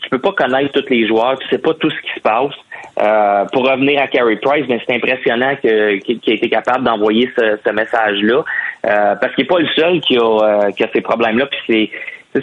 tu 0.08 0.16
peux 0.16 0.20
pas 0.20 0.32
connaître 0.32 0.72
tous 0.72 0.88
les 0.88 1.06
joueurs, 1.06 1.38
tu 1.38 1.48
sais 1.48 1.58
pas 1.58 1.74
tout 1.74 1.90
ce 1.90 2.00
qui 2.00 2.14
se 2.14 2.20
passe. 2.20 2.54
Euh, 3.00 3.44
pour 3.52 3.68
revenir 3.68 4.00
à 4.00 4.06
Carey 4.06 4.36
Price, 4.40 4.66
ben, 4.66 4.80
c'est 4.86 4.94
impressionnant 4.94 5.54
que, 5.62 5.98
qu'il, 5.98 6.18
ait 6.26 6.36
été 6.36 6.48
capable 6.48 6.84
d'envoyer 6.84 7.30
ce, 7.36 7.72
message-là, 7.72 8.42
euh, 8.86 9.14
parce 9.20 9.34
qu'il 9.34 9.44
n'est 9.44 9.48
pas 9.48 9.58
le 9.58 9.68
seul 9.76 10.00
qui 10.00 10.16
a, 10.16 10.22
euh, 10.22 10.70
qui 10.72 10.82
a 10.82 10.88
ces 10.92 11.02
problèmes-là. 11.02 11.46
Puis 11.46 11.60
c'est 11.66 11.90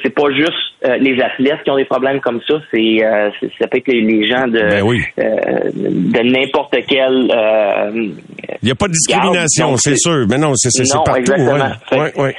c'est 0.04 0.14
pas 0.14 0.30
juste 0.32 1.00
les 1.00 1.22
athlètes 1.22 1.64
qui 1.64 1.70
ont 1.70 1.78
des 1.78 1.86
problèmes 1.86 2.20
comme 2.20 2.42
ça, 2.48 2.56
c'est, 2.72 2.98
ça 3.60 3.68
peut 3.68 3.78
être 3.78 3.88
les, 3.88 4.28
gens 4.28 4.48
de 4.48 4.60
ben 4.60 6.24
de 6.26 6.32
n'importe 6.32 6.76
quel. 6.88 7.32
Il 7.94 8.66
n'y 8.66 8.72
a 8.72 8.76
pas 8.76 8.88
de 8.88 8.94
discrimination, 8.94 9.78
c'est 9.78 9.96
sûr, 9.96 10.26
mais 10.28 10.38
non, 10.38 10.54
c'est, 10.56 10.70
c'est, 10.72 10.92
partout. 10.92 11.20
Exactement. 11.20 11.72
Ouais. 12.18 12.36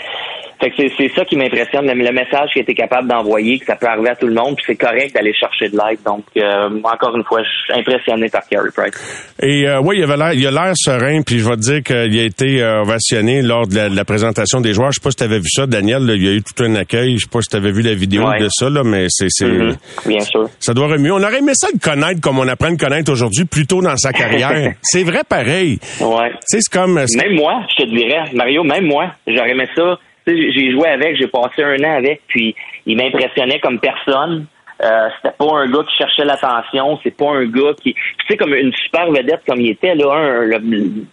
Fait 0.59 0.71
que 0.71 0.89
c'est 0.97 1.11
ça 1.15 1.25
qui 1.25 1.37
m'impressionne, 1.37 1.87
le, 1.87 2.13
message 2.13 2.51
qu'il 2.53 2.63
était 2.63 2.75
capable 2.75 3.09
d'envoyer, 3.09 3.59
que 3.59 3.67
ça 3.67 3.77
peut 3.77 3.87
arriver 3.87 4.09
à 4.09 4.17
tout 4.17 4.27
le 4.27 4.33
monde, 4.33 4.57
puis 4.57 4.65
c'est 4.69 4.77
correct 4.77 5.15
d'aller 5.15 5.35
chercher 5.35 5.69
de 5.69 5.77
l'aide. 5.77 5.99
Donc, 6.05 6.25
euh, 6.37 6.81
encore 6.83 7.15
une 7.15 7.25
fois, 7.25 7.43
je 7.43 7.49
suis 7.49 7.81
impressionné 7.81 8.29
par 8.31 8.41
Carey 8.49 8.71
Price. 8.75 9.35
Et 9.43 9.69
euh, 9.69 9.81
oui, 9.83 9.97
il 9.99 10.05
avait 10.05 10.17
l'air, 10.17 10.33
il 10.33 10.47
a 10.47 10.51
l'air 10.51 10.73
serein, 10.75 11.21
puis 11.21 11.41
je 11.41 11.49
vais 11.49 11.57
te 11.57 11.61
dire 11.61 11.83
qu'il 11.83 12.19
a 12.19 12.25
été 12.25 12.63
euh, 12.63 12.81
ovationné 12.83 13.43
lors 13.43 13.67
de 13.67 13.95
la, 13.95 14.05
présentation 14.07 14.63
des 14.63 14.73
joueurs. 14.73 14.93
Je 14.93 15.01
sais 15.01 15.05
pas 15.05 15.11
si 15.11 15.17
tu 15.17 15.25
avais 15.25 15.39
vu 15.39 15.49
ça, 15.49 15.67
Daniel. 15.67 16.11
il 16.15 16.25
y 16.25 16.29
a 16.29 16.33
eu 16.33 16.43
tout 16.43 16.63
un 16.63 16.75
accueil. 16.77 17.17
Je 17.19 17.25
sais 17.25 17.31
pas 17.31 17.43
si 17.43 17.51
tu 17.51 17.57
avais 17.57 17.73
vu 17.73 17.83
la 17.83 17.95
vidéo 17.95 18.23
de 18.41 18.49
ça, 18.49 18.71
là, 18.71 18.83
mais 18.83 19.07
c'est, 19.11 19.29
c'est 19.29 19.47
mm-hmm. 19.47 20.09
bien 20.09 20.21
sûr. 20.21 20.49
Ça 20.59 20.73
doit 20.73 20.87
remuer. 20.87 21.11
On 21.11 21.23
aurait 21.23 21.39
aimé 21.39 21.53
ça 21.55 21.69
le 21.71 21.79
connaître 21.79 22.21
comme 22.23 22.39
on 22.39 22.49
apprend 22.49 22.71
le 22.71 22.77
connaître 22.77 23.13
aujourd'hui, 23.13 23.45
plus 23.45 23.67
tôt 23.67 23.83
dans 23.83 23.97
sa 23.97 24.13
carrière. 24.13 24.73
c'est 24.83 25.03
vrai, 25.03 25.21
pareil. 25.29 25.79
Ouais. 26.01 26.31
C'est 26.47 26.61
comme. 26.73 26.95
Même 26.95 27.35
moi, 27.35 27.61
je 27.77 27.85
te 27.85 27.89
dirais, 27.91 28.31
Mario, 28.33 28.65
même 28.65 28.87
moi, 28.87 29.13
j'aurais 29.27 29.51
aimé 29.51 29.67
ça 29.77 29.99
j'ai 30.27 30.73
joué 30.73 30.89
avec, 30.89 31.17
j'ai 31.17 31.29
passé 31.29 31.63
un 31.63 31.79
an 31.85 31.97
avec, 31.97 32.23
puis 32.29 32.55
il 32.87 32.97
m'impressionnait 32.97 33.61
comme 33.61 33.79
personne. 33.79 34.47
Euh, 34.83 35.09
c'était 35.17 35.35
pas 35.39 35.59
un 35.59 35.71
gars 35.71 35.85
qui 35.89 35.97
cherchait 35.97 36.25
l'attention, 36.25 36.99
c'est 37.03 37.17
pas 37.17 37.31
un 37.31 37.47
gars 37.47 37.73
qui, 37.83 37.95
tu 37.95 38.27
sais, 38.29 38.37
comme 38.37 38.53
une 38.53 38.75
super 38.75 39.11
vedette 39.11 39.41
comme 39.47 39.61
il 39.61 39.71
était 39.71 39.95
là. 39.95 40.59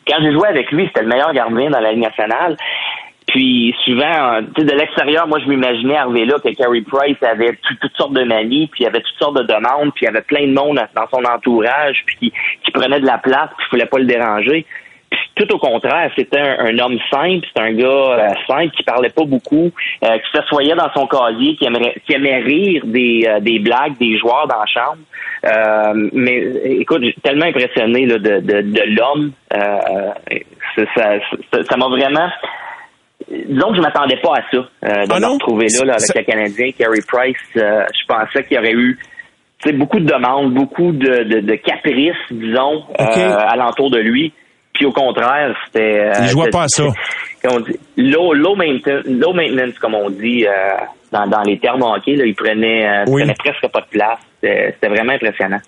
quand 0.06 0.18
j'ai 0.22 0.34
joué 0.34 0.48
avec 0.50 0.70
lui, 0.72 0.86
c'était 0.88 1.04
le 1.04 1.08
meilleur 1.08 1.32
gardien 1.32 1.70
dans 1.70 1.80
la 1.80 1.94
Ligue 1.94 2.04
nationale. 2.04 2.58
Puis 3.28 3.74
souvent, 3.86 4.42
sais, 4.58 4.66
de 4.66 4.72
l'extérieur, 4.74 5.28
moi 5.28 5.40
je 5.40 5.48
m'imaginais 5.48 5.96
arriver 5.96 6.26
là 6.26 6.40
que 6.44 6.54
Carey 6.54 6.82
Price 6.82 7.16
avait 7.22 7.58
toutes 7.80 7.96
sortes 7.96 8.14
de 8.14 8.24
manies, 8.26 8.68
puis 8.68 8.84
il 8.84 8.88
avait 8.88 9.00
toutes 9.00 9.18
sortes 9.18 9.38
de 9.38 9.44
demandes, 9.44 9.94
puis 9.96 10.06
il 10.06 10.08
avait 10.10 10.24
plein 10.24 10.46
de 10.46 10.54
monde 10.54 10.82
dans 10.94 11.08
son 11.10 11.24
entourage, 11.24 12.04
puis 12.06 12.18
qui, 12.18 12.34
qui 12.66 12.72
prenait 12.72 13.00
de 13.00 13.06
la 13.06 13.18
place, 13.18 13.50
puis 13.58 13.66
il 13.68 13.72
fallait 13.72 13.86
pas 13.86 14.00
le 14.00 14.06
déranger 14.06 14.66
tout 15.36 15.52
au 15.52 15.58
contraire, 15.58 16.12
c'était 16.16 16.40
un, 16.40 16.78
homme 16.78 17.00
simple, 17.10 17.48
c'est 17.56 17.62
un 17.62 17.74
gars 17.74 17.88
euh, 17.88 18.30
simple 18.48 18.70
qui 18.76 18.84
parlait 18.84 19.10
pas 19.10 19.26
beaucoup, 19.26 19.72
euh, 20.04 20.18
qui 20.18 20.32
s'assoyait 20.32 20.76
dans 20.76 20.92
son 20.94 21.08
casier, 21.08 21.56
qui 21.56 21.66
aimerait, 21.66 21.96
qui 22.06 22.14
aimait 22.14 22.38
rire 22.38 22.84
des, 22.86 23.26
euh, 23.28 23.40
des 23.40 23.58
blagues 23.60 23.98
des 24.00 24.18
joueurs 24.20 24.48
dans 24.48 24.60
la 24.60 24.66
chambre. 24.68 25.02
Euh, 25.46 26.10
mais 26.14 26.38
écoute, 26.80 27.02
j'ai 27.04 27.16
tellement 27.24 27.46
impressionné 27.46 28.06
là, 28.06 28.20
de, 28.20 28.40
de, 28.42 28.62
de 28.62 28.96
l'homme. 28.96 29.32
ça 30.86 31.78
m'a 31.78 31.88
vraiment. 31.88 32.30
Disons 33.30 33.70
que 33.70 33.78
je 33.78 33.82
m'attendais 33.82 34.18
pas 34.18 34.34
à 34.34 34.42
ça, 34.52 34.58
de 34.58 35.14
ah 35.14 35.20
me 35.20 35.34
retrouver 35.34 35.68
là, 35.80 35.86
là 35.86 35.94
avec 35.94 36.16
le 36.16 36.24
Canadien, 36.24 36.72
Carey 36.78 37.00
Price. 37.08 37.38
je 37.56 38.06
pensais 38.06 38.44
qu'il 38.44 38.58
y 38.58 38.60
aurait 38.60 38.74
eu 38.74 39.00
beaucoup 39.74 40.00
de 40.00 40.06
demandes, 40.06 40.54
beaucoup 40.54 40.92
de, 40.92 41.24
de, 41.24 41.40
de 41.40 41.56
caprices, 41.56 42.16
disons, 42.30 42.84
alentour 42.98 43.90
de 43.90 44.00
lui. 44.00 44.34
Puis 44.74 44.86
au 44.86 44.92
contraire, 44.92 45.56
c'était. 45.66 46.12
Il 46.22 46.28
jouait 46.28 46.50
pas 46.50 46.64
à 46.64 46.68
ça. 46.68 46.84
low, 47.98 48.34
low, 48.34 48.56
maintenance, 48.56 49.78
comme 49.80 49.96
on 49.96 50.10
dit 50.10 50.46
euh, 50.46 50.52
dans, 51.12 51.28
dans 51.28 51.42
les 51.42 51.60
termes 51.60 51.84
hockey, 51.84 52.16
là, 52.16 52.26
il 52.26 52.36
prenait, 52.36 52.88
euh, 52.88 53.06
prenait 53.06 53.34
presque 53.38 53.72
pas 53.72 53.82
de 53.82 53.88
place. 53.88 54.20
C'était 54.44 54.90
vraiment 54.90 55.14
impressionnant. 55.14 55.60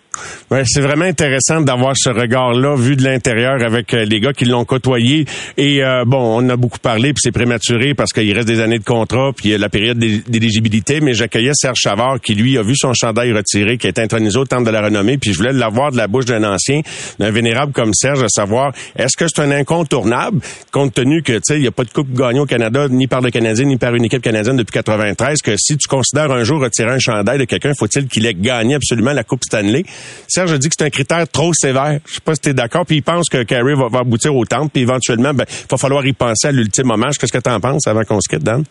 Ouais, 0.52 0.64
c'est 0.66 0.82
vraiment 0.82 1.06
intéressant 1.06 1.62
d'avoir 1.62 1.94
ce 1.96 2.10
regard-là 2.10 2.76
vu 2.76 2.98
de 2.98 3.04
l'intérieur 3.04 3.64
avec 3.64 3.94
euh, 3.94 4.04
les 4.04 4.20
gars 4.20 4.34
qui 4.34 4.44
l'ont 4.44 4.66
côtoyé. 4.66 5.26
Et 5.56 5.82
euh, 5.82 6.04
bon, 6.06 6.42
on 6.44 6.50
a 6.50 6.58
beaucoup 6.58 6.80
parlé, 6.80 7.14
puis 7.14 7.22
c'est 7.24 7.32
prématuré 7.32 7.94
parce 7.94 8.12
qu'il 8.12 8.32
reste 8.34 8.48
des 8.48 8.60
années 8.60 8.80
de 8.80 8.84
contrat, 8.84 9.32
puis 9.36 9.54
a 9.54 9.58
la 9.58 9.70
période 9.70 9.98
d'éligibilité. 9.98 11.00
Mais 11.00 11.14
j'accueillais 11.14 11.52
Serge 11.54 11.78
Chavard 11.80 12.20
qui 12.20 12.36
lui 12.36 12.58
a 12.58 12.64
vu 12.64 12.76
son 12.76 12.94
chandail 12.94 13.32
retiré, 13.32 13.78
qui 13.78 13.88
est 13.88 13.98
intronisé 13.98 14.38
au 14.38 14.46
temple 14.46 14.66
de 14.66 14.72
la 14.72 14.82
renommée. 14.82 15.18
Puis 15.18 15.32
je 15.32 15.38
voulais 15.38 15.54
l'avoir 15.54 15.92
de 15.92 15.98
la 15.98 16.08
bouche 16.08 16.26
d'un 16.26 16.44
ancien, 16.44 16.82
d'un 17.18 17.32
vénérable 17.32 17.72
comme 17.72 17.94
Serge, 17.94 18.24
à 18.24 18.30
savoir 18.30 18.74
est-ce 18.98 19.16
que 19.16 19.26
c'est 19.28 19.42
un 19.42 19.52
incontournable, 19.52 20.42
compte 20.72 20.94
tenu 20.94 21.24
que 21.24 21.34
tu 21.34 21.42
sais 21.44 21.56
il 21.56 21.62
n'y 21.62 21.68
a 21.68 21.72
pas 21.72 21.86
de 21.86 21.92
coupe 21.92 22.12
gagnée 22.14 22.42
au 22.42 22.46
Canada 22.46 22.88
ni 22.90 23.08
par 23.08 23.22
le 23.22 23.32
Canadien 23.32 23.66
ni 23.66 23.78
par 23.78 23.96
une 23.96 24.04
équipe 24.04 24.22
canadienne 24.22 24.58
depuis 24.58 24.74
93. 24.74 25.42
Que 25.42 25.56
si 25.58 25.78
tu 25.78 25.88
considères 25.88 26.32
un 26.32 26.44
jour 26.44 26.62
retirer 26.62 26.92
un 26.92 27.00
chandail 27.00 27.38
de 27.38 27.46
quelqu'un, 27.46 27.72
faut-il 27.78 28.08
qu'il 28.08 28.26
ait 28.26 28.34
gagné? 28.34 28.65
Absolument 28.74 29.14
la 29.14 29.24
Coupe 29.24 29.44
Stanley 29.44 29.84
Serge 30.28 30.58
dit 30.60 30.70
que 30.70 30.76
c'est 30.78 30.86
un 30.86 30.90
critère 30.90 31.28
trop 31.28 31.54
sévère. 31.54 32.00
Je 32.08 32.16
sais 32.16 32.22
pas 32.22 32.36
si 32.36 32.42
tu 32.42 32.50
es 32.50 32.54
d'accord. 32.54 32.86
Puis 32.86 32.98
il 32.98 33.04
pense 33.04 33.30
que 33.30 33.44
Carey 33.44 33.74
va, 33.76 34.00
aboutir 34.00 34.36
au 34.36 34.46
temple. 34.46 34.70
Puis 34.74 34.82
éventuellement, 34.82 35.34
ben, 35.34 35.46
il 35.48 35.68
va 35.70 35.78
falloir 35.78 36.06
y 36.06 36.14
penser 36.14 36.48
à 36.48 36.52
l'ultime 36.52 36.92
hommage. 36.92 37.18
Qu'est-ce 37.18 37.34
que 37.34 37.42
tu 37.42 37.50
en 37.50 37.60
penses 37.60 37.88
avant 37.88 38.04
qu'on 38.04 38.20
se 38.20 38.30
quitte, 38.30 38.44
Dan? 38.44 38.64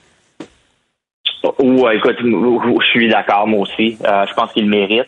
Oh, 1.58 1.88
écoute, 1.90 2.16
je 2.22 2.86
suis 2.90 3.08
d'accord, 3.08 3.46
moi 3.46 3.60
aussi. 3.60 3.96
Euh, 4.04 4.24
je 4.28 4.34
pense 4.34 4.52
qu'il 4.52 4.68
mérite. 4.68 5.06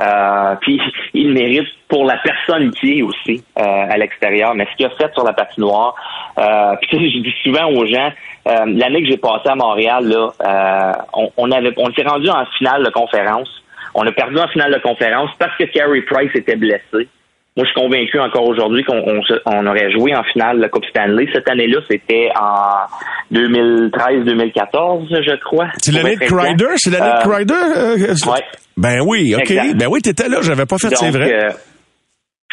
Euh, 0.00 0.56
puis 0.60 0.80
il 1.14 1.32
mérite 1.32 1.68
pour 1.88 2.04
la 2.04 2.16
personne 2.18 2.70
qui 2.72 2.98
est 2.98 3.02
aussi 3.02 3.44
euh, 3.58 3.62
à 3.62 3.96
l'extérieur. 3.96 4.54
Mais 4.54 4.66
ce 4.70 4.76
qu'il 4.76 4.86
a 4.86 4.90
fait 4.90 5.12
sur 5.14 5.24
la 5.24 5.32
patinoire, 5.32 5.94
euh, 6.38 6.74
puis 6.82 7.12
je 7.12 7.18
dis 7.20 7.34
souvent 7.42 7.68
aux 7.70 7.86
gens, 7.86 8.10
l'année 8.46 9.02
que 9.02 9.08
j'ai 9.08 9.16
passée 9.16 9.48
à 9.48 9.54
Montréal, 9.54 10.06
là, 10.06 11.06
on, 11.14 11.30
on 11.36 11.92
s'est 11.94 12.02
rendu 12.02 12.28
en 12.28 12.44
finale 12.58 12.84
de 12.84 12.90
conférence. 12.90 13.63
On 13.94 14.06
a 14.06 14.12
perdu 14.12 14.38
en 14.38 14.48
finale 14.48 14.72
de 14.72 14.80
conférence 14.80 15.30
parce 15.38 15.56
que 15.56 15.64
Carey 15.64 16.02
Price 16.02 16.30
était 16.34 16.56
blessé. 16.56 17.08
Moi, 17.56 17.64
je 17.64 17.70
suis 17.70 17.80
convaincu 17.80 18.18
encore 18.18 18.48
aujourd'hui 18.48 18.82
qu'on 18.82 19.00
on, 19.46 19.66
aurait 19.66 19.92
joué 19.92 20.12
en 20.16 20.24
finale 20.24 20.56
de 20.56 20.62
la 20.62 20.68
Coupe 20.68 20.84
Stanley. 20.86 21.26
Cette 21.32 21.48
année-là, 21.48 21.78
c'était 21.88 22.28
en 22.36 22.88
2013-2014, 23.32 25.06
je 25.08 25.40
crois. 25.40 25.68
C'est 25.78 25.92
l'année 25.92 26.16
de 26.16 26.24
Crider? 26.24 26.72
C'est 26.76 26.90
l'année 26.90 27.12
de 27.12 27.28
euh, 27.28 27.32
Crider? 27.32 27.54
Euh, 27.54 28.32
ouais. 28.32 28.42
Ben 28.76 29.00
oui, 29.06 29.36
OK. 29.36 29.52
Ben 29.76 29.86
oui, 29.88 30.00
t'étais 30.02 30.28
là, 30.28 30.38
j'avais 30.42 30.66
pas 30.66 30.78
fait, 30.78 30.96
c'est 30.96 31.10
vrai. 31.10 31.32
Euh, 31.32 31.50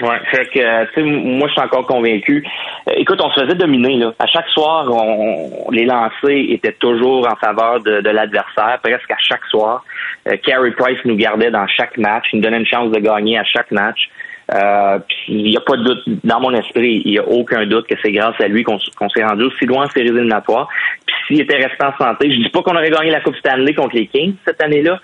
Ouais, 0.01 0.19
fait 0.31 0.45
que, 0.47 0.85
tu 0.85 0.93
sais, 0.95 1.01
moi, 1.03 1.47
je 1.47 1.53
suis 1.53 1.61
encore 1.61 1.85
convaincu. 1.85 2.43
Euh, 2.89 2.93
écoute, 2.97 3.19
on 3.21 3.29
se 3.31 3.41
faisait 3.41 3.55
dominer, 3.55 3.97
là. 3.97 4.13
À 4.17 4.25
chaque 4.25 4.47
soir, 4.47 4.87
on, 4.89 5.69
les 5.69 5.85
lancers 5.85 6.49
étaient 6.49 6.73
toujours 6.73 7.27
en 7.27 7.35
faveur 7.35 7.81
de, 7.81 8.09
l'adversaire, 8.09 8.79
presque 8.81 9.11
à 9.11 9.17
chaque 9.19 9.45
soir. 9.45 9.83
Euh, 10.27 10.37
Carey 10.43 10.71
Price 10.71 10.97
nous 11.05 11.15
gardait 11.15 11.51
dans 11.51 11.67
chaque 11.67 11.97
match, 11.97 12.25
il 12.33 12.37
nous 12.37 12.43
donnait 12.43 12.59
une 12.59 12.65
chance 12.65 12.91
de 12.91 12.99
gagner 12.99 13.37
à 13.37 13.43
chaque 13.43 13.69
match. 13.71 14.09
Euh, 14.53 14.99
il 15.27 15.43
n'y 15.43 15.57
a 15.57 15.61
pas 15.61 15.77
de 15.77 15.83
doute, 15.83 16.03
dans 16.23 16.41
mon 16.41 16.53
esprit, 16.53 17.03
il 17.05 17.11
n'y 17.11 17.19
a 17.19 17.27
aucun 17.27 17.65
doute 17.67 17.87
que 17.87 17.95
c'est 18.03 18.11
grâce 18.11 18.39
à 18.41 18.47
lui 18.47 18.63
qu'on 18.63 18.79
s'est 18.79 19.23
rendu 19.23 19.43
aussi 19.43 19.65
loin 19.65 19.85
en 19.85 19.89
séries 19.89 20.09
éliminatoires. 20.09 20.67
Puis 21.05 21.15
s'il 21.27 21.41
était 21.41 21.55
resté 21.55 21.85
en 21.85 21.95
santé, 21.97 22.31
je 22.31 22.37
dis 22.37 22.49
pas 22.49 22.61
qu'on 22.61 22.75
aurait 22.75 22.89
gagné 22.89 23.11
la 23.11 23.21
Coupe 23.21 23.35
Stanley 23.37 23.73
contre 23.73 23.95
les 23.95 24.07
Kings 24.07 24.35
cette 24.45 24.61
année-là, 24.61 24.99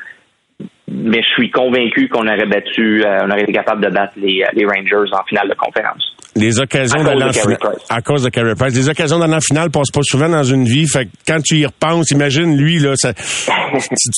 mais 0.90 1.22
je 1.22 1.28
suis 1.36 1.52
convaincu 1.52 2.08
qu'on 2.08 2.28
aurait 2.28 2.46
battu, 2.46 3.04
euh, 3.04 3.20
on 3.24 3.30
aurait 3.30 3.44
été 3.44 3.54
capable 3.54 3.84
de 3.84 3.90
battre 3.90 4.14
les, 4.16 4.42
euh, 4.42 4.48
les 4.54 4.66
Rangers 4.66 5.12
en 5.12 5.24
finale 5.26 5.50
de 5.50 5.56
conférence. 5.56 6.16
Les 6.36 6.60
occasions 6.60 7.04
d'aller 7.04 7.24
en 7.24 7.34
finale. 7.34 7.58
À 7.90 8.02
cause 8.02 8.24
de 8.24 8.30
Carey 8.30 8.54
Price. 8.58 8.76
Les 8.76 8.88
occasions 8.88 9.20
d'aller 9.20 9.36
en 9.36 9.42
finale 9.42 9.70
passent 9.70 9.92
pas 9.92 10.02
souvent 10.04 10.30
dans 10.30 10.44
une 10.44 10.66
vie. 10.66 10.88
Fait 10.88 11.06
que 11.06 11.10
quand 11.28 11.42
tu 11.42 11.56
y 11.56 11.66
repenses, 11.66 12.12
imagine 12.12 12.56
lui, 12.56 12.80
là, 12.80 12.94
ça, 12.96 13.14
tu, 13.14 13.22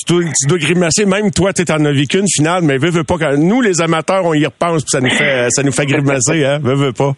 dois, 0.07 0.23
tu, 0.23 0.47
dois, 0.47 0.57
grimacer. 0.57 1.05
Même 1.05 1.31
toi, 1.31 1.53
tu 1.53 1.63
en 1.71 1.85
as 1.85 1.91
vécu 1.91 2.19
une 2.19 2.27
finale, 2.29 2.63
mais 2.63 2.77
veux, 2.77 2.89
veux 2.89 3.05
pas. 3.05 3.17
Quand, 3.17 3.37
nous, 3.37 3.61
les 3.61 3.81
amateurs, 3.81 4.25
on 4.25 4.33
y 4.33 4.45
repense, 4.45 4.83
puis 4.83 4.89
ça 4.91 4.99
nous 4.99 5.09
fait, 5.09 5.47
ça 5.49 5.63
nous 5.63 5.71
fait 5.71 5.85
grimacer, 5.85 6.45
hein. 6.45 6.59
Veux, 6.61 6.75
veux 6.75 6.93
pas. 6.93 7.13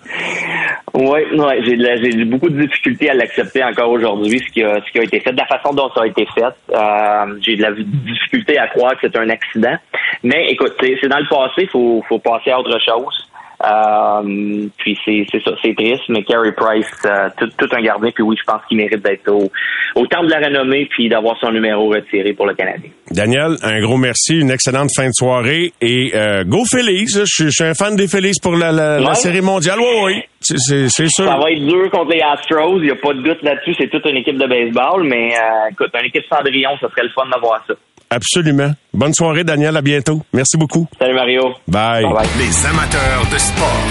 Oui, 0.93 1.21
ouais, 1.37 1.61
j'ai, 1.63 2.25
beaucoup 2.25 2.49
de 2.49 2.61
difficultés 2.61 3.09
à 3.09 3.13
l'accepter 3.13 3.63
encore 3.63 3.89
aujourd'hui, 3.89 4.39
ce 4.39 4.51
qui 4.51 4.61
a, 4.61 4.81
ce 4.85 4.91
qui 4.91 4.99
a 4.99 5.03
été 5.03 5.21
fait, 5.21 5.31
la 5.31 5.45
façon 5.45 5.73
dont 5.73 5.89
ça 5.93 6.01
a 6.01 6.07
été 6.07 6.27
fait. 6.35 6.43
Euh, 6.43 7.37
j'ai 7.41 7.55
de 7.55 7.61
la 7.61 7.71
difficulté 7.71 8.57
à 8.57 8.67
croire 8.67 8.93
que 8.93 9.07
c'est 9.07 9.17
un 9.17 9.29
accident. 9.29 9.75
Mais 10.23 10.47
écoute, 10.49 10.73
c'est, 10.81 11.07
dans 11.07 11.19
le 11.19 11.27
passé, 11.29 11.67
faut, 11.67 12.03
faut 12.09 12.19
passer 12.19 12.51
à 12.51 12.59
autre 12.59 12.77
chose. 12.83 13.30
Euh, 13.63 14.67
puis 14.77 14.97
c'est 15.05 15.25
c'est 15.31 15.43
ça, 15.43 15.51
c'est 15.61 15.75
triste, 15.75 16.03
mais 16.09 16.23
Carey 16.23 16.51
Price, 16.51 16.87
euh, 17.05 17.29
tout, 17.37 17.47
tout, 17.57 17.67
un 17.75 17.81
gardien, 17.81 18.09
puis 18.11 18.23
oui, 18.23 18.35
je 18.39 18.43
pense 18.43 18.61
qu'il 18.67 18.77
mérite 18.77 19.03
d'être 19.03 19.29
au, 19.29 19.51
au 19.95 20.07
temps 20.07 20.23
de 20.23 20.29
la 20.29 20.39
renommée, 20.39 20.87
puis 20.89 21.09
d'avoir 21.09 21.37
son 21.39 21.51
numéro 21.51 21.89
retiré 21.89 22.33
pour 22.33 22.47
le 22.47 22.55
Canadien. 22.55 22.89
Daniel, 23.11 23.57
un 23.61 23.79
gros 23.81 23.97
merci, 23.97 24.39
une 24.39 24.49
excellente 24.49 24.89
fin 24.95 25.07
de 25.07 25.13
soirée 25.13 25.73
et 25.81 26.11
euh, 26.15 26.43
go 26.43 26.63
Félix. 26.71 27.23
Je, 27.25 27.49
suis 27.49 27.63
un 27.63 27.73
fan 27.73 27.95
des 27.95 28.07
Félix 28.07 28.39
pour 28.39 28.55
la, 28.55 28.71
la, 28.71 29.13
série 29.13 29.41
mondiale. 29.41 29.79
Oui, 29.79 30.03
oui, 30.05 30.23
c'est 30.39 30.87
sûr. 30.87 31.25
Ça 31.25 31.37
va 31.37 31.51
être 31.51 31.65
dur 31.65 31.89
contre 31.91 32.11
les 32.11 32.21
Astros, 32.21 32.77
il 32.77 32.85
n'y 32.85 32.91
a 32.91 32.95
pas 32.95 33.13
de 33.13 33.21
doute 33.21 33.43
là-dessus. 33.43 33.75
C'est 33.77 33.89
toute 33.89 34.05
une 34.05 34.17
équipe 34.17 34.37
de 34.37 34.47
baseball, 34.47 35.03
mais 35.03 35.33
euh, 35.33 35.71
écoute, 35.71 35.91
une 35.93 36.07
équipe 36.07 36.25
Cendrillon, 36.29 36.71
ça 36.79 36.89
serait 36.89 37.03
le 37.03 37.09
fun 37.09 37.27
d'avoir 37.31 37.63
ça. 37.67 37.73
Absolument. 38.11 38.73
Bonne 38.93 39.13
soirée, 39.13 39.45
Daniel. 39.45 39.77
À 39.77 39.81
bientôt. 39.81 40.21
Merci 40.33 40.57
beaucoup. 40.57 40.85
Salut, 40.99 41.15
Mario. 41.15 41.43
Bye. 41.67 42.03
bye. 42.03 42.27
Les 42.37 42.65
amateurs 42.65 43.25
de 43.31 43.37
sport. 43.37 43.81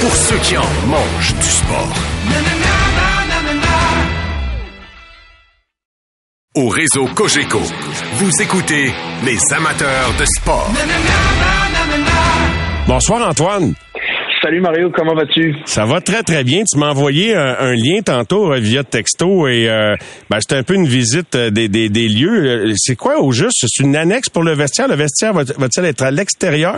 Pour 0.00 0.16
ceux 0.16 0.38
qui 0.38 0.56
en 0.56 0.70
mangent 0.88 1.34
du 1.36 1.42
sport. 1.42 1.94
Au 6.56 6.68
réseau 6.68 7.06
Cogeco, 7.14 7.60
vous 8.14 8.42
écoutez 8.42 8.92
les 9.24 9.38
amateurs 9.54 10.12
de 10.18 10.24
sport. 10.24 10.68
Bonsoir, 12.88 13.28
Antoine. 13.28 13.74
Salut 14.42 14.62
Mario, 14.62 14.90
comment 14.90 15.14
vas-tu? 15.14 15.54
Ça 15.66 15.84
va 15.84 16.00
très 16.00 16.22
très 16.22 16.44
bien. 16.44 16.62
Tu 16.64 16.78
m'as 16.78 16.90
envoyé 16.90 17.36
un, 17.36 17.74
lien 17.74 18.00
tantôt 18.02 18.52
euh, 18.52 18.58
via 18.58 18.82
texto 18.82 19.46
et 19.46 19.68
euh, 19.68 19.96
ben, 20.30 20.38
c'était 20.40 20.56
un 20.56 20.62
peu 20.62 20.74
une 20.74 20.86
visite 20.86 21.34
euh, 21.34 21.50
des, 21.50 21.68
des, 21.68 21.90
des 21.90 22.08
lieux. 22.08 22.72
C'est 22.76 22.96
quoi 22.96 23.20
au 23.20 23.32
juste? 23.32 23.66
C'est 23.66 23.82
une 23.82 23.94
annexe 23.96 24.30
pour 24.30 24.42
le 24.42 24.54
vestiaire? 24.54 24.88
Le 24.88 24.94
vestiaire 24.94 25.34
va-t-il 25.34 25.84
être 25.84 26.02
à 26.02 26.10
l'extérieur 26.10 26.74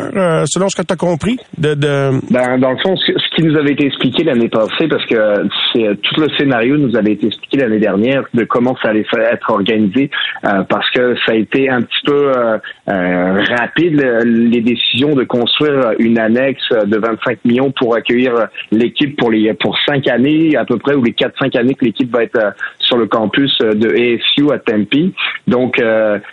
selon 0.46 0.68
ce 0.70 0.76
que 0.76 0.82
tu 0.82 0.92
as 0.92 0.96
compris? 0.96 1.38
De, 1.56 1.74
de... 1.74 2.10
Ben, 2.30 2.58
dans 2.58 2.72
le 2.72 2.78
fond, 2.82 2.96
ce, 2.96 3.12
nous 3.42 3.56
avait 3.56 3.72
été 3.72 3.86
expliqué 3.86 4.24
l'année 4.24 4.48
passée, 4.48 4.88
parce 4.88 5.04
que 5.06 5.46
c'est 5.72 6.00
tout 6.02 6.20
le 6.20 6.28
scénario 6.36 6.76
nous 6.76 6.96
avait 6.96 7.12
été 7.12 7.26
expliqué 7.26 7.58
l'année 7.58 7.78
dernière 7.78 8.24
de 8.34 8.44
comment 8.44 8.76
ça 8.82 8.90
allait 8.90 9.06
être 9.14 9.50
organisé, 9.50 10.10
euh, 10.44 10.62
parce 10.68 10.88
que 10.90 11.14
ça 11.26 11.32
a 11.32 11.34
été 11.34 11.68
un 11.68 11.82
petit 11.82 12.04
peu 12.04 12.32
euh, 12.36 12.58
euh, 12.88 13.44
rapide 13.58 14.00
les 14.24 14.60
décisions 14.60 15.14
de 15.14 15.24
construire 15.24 15.92
une 15.98 16.18
annexe 16.18 16.68
de 16.70 16.98
25 16.98 17.44
millions 17.44 17.70
pour 17.70 17.94
accueillir 17.94 18.48
l'équipe 18.70 19.16
pour 19.16 19.30
les 19.30 19.52
pour 19.54 19.76
cinq 19.86 20.08
années 20.08 20.56
à 20.56 20.64
peu 20.64 20.78
près 20.78 20.94
ou 20.94 21.02
les 21.02 21.12
quatre 21.12 21.38
cinq 21.38 21.56
années 21.56 21.74
que 21.74 21.84
l'équipe 21.84 22.10
va 22.12 22.22
être 22.22 22.54
sur 22.78 22.96
le 22.96 23.06
campus 23.06 23.56
de 23.58 23.88
ASU 23.88 24.52
à 24.52 24.58
Tempe. 24.58 25.12
Donc, 25.46 25.82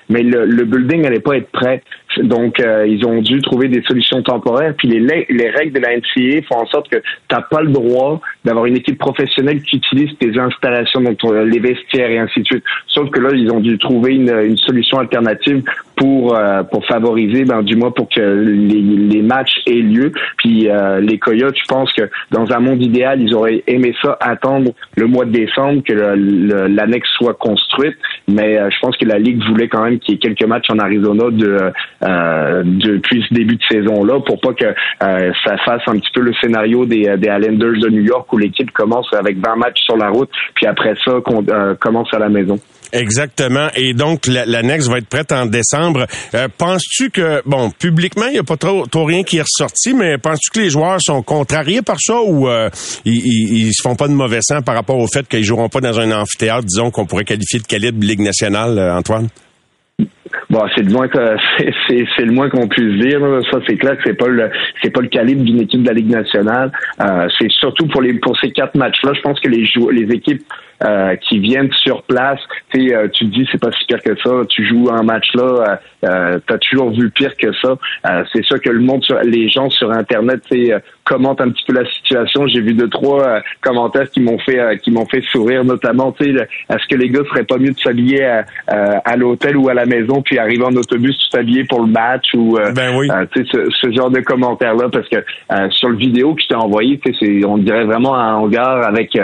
mais 0.10 0.24
le, 0.24 0.46
le 0.46 0.64
building 0.66 1.02
n'allait 1.02 1.20
pas 1.20 1.38
être 1.38 1.50
prêt. 1.52 1.84
Donc, 2.18 2.60
euh, 2.60 2.88
ils 2.88 3.06
ont 3.06 3.22
dû 3.22 3.42
trouver 3.42 3.68
des 3.68 3.82
solutions 3.84 4.22
temporaires. 4.22 4.74
Puis 4.78 4.88
les, 4.88 5.26
les 5.30 5.50
règles 5.50 5.74
de 5.74 5.80
la 5.80 5.96
NCA 5.98 6.46
font 6.48 6.62
en 6.62 6.66
sorte 6.68 6.90
que 6.90 6.98
tu 6.98 7.36
n'as 7.36 7.42
pas 7.42 7.62
le 7.62 7.72
droit 7.72 8.20
d'avoir 8.44 8.66
une 8.66 8.78
équipe 8.78 8.98
professionnelle 8.98 9.62
qui 9.62 9.78
utilise 9.78 10.10
tes 10.18 10.38
installations, 10.38 11.02
donc 11.02 11.20
les 11.24 11.60
vestiaires 11.60 12.10
et 12.10 12.18
ainsi 12.18 12.42
de 12.42 12.46
suite. 12.46 12.64
Sauf 12.88 13.10
que 13.10 13.20
là, 13.20 13.30
ils 13.34 13.52
ont 13.52 13.60
dû 13.60 13.78
trouver 13.78 14.16
une, 14.16 14.30
une 14.30 14.58
solution 14.58 15.00
alternative 15.00 15.64
pour 15.96 16.36
euh, 16.36 16.64
pour 16.64 16.86
favoriser, 16.86 17.44
ben, 17.44 17.62
du 17.62 17.76
moins 17.76 17.92
pour 17.92 18.08
que 18.10 18.22
les, 18.22 18.82
les 18.82 19.22
matchs 19.22 19.60
aient 19.68 19.74
lieu. 19.74 20.12
Puis 20.38 20.70
euh, 20.70 21.02
les 21.02 21.20
Coyotes, 21.20 21.56
je 21.58 21.68
pense 21.68 21.92
que 21.94 22.10
dans 22.32 22.52
un 22.52 22.60
monde 22.60 22.82
idéal, 22.82 23.22
ils 23.22 23.34
auraient 23.36 23.64
aimé 23.68 23.94
ça 24.02 24.18
attendre 24.22 24.72
le 24.96 25.08
mois 25.08 25.26
de 25.26 25.32
décembre 25.32 25.84
que 25.84 25.94
l'annexe 25.94 27.10
soit 27.18 27.34
construite. 27.34 27.98
Mais 28.28 28.56
je 28.56 28.80
pense 28.82 28.96
que 28.98 29.06
la 29.06 29.20
ligue 29.20 29.44
voulait 29.44 29.68
quand 29.68 29.84
même 29.84 30.00
qu'il 30.00 30.14
y 30.14 30.16
ait 30.16 30.20
quelques 30.20 30.46
matchs 30.48 30.70
en 30.70 30.80
Arizona 30.80 31.26
de 31.32 31.58
euh, 32.10 32.64
depuis 32.66 33.24
ce 33.28 33.34
début 33.34 33.56
de 33.56 33.64
saison-là 33.70 34.20
pour 34.26 34.40
pas 34.40 34.54
que 34.54 34.66
euh, 34.66 35.32
ça 35.46 35.58
fasse 35.64 35.82
un 35.88 35.94
petit 36.00 36.12
peu 36.14 36.22
le 36.22 36.34
scénario 36.42 36.86
des, 36.86 37.04
des 37.18 37.28
Islanders 37.28 37.80
de 37.82 37.90
New 37.90 38.04
York 38.04 38.32
où 38.34 38.38
l'équipe 38.38 38.72
commence 38.72 39.08
avec 39.14 39.38
20 39.38 39.56
matchs 39.58 39.82
sur 39.86 39.96
la 39.96 40.10
route, 40.10 40.30
puis 40.56 40.66
après 40.66 40.94
ça, 41.06 41.14
qu'on 41.24 41.46
euh, 41.48 41.76
commence 41.76 42.12
à 42.14 42.20
la 42.20 42.30
maison. 42.30 42.58
Exactement. 42.92 43.68
Et 43.76 43.94
donc, 43.94 44.26
l'annexe 44.26 44.88
va 44.88 44.98
être 44.98 45.08
prête 45.08 45.32
en 45.32 45.46
décembre. 45.46 46.08
penses-tu 46.58 47.12
que, 47.12 47.44
bon, 47.46 47.70
publiquement, 47.70 48.26
il 48.26 48.34
n'y 48.34 48.40
a 48.40 48.44
pas 48.44 48.58
trop, 48.58 48.84
rien 49.06 49.22
qui 49.22 49.38
est 49.38 49.44
ressorti, 49.44 49.94
mais 49.94 50.18
penses-tu 50.18 50.50
que 50.50 50.60
les 50.60 50.72
joueurs 50.72 50.98
sont 51.00 51.22
contrariés 51.22 51.84
par 51.84 51.98
ça 52.00 52.20
ou 52.20 52.50
ils, 53.06 53.68
ils, 53.68 53.72
se 53.74 53.84
font 53.84 53.96
pas 53.96 54.08
de 54.08 54.14
mauvais 54.14 54.40
sang 54.42 54.64
par 54.64 54.74
rapport 54.74 54.98
au 54.98 55.06
fait 55.06 55.28
qu'ils 55.28 55.44
joueront 55.44 55.70
pas 55.70 55.82
dans 55.82 56.00
un 56.00 56.12
amphithéâtre, 56.12 56.66
disons, 56.66 56.90
qu'on 56.90 57.06
pourrait 57.06 57.26
qualifier 57.26 57.60
de 57.60 57.68
calibre 57.68 58.04
Ligue 58.04 58.22
nationale, 58.22 58.80
Antoine? 58.80 59.28
Bon, 60.50 60.62
c'est 60.76 60.84
le 60.84 60.92
moins 60.92 61.08
c'est, 61.88 62.26
le 62.26 62.32
moins 62.32 62.50
qu'on 62.50 62.68
puisse 62.68 63.00
dire. 63.00 63.20
Ça, 63.52 63.60
c'est 63.68 63.78
clair 63.78 63.98
que 63.98 64.04
c'est 64.06 64.14
pas 64.18 64.28
le 64.28 64.50
c'est 64.82 64.92
pas 64.92 65.02
le 65.02 65.08
calibre 65.08 65.44
d'une 65.44 65.62
équipe 65.62 65.84
de 65.84 65.88
la 65.88 65.94
Ligue 65.94 66.10
nationale. 66.10 66.72
Euh, 67.02 67.28
c'est 67.40 67.52
surtout 67.52 67.88
pour 67.88 68.02
les 68.02 68.14
pour 68.16 68.38
ces 68.40 68.52
quatre 68.52 68.76
matchs-là. 68.76 69.14
Je 69.14 69.22
pense 69.22 69.40
que 69.40 69.50
les 69.50 69.66
jou 69.66 69.90
les 69.90 70.14
équipes 70.14 70.44
euh, 70.82 71.18
qui 71.18 71.40
viennent 71.40 71.72
sur 71.74 72.04
place. 72.04 72.40
Tu 72.74 72.96
euh, 72.96 73.10
tu 73.12 73.30
te 73.30 73.36
dis 73.36 73.46
c'est 73.52 73.60
pas 73.60 73.70
si 73.74 73.86
pire 73.86 74.02
que 74.02 74.16
ça. 74.24 74.32
Tu 74.48 74.66
joues 74.66 74.90
un 74.90 75.04
match 75.04 75.28
là, 75.34 75.44
euh, 75.44 75.76
euh 76.08 76.40
t'as 76.48 76.58
toujours 76.58 76.92
vu 76.92 77.10
pire 77.10 77.36
que 77.36 77.52
ça. 77.62 77.76
c'est 78.32 78.46
ça 78.46 78.58
que 78.60 78.70
le 78.70 78.80
monde, 78.80 79.04
les 79.24 79.50
gens 79.50 79.70
sur 79.70 79.92
internet, 79.92 80.42
tu 81.10 81.14
commentent 81.14 81.42
un 81.42 81.50
petit 81.50 81.64
peu 81.66 81.74
la 81.74 81.86
situation. 81.86 82.48
J'ai 82.48 82.62
vu 82.62 82.74
deux 82.74 82.90
trois 82.90 83.42
commentaires 83.62 84.10
qui 84.10 84.22
m'ont 84.22 84.40
fait 84.40 84.80
qui 84.82 84.92
m'ont 84.92 85.06
fait 85.06 85.22
sourire, 85.32 85.64
notamment. 85.64 86.12
Tu 86.12 86.26
sais, 86.26 86.48
est-ce 86.70 86.88
que 86.88 86.96
les 86.96 87.10
gars 87.10 87.22
seraient 87.30 87.44
pas 87.44 87.58
mieux 87.58 87.72
de 87.72 87.80
s'habiller 87.80 88.26
à, 88.26 88.46
à 88.68 89.16
l'hôtel 89.16 89.58
ou 89.58 89.70
à 89.70 89.74
la 89.74 89.86
maison 89.86 90.22
puis 90.22 90.38
arriver 90.38 90.64
en 90.64 90.76
autobus 90.76 91.18
tout 91.18 91.38
habillé 91.38 91.64
pour 91.64 91.82
le 91.82 91.88
match 91.88 92.34
ou 92.34 92.58
ben 92.76 92.96
oui. 92.96 93.08
tu 93.34 93.46
sais 93.46 93.64
ce, 93.82 93.92
genre 93.92 94.12
de 94.12 94.20
commentaires 94.20 94.76
là 94.76 94.88
parce 94.90 95.08
que 95.10 95.18
sur 95.72 95.90
le 95.90 95.98
vidéo 95.98 96.36
que 96.36 96.42
je 96.42 96.48
t'ai 96.48 96.56
envoyé, 96.56 97.00
c'est 97.20 97.46
on 97.46 97.58
dirait 97.58 97.86
vraiment 97.86 98.16
un 98.16 98.36
hangar 98.36 98.88
avec 98.88 99.18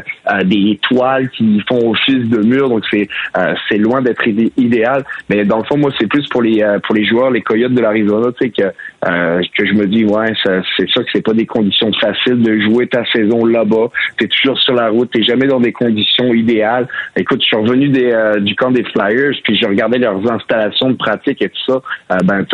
des 0.44 0.80
toiles 0.82 1.30
qui 1.30 1.62
font 1.68 1.92
office 1.92 2.28
de 2.30 2.40
mur, 2.40 2.70
donc 2.70 2.84
c'est 2.90 3.08
euh, 3.38 3.54
c'est 3.70 3.78
loin 3.78 4.02
d'être 4.02 4.28
idéal. 4.58 5.04
Mais 5.30 5.44
dans 5.44 5.58
le 5.58 5.64
fond, 5.64 5.78
moi, 5.78 5.92
c'est 6.00 6.08
plus 6.08 6.28
pour 6.30 6.42
les 6.42 6.62
euh, 6.62 6.80
pour 6.80 6.96
les 6.96 7.06
joueurs, 7.06 7.32
les 7.32 7.42
Coyotes 7.42 7.74
de 7.74 7.82
l'Arizona, 7.82 8.32
tu 8.40 8.46
sais 8.46 8.50
que 8.50 8.74
euh, 9.08 9.42
que 9.58 9.66
je 9.66 9.74
me 9.74 9.86
dis 9.86 10.06
ouais, 10.06 10.34
c'est 10.44 10.90
ça 10.90 11.02
que 11.02 11.10
c'est 11.14 11.24
pas 11.24 11.34
des 11.34 11.46
conditions 11.46 11.92
faciles 12.00 12.42
de 12.42 12.60
jouer 12.62 12.88
ta 12.88 13.04
saison 13.12 13.46
là-bas. 13.46 13.90
T'es 14.18 14.28
toujours 14.28 14.60
sur 14.60 14.74
la 14.74 14.90
route, 14.90 15.10
t'es 15.12 15.24
jamais 15.24 15.48
dans 15.48 15.60
des 15.60 15.72
conditions 15.72 16.34
idéales. 16.34 16.88
Écoute, 17.16 17.42
je 17.42 17.48
suis 17.48 17.58
revenu 17.58 17.90
des, 17.90 18.12
du 18.42 18.56
camp 18.56 18.72
des 18.72 18.84
Flyers, 18.84 19.34
puis 19.44 19.58
je 19.62 19.68
regardais 19.68 20.00
leurs 20.00 20.20
installations 20.32 20.90
de 20.90 20.98
pratique 20.98 21.42
et 21.42 21.50
tout 21.50 21.74
ça. 21.74 22.18
ben, 22.24 22.46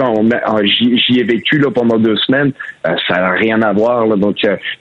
j'y 0.64 1.20
ai 1.20 1.24
vécu 1.24 1.58
là 1.58 1.72
pendant 1.72 1.98
deux 1.98 2.18
semaines. 2.18 2.52
ça 2.84 3.16
n'a 3.16 3.32
rien 3.32 3.62
à 3.62 3.74
voir. 3.74 4.06
Là, 4.06 4.16
donc, 4.16 4.38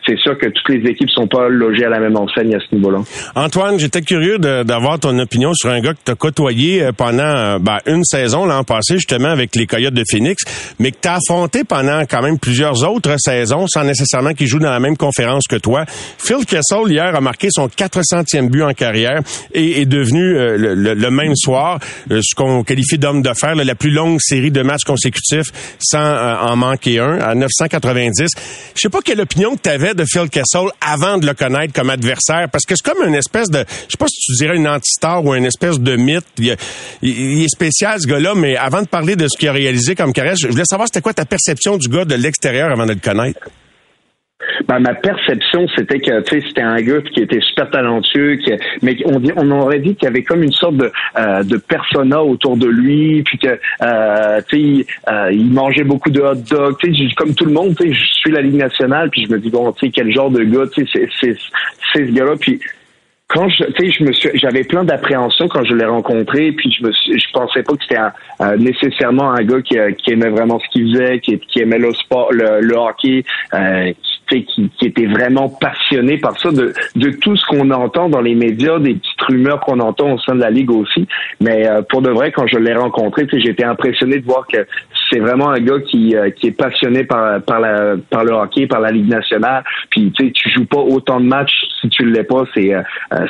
c'est 0.07 0.18
sûr 0.18 0.37
que 0.39 0.47
toutes 0.47 0.68
les 0.68 0.91
équipes 0.91 1.11
sont 1.11 1.27
pas 1.27 1.49
logées 1.49 1.85
à 1.85 1.91
la 1.91 2.01
même 2.01 2.16
enseigne 2.16 2.55
à 2.55 2.61
ce 2.61 2.75
niveau-là. 2.75 2.99
Antoine, 3.35 3.79
j'étais 3.79 4.03
curieux 4.03 4.39
d'avoir 4.39 4.99
ton 4.99 5.18
opinion 5.18 5.53
sur 5.55 5.71
un 5.71 5.81
gars 5.81 5.95
que 5.95 6.01
tu 6.05 6.11
as 6.11 6.14
côtoyé 6.14 6.83
euh, 6.83 6.93
pendant 6.93 7.23
euh, 7.23 7.59
ben, 7.59 7.79
une 7.87 8.05
saison 8.05 8.45
l'an 8.45 8.64
passé, 8.64 8.95
justement, 8.95 9.29
avec 9.29 9.55
les 9.57 9.66
Coyotes 9.66 9.95
de 9.95 10.05
Phoenix, 10.09 10.75
mais 10.79 10.91
que 10.91 10.99
tu 11.01 11.09
as 11.09 11.18
pendant 11.65 12.01
quand 12.03 12.23
même 12.23 12.39
plusieurs 12.39 12.83
autres 12.89 13.17
saisons 13.19 13.67
sans 13.67 13.85
nécessairement 13.85 14.33
qu'il 14.35 14.47
joue 14.47 14.59
dans 14.59 14.71
la 14.71 14.81
même 14.81 14.97
conférence 14.97 15.45
que 15.49 15.57
toi. 15.57 15.85
Phil 16.19 16.45
Kessel, 16.47 16.89
hier, 16.89 17.15
a 17.15 17.21
marqué 17.21 17.49
son 17.51 17.69
400e 17.69 18.49
but 18.49 18.63
en 18.63 18.73
carrière 18.73 19.21
et 19.53 19.83
est 19.83 19.87
devenu 19.87 20.37
euh, 20.37 20.57
le, 20.57 21.11
même 21.11 21.35
soir 21.35 21.81
ce 22.09 22.35
qu'on 22.35 22.63
qualifie 22.63 22.99
d'homme 22.99 23.23
de 23.23 23.33
fer, 23.35 23.55
la 23.55 23.75
plus 23.75 23.91
longue 23.91 24.21
série 24.21 24.51
de 24.51 24.63
matchs 24.63 24.85
consécutifs 24.85 25.53
sans 25.79 26.01
en 26.01 26.57
manquer 26.57 27.01
un, 27.01 27.19
à 27.19 27.35
990. 27.35 28.29
Je 28.75 28.81
sais 28.81 28.89
pas 28.89 29.01
quelle 29.03 29.21
opinion 29.21 29.57
que 29.57 29.63
tu 29.63 29.69
avais 29.69 29.95
de 29.95 30.05
Phil 30.05 30.29
Kessel 30.29 30.69
avant 30.81 31.19
de 31.19 31.27
le 31.27 31.35
connaître 31.35 31.73
comme 31.73 31.91
adversaire, 31.91 32.49
parce 32.51 32.65
que 32.65 32.75
c'est 32.77 32.89
comme 32.89 33.07
une 33.07 33.15
espèce 33.15 33.51
de 33.51 33.65
je 33.87 33.93
sais 33.93 33.99
pas 33.99 34.07
si 34.09 34.21
tu 34.21 34.33
dirais 34.37 34.57
une 34.57 34.69
anti-star 34.69 35.25
ou 35.25 35.35
une 35.35 35.45
espèce 35.45 35.79
de 35.79 35.97
mythe. 35.97 36.25
Il, 36.39 37.43
est 37.43 37.49
spécial, 37.49 38.01
ce 38.01 38.07
gars-là, 38.07 38.35
mais 38.35 38.57
avant 38.57 38.83
de 38.83 38.87
parler 38.87 39.17
de 39.17 39.29
ce 39.29 39.37
qu'il 39.37 39.49
a 39.49 39.53
réalisé 39.53 39.95
comme 39.95 40.13
carrière, 40.13 40.37
je 40.37 40.49
voulais 40.49 40.65
savoir 40.69 40.89
c'était 40.89 41.01
quoi 41.01 41.15
ta 41.15 41.25
perception 41.25 41.49
du 41.78 41.88
gars 41.88 42.05
de 42.05 42.14
l'extérieur 42.14 42.70
avant 42.70 42.86
de 42.86 42.92
le 42.92 43.01
connaître? 43.01 43.40
Ben, 44.66 44.78
ma 44.78 44.94
perception, 44.94 45.66
c'était 45.76 46.01
que 46.01 46.22
c'était 46.26 46.62
un 46.62 46.80
gars 46.80 47.01
qui 47.03 47.20
était 47.20 47.40
super 47.40 47.70
talentueux, 47.70 48.36
qui, 48.36 48.53
mais 48.82 48.96
on, 49.05 49.20
on 49.36 49.51
aurait 49.51 49.80
dit 49.80 49.94
qu'il 49.94 50.05
y 50.05 50.07
avait 50.07 50.22
comme 50.22 50.42
une 50.42 50.53
sorte 50.53 50.76
de, 50.76 50.90
euh, 51.18 51.42
de 51.42 51.57
persona 51.59 52.22
autour 52.22 52.57
de 52.57 52.66
lui, 52.66 53.22
puis 53.22 53.38
que 53.38 53.59
euh, 53.82 54.40
sais, 54.51 54.86
euh, 55.11 55.30
il 55.32 55.53
mangeait 55.53 55.84
beaucoup 55.84 56.11
de 56.11 56.20
hot 56.20 56.36
dogs, 56.51 56.76
comme 57.16 57.34
tout 57.34 57.44
le 57.44 57.53
monde, 57.53 57.74
je 57.78 57.92
suis 57.92 58.30
la 58.30 58.40
Ligue 58.40 58.57
nationale, 58.57 59.11
puis 59.11 59.26
je 59.26 59.32
me 59.32 59.38
dis 59.38 59.51
bon, 59.51 59.72
quel 59.72 60.12
genre 60.12 60.30
de 60.30 60.42
gars, 60.44 60.64
c'est 60.74 61.36
ce 61.94 61.98
gars-là, 61.98 62.36
quand 63.31 63.49
je, 63.49 63.64
tu 63.64 63.87
sais, 63.87 63.93
je 63.93 64.05
me 64.05 64.12
suis, 64.12 64.31
j'avais 64.35 64.64
plein 64.64 64.83
d'appréhension 64.83 65.47
quand 65.47 65.64
je 65.64 65.74
l'ai 65.74 65.85
rencontré, 65.85 66.51
puis 66.53 66.72
je 66.72 66.85
me, 66.85 66.91
je 66.93 67.31
pensais 67.33 67.62
pas 67.62 67.74
que 67.74 67.83
c'était 67.83 68.01
euh, 68.41 68.57
nécessairement 68.57 69.31
un 69.31 69.45
gars 69.45 69.62
qui, 69.62 69.78
euh, 69.78 69.93
qui, 69.93 70.12
aimait 70.12 70.31
vraiment 70.31 70.59
ce 70.59 70.68
qu'il 70.70 70.93
faisait, 70.93 71.20
qui, 71.20 71.39
qui 71.39 71.61
aimait 71.61 71.78
le 71.78 71.93
sport, 71.95 72.33
le, 72.33 72.61
le 72.61 72.74
hockey, 72.74 73.24
euh, 73.55 73.93
qui, 74.39 74.70
qui, 74.78 74.87
était 74.87 75.07
vraiment 75.07 75.49
passionné 75.49 76.18
par 76.18 76.39
ça, 76.41 76.51
de, 76.51 76.72
de 76.97 77.11
tout 77.11 77.37
ce 77.37 77.45
qu'on 77.47 77.70
entend 77.70 78.09
dans 78.09 78.20
les 78.20 78.35
médias, 78.35 78.78
des 78.78 78.95
petites 78.95 79.20
rumeurs 79.22 79.61
qu'on 79.61 79.81
entend 79.81 80.12
au 80.12 80.18
sein 80.18 80.35
de 80.35 80.41
la 80.41 80.51
ligue 80.51 80.70
aussi. 80.70 81.07
Mais 81.41 81.68
euh, 81.68 81.83
pour 81.83 82.03
de 82.03 82.11
vrai, 82.11 82.33
quand 82.33 82.47
je 82.47 82.59
l'ai 82.59 82.74
rencontré, 82.74 83.26
j'étais 83.33 83.64
impressionné 83.64 84.18
de 84.18 84.24
voir 84.24 84.47
que 84.47 84.66
c'est 85.11 85.18
vraiment 85.18 85.51
un 85.51 85.61
gars 85.61 85.81
qui, 85.81 86.16
euh, 86.16 86.31
qui 86.31 86.49
est 86.49 86.57
passionné 86.57 87.05
par, 87.05 87.43
par, 87.43 87.61
la, 87.61 87.95
par 88.11 88.24
le 88.24 88.33
hockey, 88.33 88.66
par 88.66 88.81
la 88.81 88.91
Ligue 88.91 89.09
nationale. 89.09 89.64
Puis 89.91 90.12
tu 90.12 90.51
joues 90.51 90.66
pas 90.66 90.78
autant 90.81 91.20
de 91.20 91.26
matchs 91.26 91.53
si 91.81 91.89
tu 91.89 92.05
l'es 92.05 92.24
pas, 92.24 92.45
c'est 92.55 92.72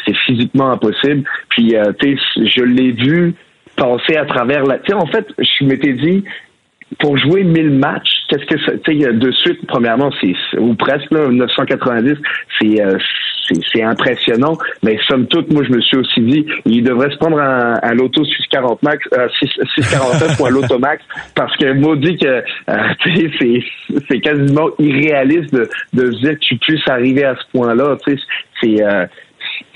c'est 0.04 0.16
physiquement 0.26 0.72
impossible. 0.72 1.24
Puis 1.50 1.74
tu 1.98 2.16
sais, 2.16 2.46
je 2.46 2.62
l'ai 2.62 2.92
vu 2.92 3.34
passer 3.76 4.16
à 4.16 4.24
travers 4.26 4.64
la. 4.64 4.78
Tu 4.78 4.88
sais, 4.88 4.94
en 4.94 5.06
fait, 5.06 5.26
je 5.38 5.64
m'étais 5.64 5.92
dit, 5.94 6.24
pour 6.98 7.16
jouer 7.16 7.44
1000 7.44 7.70
matchs, 7.70 8.10
qu'est-ce 8.28 8.46
que 8.46 8.60
ça, 8.64 8.72
tu 8.84 9.00
sais, 9.00 9.12
de 9.12 9.30
suite, 9.32 9.60
premièrement, 9.66 10.10
c'est, 10.20 10.34
ou 10.58 10.74
presque, 10.74 11.10
là, 11.12 11.28
990, 11.28 12.14
c'est, 12.60 12.80
euh, 12.82 12.98
c'est, 13.72 13.82
impressionnant, 13.82 14.56
mais 14.82 14.98
somme 15.08 15.26
toute, 15.26 15.52
moi, 15.52 15.62
je 15.64 15.72
me 15.72 15.80
suis 15.80 15.96
aussi 15.96 16.20
dit, 16.20 16.46
il 16.66 16.82
devrait 16.82 17.10
se 17.10 17.16
prendre 17.16 17.40
un, 17.40 17.74
un 17.82 17.94
loto 17.94 18.24
640 18.24 18.82
max, 18.82 19.06
euh, 19.16 19.28
649 19.40 20.40
ou 20.40 20.46
un 20.46 20.50
loto 20.50 20.78
max, 20.78 21.02
parce 21.34 21.56
que 21.56 21.72
maudit 21.72 22.16
que, 22.16 22.26
euh, 22.26 22.42
c'est, 23.38 23.62
c'est 24.08 24.20
quasiment 24.20 24.68
irréaliste 24.78 25.54
de, 25.54 25.68
de 25.94 26.12
se 26.12 26.20
dire 26.20 26.34
que 26.34 26.44
tu 26.44 26.56
puisses 26.58 26.88
arriver 26.88 27.24
à 27.24 27.36
ce 27.36 27.58
point-là, 27.58 27.96
tu 28.04 28.16
sais, 28.16 28.22
c'est, 28.60 28.82
euh, 28.82 29.06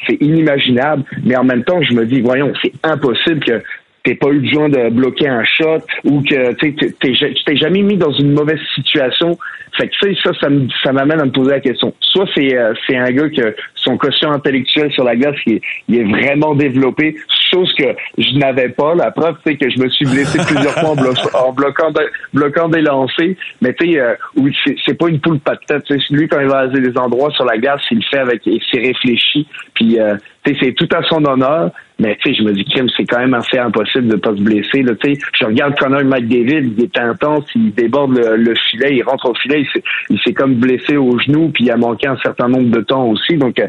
c'est 0.07 0.21
inimaginable, 0.21 1.05
mais 1.25 1.37
en 1.37 1.45
même 1.45 1.65
temps, 1.65 1.83
je 1.83 1.95
me 1.95 2.07
dis, 2.07 2.21
voyons, 2.21 2.53
c'est 2.63 2.73
impossible 2.83 3.41
que 3.45 3.63
t'es 4.05 4.15
pas 4.15 4.29
eu 4.29 4.41
besoin 4.41 4.69
de 4.69 4.91
bloquer 4.91 5.29
un 5.29 5.45
shot 5.45 5.81
ou 6.05 6.23
que 6.23 6.53
tu 6.55 6.75
t'es 6.75 7.57
jamais 7.57 7.83
mis 7.83 7.97
dans 7.97 8.13
une 8.13 8.33
mauvaise 8.33 8.61
situation. 8.75 9.37
Fait 9.77 9.89
que 9.89 10.15
ça, 10.23 10.31
ça, 10.41 10.49
ça 10.85 10.93
m'amène 10.93 11.21
à 11.21 11.25
me 11.25 11.33
poser 11.33 11.51
la 11.51 11.61
question. 11.61 11.93
Soit 12.01 12.29
c'est 12.35 12.57
euh, 12.57 12.75
c'est 12.87 12.97
un 12.97 13.11
gars 13.11 13.29
que 13.29 13.57
son 13.75 13.97
quotient 13.97 14.33
intellectuel 14.33 14.93
sur 14.93 15.03
la 15.03 15.17
glace 15.17 15.35
il 15.47 15.55
est, 15.55 15.61
il 15.89 15.99
est 15.99 16.05
vraiment 16.05 16.55
développé, 16.55 17.17
chose 17.55 17.73
que 17.75 17.85
je 18.19 18.39
n'avais 18.39 18.69
pas. 18.69 18.95
La 18.95 19.11
preuve, 19.11 19.37
c'est 19.45 19.57
que 19.57 19.71
je 19.71 19.81
me 19.81 19.89
suis 19.89 20.07
blessé 20.07 20.39
plusieurs 20.47 20.75
fois 20.75 20.91
en, 20.91 21.53
bloquant, 21.53 21.93
bloquant 22.33 22.69
des 22.69 22.81
lancers. 22.81 23.35
Mais 23.61 23.75
tu 23.75 23.93
sais, 23.93 24.01
euh, 24.01 24.15
oui, 24.37 24.55
c'est 24.85 24.99
pas 24.99 25.09
une 25.09 25.21
poule 25.21 25.41
pas 25.41 25.55
de 25.55 25.61
tête. 25.67 25.85
Lui, 26.11 26.29
quand 26.29 26.41
il 26.41 26.49
va 26.49 26.61
à 26.61 26.69
des 26.69 26.97
endroits 26.99 27.31
sur 27.33 27.45
la 27.45 27.59
glace, 27.59 27.83
il 27.91 27.99
le 27.99 28.05
fait 28.11 28.19
avec, 28.19 28.43
c'est 28.45 28.81
réfléchi. 28.81 29.47
Puis, 29.75 29.99
euh, 29.99 30.17
c'est 30.45 30.73
tout 30.73 30.89
à 30.95 31.03
son 31.05 31.25
honneur. 31.25 31.71
Mais 31.99 32.19
je 32.25 32.43
me 32.43 32.53
dis, 32.53 32.65
Kim, 32.65 32.89
c'est 32.97 33.05
quand 33.05 33.21
même 33.21 33.35
assez 33.35 33.57
impossible 33.57 34.09
de 34.09 34.17
pas 34.17 34.31
se 34.31 34.43
blesser. 34.43 34.83
Là, 34.83 34.93
je 35.03 35.45
regarde 35.45 35.79
Connor 35.79 36.03
McDavid, 36.05 36.73
il 36.77 36.83
est 36.83 36.99
intense, 36.99 37.45
il 37.55 37.73
déborde 37.73 38.19
le, 38.19 38.55
filet, 38.55 38.97
il 38.97 39.03
rentre 39.03 39.31
au 39.31 39.35
filet, 39.35 39.65
il 40.11 40.19
s'est 40.21 40.33
comme 40.33 40.55
blessé 40.55 40.97
au 40.97 41.19
genou, 41.21 41.51
puis 41.51 41.65
il 41.65 41.71
a 41.71 41.77
manqué 41.77 42.09
un 42.09 42.17
certain 42.17 42.49
nombre 42.49 42.71
de 42.71 42.81
temps 42.81 43.07
aussi. 43.07 43.37
Donc, 43.37 43.61
euh, 43.61 43.69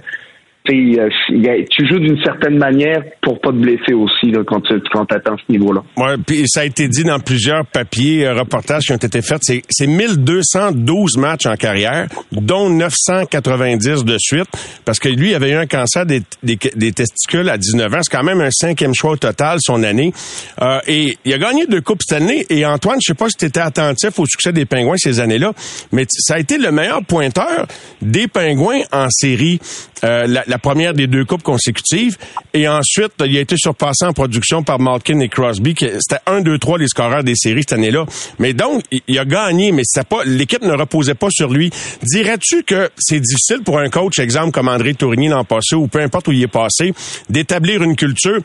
tu 0.65 1.87
joues 1.87 1.99
d'une 1.99 2.21
certaine 2.23 2.57
manière 2.57 3.03
pour 3.21 3.39
pas 3.39 3.51
te 3.51 3.57
blesser 3.57 3.93
aussi 3.93 4.31
là, 4.31 4.41
quand 4.45 4.61
tu 4.61 4.73
quand 4.91 5.11
atteins 5.11 5.35
ce 5.45 5.51
niveau-là. 5.51 5.83
Ouais, 5.97 6.15
puis 6.25 6.43
ça 6.47 6.61
a 6.61 6.65
été 6.65 6.87
dit 6.87 7.03
dans 7.03 7.19
plusieurs 7.19 7.65
papiers, 7.65 8.25
euh, 8.25 8.33
reportages 8.33 8.85
qui 8.85 8.91
ont 8.93 8.97
été 8.97 9.21
faits, 9.21 9.39
c'est, 9.41 9.61
c'est 9.69 9.87
1212 9.87 11.17
matchs 11.17 11.45
en 11.45 11.55
carrière, 11.55 12.07
dont 12.31 12.69
990 12.69 14.05
de 14.05 14.17
suite, 14.17 14.47
parce 14.85 14.99
que 14.99 15.09
lui 15.09 15.35
avait 15.35 15.51
eu 15.51 15.55
un 15.55 15.67
cancer 15.67 16.05
des, 16.05 16.21
des, 16.43 16.57
testicules 16.91 17.49
à 17.49 17.57
19 17.57 17.93
ans. 17.93 17.99
C'est 18.01 18.15
quand 18.15 18.23
même 18.23 18.41
un 18.41 18.51
cinquième 18.51 18.93
choix 18.95 19.11
au 19.11 19.17
total 19.17 19.57
son 19.59 19.83
année. 19.83 20.13
Euh, 20.61 20.79
et 20.87 21.17
il 21.25 21.33
a 21.33 21.37
gagné 21.37 21.67
deux 21.67 21.81
coupes 21.81 22.01
cette 22.05 22.21
année. 22.21 22.45
Et 22.49 22.65
Antoine, 22.65 22.97
je 23.01 23.11
sais 23.11 23.17
pas 23.17 23.29
si 23.29 23.35
tu 23.37 23.45
étais 23.45 23.59
attentif 23.59 24.17
au 24.17 24.25
succès 24.25 24.51
des 24.51 24.65
Pingouins 24.65 24.97
ces 24.97 25.19
années-là, 25.19 25.53
mais 25.91 26.05
ça 26.09 26.35
a 26.35 26.39
été 26.39 26.57
le 26.57 26.71
meilleur 26.71 27.03
pointeur 27.03 27.67
des 28.01 28.27
Pingouins 28.27 28.81
en 28.91 29.09
série. 29.09 29.59
Euh, 30.03 30.25
la 30.27 30.43
la 30.54 30.54
première 30.57 30.93
des 30.93 31.07
deux 31.07 31.25
coupes 31.25 31.43
consécutives. 31.43 32.17
Et 32.53 32.67
ensuite, 32.67 33.13
il 33.25 33.37
a 33.37 33.41
été 33.41 33.55
surpassé 33.57 34.05
en 34.05 34.13
production 34.13 34.63
par 34.63 34.79
Malkin 34.79 35.19
et 35.19 35.29
Crosby. 35.29 35.75
C'était 35.77 36.21
1, 36.25 36.41
2, 36.41 36.57
3 36.57 36.77
les 36.77 36.87
scoreurs 36.87 37.23
des 37.23 37.35
séries 37.35 37.61
cette 37.61 37.73
année-là. 37.73 38.05
Mais 38.39 38.53
donc, 38.53 38.83
il 38.91 39.19
a 39.19 39.25
gagné, 39.25 39.71
mais 39.71 39.83
pas 40.09 40.23
l'équipe 40.25 40.61
ne 40.61 40.73
reposait 40.73 41.15
pas 41.15 41.29
sur 41.29 41.51
lui. 41.51 41.71
Dirais-tu 42.03 42.63
que 42.63 42.89
c'est 42.97 43.19
difficile 43.19 43.61
pour 43.63 43.79
un 43.79 43.89
coach, 43.89 44.19
exemple 44.19 44.51
comme 44.51 44.67
André 44.67 44.93
Tourigny 44.93 45.27
l'an 45.27 45.43
passé, 45.43 45.75
ou 45.75 45.87
peu 45.87 45.99
importe 45.99 46.27
où 46.27 46.31
il 46.31 46.43
est 46.43 46.47
passé, 46.47 46.93
d'établir 47.29 47.81
une 47.81 47.95
culture? 47.95 48.39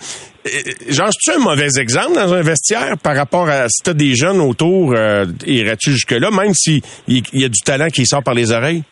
Genre, 0.89 1.11
tu 1.11 1.31
un 1.31 1.39
mauvais 1.39 1.79
exemple 1.79 2.15
dans 2.15 2.33
un 2.33 2.43
vestiaire 2.43 2.97
par 2.99 3.15
rapport 3.15 3.49
à 3.49 3.69
si 3.69 3.83
t'as 3.83 3.93
des 3.93 4.15
jeunes 4.15 4.41
autour, 4.41 4.95
euh, 4.97 5.27
irais-tu 5.47 5.93
jusque-là, 5.93 6.31
même 6.31 6.55
s'il 6.55 6.83
y 7.09 7.45
a 7.45 7.49
du 7.49 7.61
talent 7.61 7.89
qui 7.89 8.07
sort 8.07 8.23
par 8.23 8.35
les 8.35 8.51
oreilles? 8.51 8.83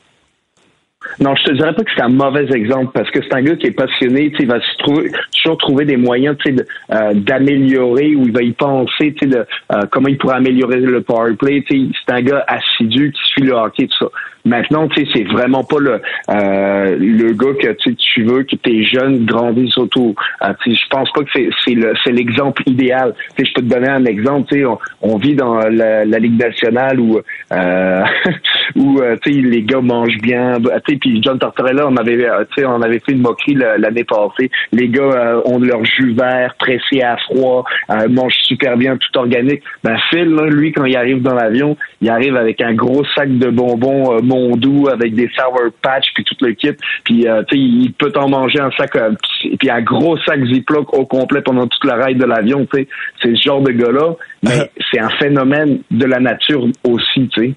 Non, 1.21 1.35
je 1.37 1.45
te 1.45 1.53
dirais 1.53 1.75
pas 1.75 1.85
que 1.85 1.91
c'est 1.95 2.03
un 2.03 2.09
mauvais 2.09 2.51
exemple 2.53 2.91
parce 2.93 3.09
que 3.11 3.21
c'est 3.23 3.33
un 3.35 3.43
gars 3.43 3.55
qui 3.55 3.69
est 3.69 3.73
passionné, 3.73 4.33
il 4.37 4.47
va 4.49 4.61
se 4.61 4.79
trouver, 4.79 5.11
toujours 5.37 5.57
trouver 5.59 5.85
des 5.85 5.97
moyens 5.97 6.37
euh, 6.49 7.15
d'améliorer 7.15 8.17
ou 8.17 8.25
il 8.25 8.33
va 8.33 8.43
y 8.43 8.53
penser 8.53 9.15
de 9.23 9.47
euh, 9.73 9.81
comment 9.93 10.09
il 10.09 10.19
pourrait 10.19 10.37
améliorer 10.37 10.81
le 10.81 11.01
power 11.03 11.35
play. 11.35 11.65
C'est 11.69 12.13
un 12.13 12.23
gars 12.23 12.45
assidu 12.49 13.13
qui 13.13 13.21
suit 13.31 13.43
le 13.43 13.53
hockey, 13.53 13.87
tout 13.87 14.07
ça. 14.07 14.11
Maintenant, 14.49 14.89
tu 14.89 15.05
sais, 15.05 15.11
c'est 15.15 15.25
vraiment 15.25 15.63
pas 15.63 15.79
le 15.79 16.01
euh, 16.31 16.97
le 16.99 17.33
gars 17.35 17.55
que 17.61 17.93
tu 17.93 18.23
veux 18.25 18.45
que 18.45 18.57
tes 18.57 18.83
jeunes 18.85 19.27
grandissent 19.27 19.77
autour. 19.77 20.15
Euh, 20.43 20.53
je 20.67 20.89
pense 20.91 21.11
pas 21.13 21.23
que 21.23 21.31
c'est 21.35 21.51
c'est 21.65 21.75
le 21.75 21.93
l'exemple 22.11 22.63
idéal. 22.67 23.15
je 23.37 23.45
peux 23.55 23.63
te 23.63 23.67
donner 23.67 23.89
un 23.89 24.05
exemple. 24.07 24.49
Tu 24.51 24.61
sais, 24.61 24.67
on, 25.03 25.17
vit 25.19 25.35
dans 25.35 25.59
la, 25.59 26.05
Ligue 26.05 26.41
nationale 26.41 26.99
où 26.99 27.21
euh, 27.53 28.03
où 28.77 29.01
tu 29.23 29.33
sais 29.33 29.41
les 29.41 29.63
gars 29.63 29.81
mangent 29.81 30.19
bien. 30.23 30.59
Tu 30.59 30.93
sais, 30.93 30.99
puis 30.99 31.23
John 31.23 31.39
Tortorella, 31.39 31.87
on 31.87 31.97
avait 31.97 32.17
tu 32.17 32.63
sais 32.63 32.67
on 32.67 32.81
avait 32.81 33.01
fait 33.01 33.13
une 33.13 33.21
moquerie 33.21 33.55
l'année 33.55 34.05
passée. 34.05 34.51
Les 34.73 34.89
gars 34.89 35.41
ont 35.45 35.59
leur 35.59 35.85
jus 35.85 36.15
vert 36.15 36.55
pressé 36.59 37.03
à 37.03 37.17
froid, 37.19 37.65
mangent 38.09 38.41
super 38.45 38.77
bien, 38.77 38.97
tout 38.97 39.19
organique. 39.19 39.63
Ben 39.85 39.97
Phil, 40.11 40.35
lui, 40.51 40.73
quand 40.73 40.87
il 40.87 40.97
arrive 40.97 41.21
dans 41.23 41.35
l'avion, 41.35 41.77
il 42.01 42.09
arrive 42.09 42.37
avec 42.37 42.61
un 42.63 42.75
gros 42.75 43.05
sac 43.15 43.37
de 43.37 43.51
bonbons 43.51 44.19
doux 44.57 44.89
avec 44.89 45.15
des 45.15 45.29
sour 45.37 45.59
patch 45.83 46.07
puis 46.15 46.25
toute 46.25 46.43
l'équipe. 46.43 46.79
Puis 47.05 47.27
euh, 47.27 47.43
tu 47.49 47.57
sais, 47.57 47.63
il 47.63 47.93
peut 47.93 48.13
en 48.17 48.29
manger 48.29 48.61
un 48.61 48.71
sac 48.73 48.97
euh, 48.97 49.13
puis 49.59 49.71
un 49.71 49.83
gros 49.83 50.17
sac 50.19 50.45
Ziploc 50.47 50.93
au 50.95 51.07
complet 51.07 51.43
pendant 51.43 51.67
toute 51.67 51.85
la 51.85 52.05
ride 52.05 52.19
de 52.19 52.25
l'avion. 52.25 52.67
Tu 52.73 52.81
sais, 52.81 52.89
c'est 53.23 53.37
ce 53.37 53.43
genre 53.43 53.63
de 53.63 53.73
gars-là. 53.73 54.15
Mais 54.43 54.71
c'est 54.91 55.01
un 55.01 55.11
phénomène 55.11 55.81
de 55.91 56.05
la 56.05 56.21
nature 56.21 56.65
aussi. 56.85 57.29
Tu 57.29 57.41
sais. 57.41 57.55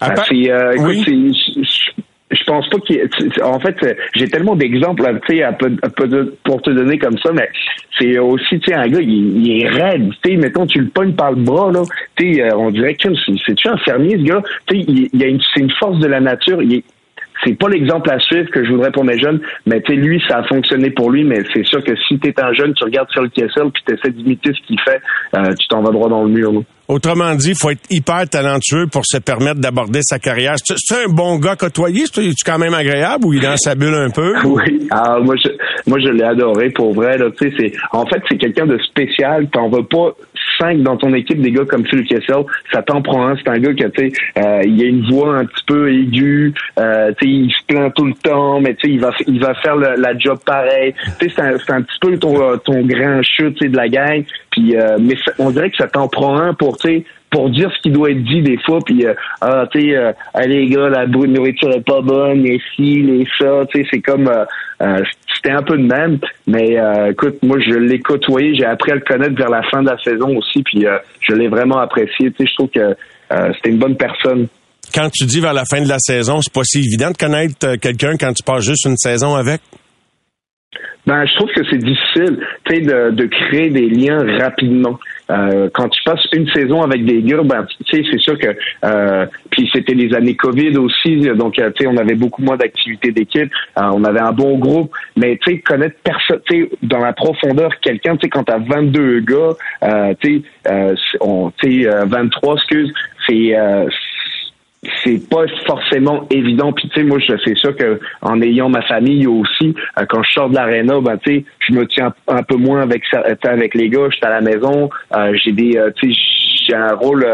Ah, 0.00 0.14
c'est, 0.28 0.50
euh, 0.50 0.74
je 2.30 2.42
pense 2.44 2.68
pas 2.68 2.78
qu'il 2.78 3.00
en 3.42 3.60
fait 3.60 3.76
j'ai 4.14 4.28
tellement 4.28 4.56
d'exemples 4.56 5.04
sais 5.26 5.42
pour 6.44 6.62
te 6.62 6.70
donner 6.70 6.98
comme 6.98 7.18
ça 7.18 7.32
mais 7.32 7.48
c'est 7.98 8.18
aussi 8.18 8.58
tu 8.60 8.70
sais 8.70 8.74
un 8.74 8.88
gars 8.88 9.00
il, 9.00 9.62
est 9.62 9.68
raide. 9.68 10.10
Tu 10.22 10.30
sais 10.30 10.36
mettons 10.36 10.66
tu 10.66 10.80
le 10.80 10.88
pognes 10.88 11.14
par 11.14 11.32
le 11.32 11.42
bras 11.42 11.70
là 11.70 11.82
tu 12.16 12.34
sais 12.34 12.42
euh, 12.42 12.56
on 12.56 12.70
dirait 12.70 12.94
que 12.94 13.08
c'est 13.14 13.54
tu 13.54 13.68
un 13.68 13.76
fermier 13.78 14.16
ce 14.18 14.22
gars 14.22 14.42
tu 14.66 14.76
sais 14.80 14.84
il, 14.88 15.20
y 15.20 15.24
a 15.24 15.28
une 15.28 15.40
c'est 15.54 15.60
une 15.60 15.70
force 15.72 15.98
de 15.98 16.06
la 16.06 16.20
nature 16.20 16.62
il 16.62 16.74
est 16.76 16.84
c'est 17.42 17.58
pas 17.58 17.68
l'exemple 17.68 18.10
à 18.10 18.18
suivre 18.20 18.50
que 18.50 18.64
je 18.64 18.70
voudrais 18.70 18.92
pour 18.92 19.04
mes 19.04 19.18
jeunes, 19.18 19.40
mais 19.66 19.80
tu 19.82 19.94
sais, 19.94 20.00
lui, 20.00 20.22
ça 20.28 20.38
a 20.38 20.44
fonctionné 20.44 20.90
pour 20.90 21.10
lui, 21.10 21.24
mais 21.24 21.42
c'est 21.52 21.64
sûr 21.64 21.82
que 21.82 21.94
si 22.08 22.18
tu 22.18 22.28
es 22.28 22.40
un 22.40 22.52
jeune, 22.52 22.74
tu 22.74 22.84
regardes 22.84 23.10
sur 23.10 23.22
le 23.22 23.28
Kessel 23.28 23.70
puis 23.72 23.82
tu 23.86 23.94
essaies 23.94 24.12
d'imiter 24.12 24.50
ce 24.52 24.66
qu'il 24.66 24.78
fait, 24.80 25.00
euh, 25.36 25.52
tu 25.58 25.66
t'en 25.68 25.82
vas 25.82 25.90
droit 25.90 26.08
dans 26.08 26.24
le 26.24 26.30
mur. 26.30 26.62
Autrement 26.86 27.34
dit, 27.34 27.50
il 27.50 27.56
faut 27.56 27.70
être 27.70 27.86
hyper 27.90 28.28
talentueux 28.28 28.86
pour 28.92 29.06
se 29.06 29.16
permettre 29.16 29.58
d'aborder 29.58 30.00
sa 30.02 30.18
carrière. 30.18 30.56
C'est 30.58 31.04
un 31.04 31.08
bon 31.08 31.38
gars 31.38 31.56
côtoyé? 31.56 32.04
C'est 32.12 32.28
quand 32.44 32.58
même 32.58 32.74
agréable 32.74 33.24
ou 33.24 33.32
il 33.32 33.42
est 33.42 33.46
dans 33.46 33.56
sa 33.56 33.74
bulle 33.74 33.94
un 33.94 34.10
peu? 34.10 34.34
Oui. 34.44 34.86
Ah, 34.90 35.18
moi, 35.20 35.34
je, 35.42 35.48
moi, 35.86 35.98
je 35.98 36.10
l'ai 36.10 36.22
adoré 36.22 36.70
pour 36.70 36.92
vrai. 36.92 37.16
Là. 37.16 37.26
C'est, 37.38 37.72
en 37.92 38.04
fait, 38.06 38.22
c'est 38.28 38.36
quelqu'un 38.36 38.66
de 38.66 38.78
spécial. 38.78 39.48
T'en 39.50 39.68
veux 39.68 39.84
pas 39.84 40.14
cinq 40.58 40.82
dans 40.82 40.96
ton 40.96 41.12
équipe 41.14 41.40
des 41.40 41.52
gars 41.52 41.64
comme 41.64 41.86
Phil 41.86 42.04
Kessel. 42.04 42.44
Ça 42.72 42.82
t'en 42.82 43.02
prend 43.02 43.28
un. 43.28 43.36
C'est 43.36 43.48
un 43.48 43.58
gars 43.58 43.74
qui, 43.74 43.84
tu 43.90 44.10
sais, 44.10 44.12
euh, 44.38 44.62
il 44.64 44.82
a 44.82 44.86
une 44.86 45.10
voix 45.10 45.36
un 45.36 45.44
petit 45.44 45.64
peu 45.66 45.92
aiguë. 45.92 46.54
Euh, 46.78 47.12
tu 47.18 47.26
sais, 47.26 47.32
il 47.32 47.50
se 47.50 47.64
plaint 47.66 47.94
tout 47.94 48.06
le 48.06 48.14
temps, 48.14 48.60
mais 48.60 48.74
tu 48.74 48.88
sais, 48.88 48.94
il 48.94 49.00
va, 49.00 49.10
il 49.26 49.40
va 49.40 49.54
faire 49.54 49.76
la 49.76 50.18
job 50.18 50.38
pareil. 50.44 50.94
Tu 51.18 51.28
sais, 51.28 51.34
c'est 51.36 51.42
un, 51.42 51.76
un, 51.76 51.82
petit 51.82 51.98
peu 52.00 52.18
ton, 52.18 52.58
ton 52.58 52.82
grand 52.82 53.22
chute 53.22 53.62
de 53.62 53.76
la 53.76 53.88
gang. 53.88 54.24
Puis, 54.50 54.76
euh, 54.76 54.96
mais 55.00 55.14
on 55.38 55.50
dirait 55.50 55.70
que 55.70 55.76
ça 55.76 55.88
t'en 55.88 56.08
prend 56.08 56.36
un 56.36 56.54
pour, 56.54 56.76
tu 56.76 56.88
sais, 56.88 57.04
pour 57.34 57.50
dire 57.50 57.68
ce 57.76 57.82
qui 57.82 57.90
doit 57.90 58.12
être 58.12 58.22
dit 58.22 58.42
des 58.42 58.58
fois, 58.64 58.78
puis 58.86 59.04
euh, 59.04 59.12
ah, 59.40 59.66
tu 59.72 59.80
sais, 59.80 59.96
euh, 59.96 60.12
les 60.46 60.68
gars, 60.68 60.88
la 60.88 61.04
nourriture 61.04 61.72
est 61.72 61.84
pas 61.84 62.00
bonne, 62.00 62.44
les 62.44 62.60
ci, 62.74 63.02
les 63.02 63.26
ça, 63.36 63.62
tu 63.72 63.80
sais, 63.80 63.88
c'est 63.90 64.00
comme, 64.00 64.30
c'était 65.34 65.50
un 65.50 65.62
peu 65.62 65.76
de 65.76 65.82
même, 65.82 66.20
mais 66.46 66.76
écoute, 67.10 67.42
moi, 67.42 67.58
je 67.58 67.74
l'ai 67.74 67.98
côtoyé, 67.98 68.54
j'ai 68.54 68.64
appris 68.64 68.92
à 68.92 68.94
le 68.94 69.00
connaître 69.00 69.34
vers 69.34 69.50
la 69.50 69.62
fin 69.64 69.82
de 69.82 69.90
la 69.90 69.98
saison 69.98 70.36
aussi, 70.36 70.62
puis 70.62 70.86
je 71.20 71.34
l'ai 71.34 71.48
vraiment 71.48 71.78
apprécié, 71.78 72.30
tu 72.30 72.44
sais, 72.44 72.46
je 72.46 72.54
trouve 72.54 72.70
que 72.70 72.94
c'était 73.56 73.70
une 73.70 73.78
bonne 73.78 73.96
personne. 73.96 74.46
Quand 74.94 75.10
tu 75.10 75.24
dis 75.24 75.40
vers 75.40 75.54
la 75.54 75.64
fin 75.64 75.82
de 75.82 75.88
la 75.88 75.98
saison, 75.98 76.40
c'est 76.40 76.52
pas 76.52 76.62
si 76.62 76.78
évident 76.78 77.10
de 77.10 77.16
connaître 77.16 77.76
quelqu'un 77.80 78.16
quand 78.16 78.32
tu 78.32 78.44
passes 78.44 78.64
juste 78.64 78.84
une 78.84 78.96
saison 78.96 79.34
avec? 79.34 79.60
Ben, 81.06 81.26
je 81.26 81.34
trouve 81.34 81.50
que 81.54 81.60
c'est 81.70 81.78
difficile, 81.78 82.38
tu 82.64 82.76
sais, 82.76 82.80
de, 82.80 83.10
de, 83.10 83.26
créer 83.26 83.68
des 83.68 83.88
liens 83.88 84.24
rapidement. 84.38 84.98
Euh, 85.30 85.70
quand 85.72 85.88
tu 85.88 86.02
passes 86.04 86.26
une 86.32 86.48
saison 86.50 86.82
avec 86.82 87.04
des 87.04 87.22
gars, 87.22 87.42
ben, 87.42 87.66
tu 87.86 87.96
sais, 87.96 88.04
c'est 88.10 88.20
sûr 88.20 88.38
que, 88.38 88.48
euh, 88.84 89.26
puis 89.50 89.68
c'était 89.72 89.94
les 89.94 90.14
années 90.14 90.36
Covid 90.36 90.76
aussi, 90.76 91.16
donc 91.34 91.58
euh, 91.58 91.70
tu 91.74 91.84
sais, 91.84 91.90
on 91.90 91.96
avait 91.96 92.14
beaucoup 92.14 92.42
moins 92.42 92.56
d'activités 92.56 93.10
d'équipe, 93.10 93.50
euh, 93.78 93.90
on 93.92 94.04
avait 94.04 94.20
un 94.20 94.32
bon 94.32 94.58
groupe, 94.58 94.92
mais 95.16 95.38
tu 95.42 95.52
sais, 95.52 95.58
connaître 95.60 95.96
personne, 96.02 96.40
tu 96.48 96.64
sais, 96.64 96.70
dans 96.82 96.98
la 96.98 97.12
profondeur, 97.12 97.70
quelqu'un, 97.80 98.16
tu 98.16 98.24
sais, 98.24 98.28
quand 98.28 98.44
t'as 98.44 98.58
22 98.58 99.20
gars, 99.20 100.14
tu 100.20 100.42
sais, 100.66 100.94
on, 101.20 101.50
tu 101.56 101.84
sais, 101.84 101.88
23, 102.06 102.54
excuse, 102.56 102.92
c'est 103.26 103.54
c'est 105.02 105.28
pas 105.28 105.44
forcément 105.66 106.26
évident. 106.30 106.72
Puis 106.72 106.88
tu 106.88 107.00
sais, 107.00 107.06
moi, 107.06 107.18
c'est 107.44 107.56
sûr 107.56 107.76
que 107.76 108.00
en 108.22 108.40
ayant 108.40 108.68
ma 108.68 108.82
famille 108.82 109.26
aussi, 109.26 109.74
euh, 109.98 110.04
quand 110.08 110.22
je 110.22 110.32
sors 110.32 110.50
de 110.50 110.54
l'aréna, 110.54 111.00
ben 111.00 111.18
tu 111.18 111.38
sais, 111.38 111.44
je 111.60 111.74
me 111.74 111.86
tiens 111.86 112.12
un 112.28 112.42
peu 112.42 112.56
moins 112.56 112.82
avec 112.82 113.02
avec 113.44 113.74
les 113.74 113.88
gars. 113.88 114.08
Je 114.10 114.16
suis 114.16 114.26
à 114.26 114.30
la 114.30 114.40
maison, 114.40 114.90
euh, 115.14 115.36
j'ai 115.42 115.52
des, 115.52 115.76
euh, 115.76 115.90
tu 115.96 116.12
sais, 116.12 116.20
j'ai 116.66 116.74
un 116.74 116.94
rôle 116.94 117.26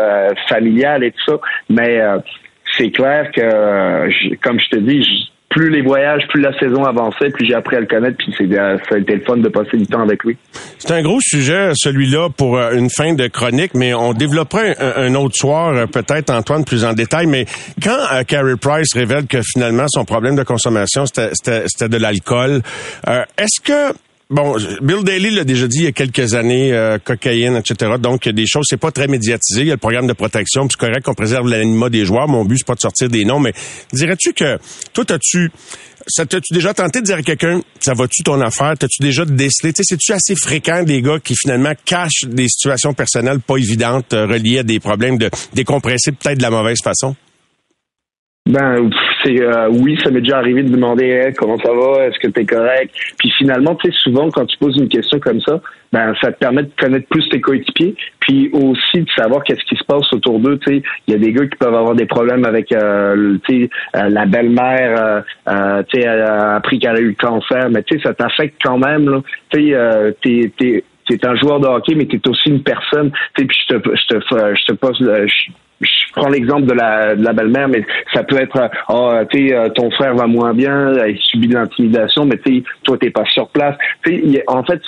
familial 0.49 1.05
et 1.05 1.13
tout 1.13 1.33
ça. 1.33 1.41
Mais 1.69 2.01
c'est 2.77 2.91
clair 2.91 3.31
que, 3.31 4.37
comme 4.43 4.59
je 4.59 4.69
te 4.71 4.77
dis, 4.77 5.31
plus 5.51 5.69
les 5.69 5.83
voyages, 5.83 6.23
plus 6.29 6.41
la 6.41 6.57
saison 6.59 6.85
avançait, 6.85 7.29
plus 7.31 7.47
j'ai 7.47 7.55
appris 7.55 7.77
à 7.77 7.81
le 7.81 7.87
connaître, 7.87 8.17
puis 8.17 8.33
c'est, 8.39 8.45
euh, 8.57 8.79
ça 8.89 8.95
a 8.95 8.99
été 8.99 9.17
le 9.17 9.23
fun 9.23 9.37
de 9.37 9.49
passer 9.49 9.77
du 9.77 9.87
temps 9.87 10.01
avec 10.01 10.23
lui. 10.23 10.37
C'est 10.79 10.93
un 10.93 11.03
gros 11.03 11.19
sujet, 11.21 11.73
celui-là, 11.75 12.29
pour 12.31 12.57
euh, 12.57 12.73
une 12.73 12.89
fin 12.89 13.15
de 13.15 13.27
chronique, 13.27 13.75
mais 13.75 13.93
on 13.93 14.13
développerait 14.13 14.77
un, 14.79 15.13
autre 15.17 15.35
soir, 15.35 15.75
euh, 15.75 15.87
peut-être, 15.87 16.31
Antoine, 16.31 16.65
plus 16.65 16.85
en 16.85 16.93
détail, 16.93 17.27
mais 17.27 17.47
quand 17.83 17.99
Carey 18.29 18.55
Price 18.61 18.95
révèle 18.95 19.27
que 19.27 19.43
finalement 19.43 19.87
son 19.89 20.05
problème 20.05 20.37
de 20.37 20.45
consommation, 20.45 21.05
c'était, 21.05 21.31
c'était, 21.67 21.89
de 21.89 21.97
l'alcool, 21.97 22.63
est-ce 23.37 23.61
que 23.61 23.93
bon, 24.31 24.57
Bill 24.81 25.05
Daly 25.05 25.31
l'a 25.31 25.45
déjà 25.45 25.67
dit 25.67 25.79
il 25.79 25.85
y 25.85 25.89
a 25.89 25.93
quelques 25.93 26.35
années, 26.35 26.73
euh, 26.73 26.99
cocaïne, 26.99 27.57
etc. 27.57 27.93
Donc, 27.99 28.27
il 28.27 28.29
y 28.29 28.31
a 28.31 28.33
des 28.33 28.47
choses, 28.47 28.67
c'est 28.69 28.81
pas 28.81 28.91
très 28.91 29.07
médiatisé. 29.07 29.63
Il 29.63 29.67
y 29.67 29.71
a 29.71 29.75
le 29.75 29.79
programme 29.79 30.07
de 30.07 30.13
protection, 30.13 30.67
c'est 30.71 30.79
correct 30.79 31.05
qu'on 31.05 31.15
préserve 31.15 31.49
l'anonymat 31.49 31.91
des 31.91 32.05
joueurs. 32.05 32.29
Mon 32.29 32.45
but, 32.45 32.59
c'est 32.59 32.67
pas 32.67 32.75
de 32.75 32.81
sortir 32.81 33.09
des 33.09 33.25
noms, 33.25 33.41
mais 33.41 33.53
dirais-tu 33.93 34.33
que 34.33 34.59
toi, 34.93 35.05
as-tu 35.11 35.51
ça 36.07 36.27
t'as-tu 36.27 36.55
déjà 36.55 36.75
tenté 36.75 37.01
de 37.01 37.07
dire 37.07 37.17
à 37.17 37.23
quelqu'un, 37.23 37.61
ça 37.81 37.95
va-tu 37.95 38.23
ton 38.23 38.41
affaire? 38.41 38.75
T'as-tu 38.79 39.03
déjà 39.03 39.25
décelé? 39.25 39.73
Tu 39.73 39.83
c'est-tu 39.85 40.13
assez 40.13 40.35
fréquent 40.35 40.83
des 40.83 41.03
gars 41.03 41.19
qui 41.23 41.35
finalement 41.37 41.73
cachent 41.85 42.25
des 42.27 42.49
situations 42.49 42.95
personnelles 42.95 43.41
pas 43.41 43.57
évidentes 43.57 44.13
euh, 44.13 44.27
reliées 44.27 44.59
à 44.59 44.63
des 44.63 44.81
problèmes 44.81 45.19
de 45.19 45.31
décompresser 45.53 46.13
peut-être 46.13 46.39
de 46.39 46.43
la 46.43 46.51
mauvaise 46.51 46.79
façon? 46.83 47.15
Ben, 48.51 48.91
c'est 49.23 49.41
euh, 49.41 49.69
oui, 49.71 49.97
ça 50.03 50.11
m'est 50.11 50.21
déjà 50.21 50.39
arrivé 50.39 50.65
de 50.65 50.71
demander 50.73 51.33
comment 51.39 51.57
ça 51.59 51.73
va, 51.73 52.07
est-ce 52.07 52.19
que 52.19 52.27
tu 52.27 52.41
es 52.41 52.45
correct? 52.45 52.93
Puis 53.19 53.31
finalement, 53.39 53.77
tu 53.77 53.89
sais, 53.89 53.97
souvent 54.01 54.29
quand 54.31 54.45
tu 54.45 54.59
poses 54.59 54.77
une 54.77 54.89
question 54.89 55.21
comme 55.21 55.41
ça, 55.43 55.61
ben 55.93 56.15
ça 56.21 56.33
te 56.33 56.39
permet 56.39 56.65
de 56.65 56.71
connaître 56.77 57.07
plus 57.09 57.29
tes 57.29 57.41
coéquipiers, 57.41 57.95
puis 58.19 58.51
aussi 58.53 59.03
de 59.03 59.11
savoir 59.17 59.45
qu'est-ce 59.45 59.65
qui 59.69 59.77
se 59.77 59.85
passe 59.85 60.13
autour 60.13 60.41
d'eux. 60.41 60.59
Tu 60.59 60.79
sais, 60.79 60.83
il 61.07 61.15
y 61.15 61.17
a 61.17 61.21
des 61.21 61.33
gars 61.33 61.47
qui 61.47 61.57
peuvent 61.57 61.75
avoir 61.75 61.95
des 61.95 62.07
problèmes 62.07 62.45
avec, 62.45 62.73
euh, 62.73 63.39
tu 63.49 63.63
sais, 63.63 63.71
euh, 63.97 64.09
la 64.09 64.27
belle-mère, 64.27 65.23
euh, 65.49 65.83
tu 65.89 66.01
sais, 66.01 66.07
elle 66.07 66.23
a 66.23 66.57
appris 66.57 66.81
qu'elle 66.81 66.97
a 66.97 67.01
eu 67.01 67.11
le 67.11 67.15
cancer, 67.15 67.71
mais 67.71 67.85
tu 67.85 67.97
sais, 67.97 68.03
ça 68.03 68.15
t'affecte 68.15 68.57
quand 68.65 68.79
même. 68.79 69.09
Là. 69.09 69.23
Tu 69.51 69.71
sais, 69.71 70.15
t'es, 70.23 70.53
t'es 70.59 70.85
t'es 71.09 71.27
un 71.27 71.35
joueur 71.37 71.59
de 71.59 71.67
hockey, 71.67 71.95
mais 71.97 72.07
t'es 72.07 72.21
aussi 72.29 72.51
une 72.51 72.63
personne. 72.63 73.11
Tu 73.37 73.43
sais, 73.43 73.47
puis 73.47 73.59
je 73.69 73.75
te, 73.77 73.97
je 73.97 74.07
te, 74.07 74.55
je 74.55 74.65
te 74.65 74.73
pose, 74.73 74.97
je, 75.01 75.53
je 75.81 76.13
prends 76.13 76.29
l'exemple 76.29 76.67
de 76.67 76.73
la, 76.73 77.33
belle-mère, 77.33 77.69
mais 77.69 77.85
ça 78.13 78.23
peut 78.23 78.41
être, 78.41 78.71
oh, 78.89 79.13
tu 79.31 79.49
sais, 79.49 79.55
euh, 79.55 79.69
ton 79.71 79.91
frère 79.91 80.15
va 80.15 80.27
moins 80.27 80.55
bien, 80.55 80.93
il 81.07 81.19
subit 81.19 81.49
de 81.49 81.55
l'intimidation, 81.55 82.25
mais 82.25 82.39
tu 82.45 82.63
toi, 82.83 82.99
t'es 82.99 83.11
pas 83.11 83.25
sur 83.27 83.49
place. 83.49 83.77
En 84.47 84.65
fait, 84.65 84.83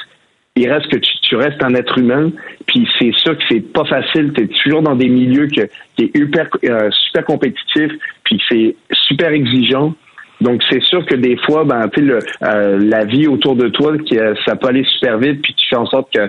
il 0.56 0.70
reste 0.70 0.88
que 0.88 0.96
tu, 0.96 1.36
restes 1.36 1.62
un 1.62 1.74
être 1.74 1.96
humain, 1.96 2.30
puis 2.66 2.86
c'est 2.98 3.12
sûr 3.14 3.36
que 3.38 3.42
c'est 3.48 3.72
pas 3.72 3.84
facile. 3.84 4.32
Tu 4.34 4.42
es 4.42 4.46
toujours 4.48 4.82
dans 4.82 4.94
des 4.94 5.08
milieux 5.08 5.46
qui 5.46 5.60
est 5.60 5.70
euh, 5.98 6.90
super 6.90 7.24
compétitif, 7.24 7.92
puis 8.24 8.42
c'est 8.50 8.76
super 8.92 9.30
exigeant. 9.30 9.94
Donc 10.42 10.60
c'est 10.70 10.82
sûr 10.82 11.06
que 11.06 11.14
des 11.14 11.36
fois, 11.46 11.64
ben, 11.64 11.88
tu 11.88 12.12
euh, 12.12 12.78
la 12.80 13.04
vie 13.04 13.26
autour 13.26 13.56
de 13.56 13.68
toi, 13.68 13.96
qui, 13.98 14.18
ça 14.46 14.56
peut 14.56 14.68
aller 14.68 14.84
super 14.84 15.18
vite, 15.18 15.40
puis 15.42 15.54
tu 15.54 15.68
fais 15.68 15.76
en 15.76 15.86
sorte 15.86 16.12
que 16.12 16.28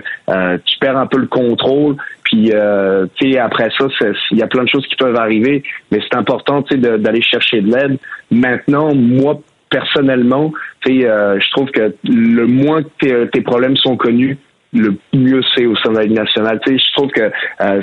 tu 0.64 0.78
perds 0.78 0.96
un 0.96 1.06
peu 1.06 1.18
le 1.18 1.26
contrôle. 1.26 1.96
Puis, 2.24 2.50
euh, 2.52 3.06
tu 3.16 3.32
sais, 3.32 3.38
après 3.38 3.68
ça, 3.78 3.86
il 4.30 4.38
y 4.38 4.42
a 4.42 4.46
plein 4.46 4.64
de 4.64 4.68
choses 4.68 4.86
qui 4.86 4.96
peuvent 4.96 5.16
arriver, 5.16 5.62
mais 5.90 6.00
c'est 6.00 6.16
important, 6.16 6.62
tu 6.62 6.74
sais, 6.74 6.98
d'aller 6.98 7.22
chercher 7.22 7.60
de 7.60 7.70
l'aide. 7.70 7.98
Maintenant, 8.30 8.94
moi, 8.94 9.40
personnellement, 9.70 10.52
tu 10.84 11.00
sais, 11.00 11.06
euh, 11.06 11.38
je 11.38 11.50
trouve 11.50 11.70
que 11.70 11.94
le 12.04 12.46
moins 12.46 12.82
que 12.82 13.26
tes, 13.26 13.42
problèmes 13.42 13.76
sont 13.76 13.96
connus, 13.96 14.38
le 14.74 14.96
mieux 15.12 15.40
c'est 15.54 15.66
au 15.66 15.76
sein 15.76 15.92
de 15.92 15.98
la 15.98 16.04
Ligue 16.04 16.18
nationale. 16.18 16.60
Tu 16.66 16.72
sais, 16.72 16.84
je 16.84 16.96
trouve 16.96 17.10
que 17.10 17.22
euh, 17.22 17.80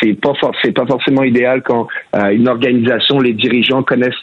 c'est 0.00 0.14
pas 0.20 0.34
forcément 0.86 1.22
idéal 1.24 1.62
quand 1.62 1.88
euh, 2.16 2.28
une 2.28 2.48
organisation, 2.48 3.18
les 3.18 3.32
dirigeants 3.32 3.82
connaissent 3.82 4.14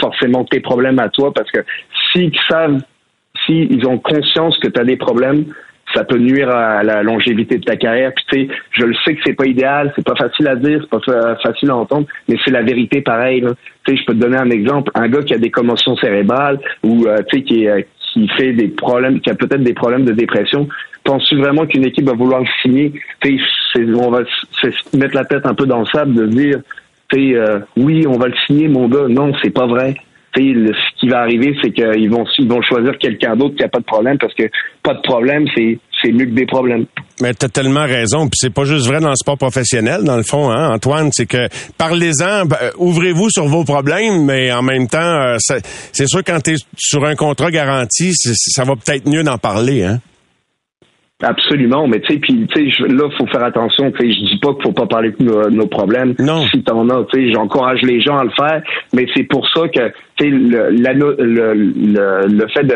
forcément 0.00 0.44
tes 0.44 0.60
problèmes 0.60 0.98
à 0.98 1.08
toi, 1.08 1.32
parce 1.32 1.50
que 1.50 1.60
s'ils 2.12 2.36
savent, 2.50 2.78
s'ils 3.46 3.86
ont 3.86 3.98
conscience 3.98 4.58
que 4.58 4.68
tu 4.68 4.80
as 4.80 4.84
des 4.84 4.96
problèmes, 4.96 5.46
ça 5.94 6.04
peut 6.04 6.18
nuire 6.18 6.48
à 6.48 6.82
la 6.82 7.02
longévité 7.02 7.58
de 7.58 7.64
ta 7.64 7.76
carrière. 7.76 8.12
Puis 8.14 8.24
tu 8.30 8.40
sais, 8.40 8.56
je 8.72 8.84
le 8.84 8.94
sais 9.04 9.14
que 9.14 9.20
c'est 9.24 9.34
pas 9.34 9.46
idéal, 9.46 9.92
c'est 9.94 10.04
pas 10.04 10.16
facile 10.16 10.48
à 10.48 10.56
dire, 10.56 10.80
c'est 10.82 10.90
pas 10.90 11.36
facile 11.42 11.70
à 11.70 11.76
entendre, 11.76 12.06
mais 12.28 12.36
c'est 12.44 12.50
la 12.50 12.62
vérité 12.62 13.02
pareil. 13.02 13.44
Tu 13.84 13.92
sais, 13.92 14.00
je 14.00 14.06
peux 14.06 14.14
te 14.14 14.18
donner 14.18 14.38
un 14.38 14.50
exemple, 14.50 14.90
un 14.94 15.08
gars 15.08 15.22
qui 15.22 15.34
a 15.34 15.38
des 15.38 15.50
commotions 15.50 15.96
cérébrales 15.96 16.58
ou 16.82 17.06
euh, 17.06 17.18
qui 17.22 17.68
euh, 17.68 17.82
qui 18.12 18.28
fait 18.28 18.52
des 18.52 18.68
problèmes, 18.68 19.20
qui 19.20 19.30
a 19.30 19.34
peut-être 19.34 19.62
des 19.62 19.74
problèmes 19.74 20.04
de 20.04 20.12
dépression. 20.12 20.68
Penses-tu 21.04 21.36
vraiment 21.36 21.66
qu'une 21.66 21.84
équipe 21.84 22.06
va 22.06 22.12
vouloir 22.12 22.40
le 22.40 22.46
signer 22.62 22.92
on 23.74 24.10
va 24.10 24.22
se 24.60 24.96
mettre 24.96 25.14
la 25.14 25.24
tête 25.24 25.46
un 25.46 25.54
peu 25.54 25.66
dans 25.66 25.80
le 25.80 25.86
sable 25.86 26.14
de 26.14 26.26
dire, 26.26 26.60
euh, 27.14 27.60
oui, 27.76 28.06
on 28.06 28.18
va 28.18 28.28
le 28.28 28.34
signer, 28.46 28.68
mon 28.68 28.88
gars. 28.88 29.08
Non, 29.08 29.32
c'est 29.42 29.50
pas 29.50 29.66
vrai 29.66 29.94
ce 30.34 31.00
qui 31.00 31.08
va 31.08 31.20
arriver, 31.20 31.54
c'est 31.62 31.72
qu'ils 31.72 32.10
vont, 32.10 32.24
ils 32.38 32.48
vont 32.48 32.62
choisir 32.62 32.96
quelqu'un 32.98 33.36
d'autre 33.36 33.56
qui 33.56 33.64
a 33.64 33.68
pas 33.68 33.80
de 33.80 33.84
problème 33.84 34.16
parce 34.18 34.34
que 34.34 34.44
pas 34.82 34.94
de 34.94 35.00
problème, 35.02 35.46
c'est 35.54 35.78
c'est 36.02 36.10
mieux 36.10 36.26
que 36.26 36.32
des 36.32 36.46
problèmes. 36.46 36.86
Mais 37.20 37.32
tu 37.34 37.46
as 37.46 37.48
tellement 37.48 37.84
raison. 37.84 38.22
Puis 38.28 38.38
c'est 38.40 38.52
pas 38.52 38.64
juste 38.64 38.86
vrai 38.86 39.00
dans 39.00 39.10
le 39.10 39.16
sport 39.16 39.38
professionnel, 39.38 40.02
dans 40.02 40.16
le 40.16 40.24
fond, 40.24 40.50
hein, 40.50 40.74
Antoine. 40.74 41.10
C'est 41.12 41.26
que 41.26 41.48
parlez-en, 41.78 42.46
ben, 42.46 42.58
ouvrez-vous 42.76 43.30
sur 43.30 43.46
vos 43.46 43.64
problèmes, 43.64 44.24
mais 44.24 44.50
en 44.52 44.62
même 44.62 44.88
temps, 44.88 44.98
euh, 44.98 45.36
c'est 45.38 46.06
sûr 46.08 46.22
quand 46.24 46.40
tu 46.42 46.52
es 46.52 46.56
sur 46.76 47.04
un 47.04 47.14
contrat 47.14 47.50
garanti, 47.50 48.12
ça 48.14 48.64
va 48.64 48.74
peut-être 48.74 49.06
mieux 49.06 49.22
d'en 49.22 49.38
parler, 49.38 49.84
hein. 49.84 50.00
Absolument, 51.22 51.86
mais 51.86 52.00
tu 52.00 52.14
sais, 52.14 52.18
puis 52.18 52.46
tu 52.48 52.70
sais, 52.72 52.82
là, 52.88 53.08
faut 53.16 53.26
faire 53.28 53.44
attention. 53.44 53.92
Tu 53.92 53.98
sais, 53.98 54.12
je 54.12 54.32
dis 54.32 54.38
pas 54.38 54.54
qu'il 54.54 54.64
faut 54.64 54.72
pas 54.72 54.86
parler 54.86 55.12
de 55.18 55.50
nos, 55.50 55.66
problèmes. 55.68 56.14
Non. 56.18 56.44
Si 56.48 56.62
t'en 56.64 56.88
as, 56.88 57.04
tu 57.12 57.28
sais, 57.28 57.32
j'encourage 57.32 57.80
les 57.82 58.00
gens 58.00 58.18
à 58.18 58.24
le 58.24 58.30
faire, 58.30 58.60
mais 58.92 59.06
c'est 59.14 59.22
pour 59.22 59.48
ça 59.50 59.68
que 59.68 59.92
tu 60.16 60.24
sais, 60.24 60.30
le, 60.30 60.70
le, 60.70 61.16
le, 61.18 62.26
le, 62.26 62.48
fait 62.48 62.66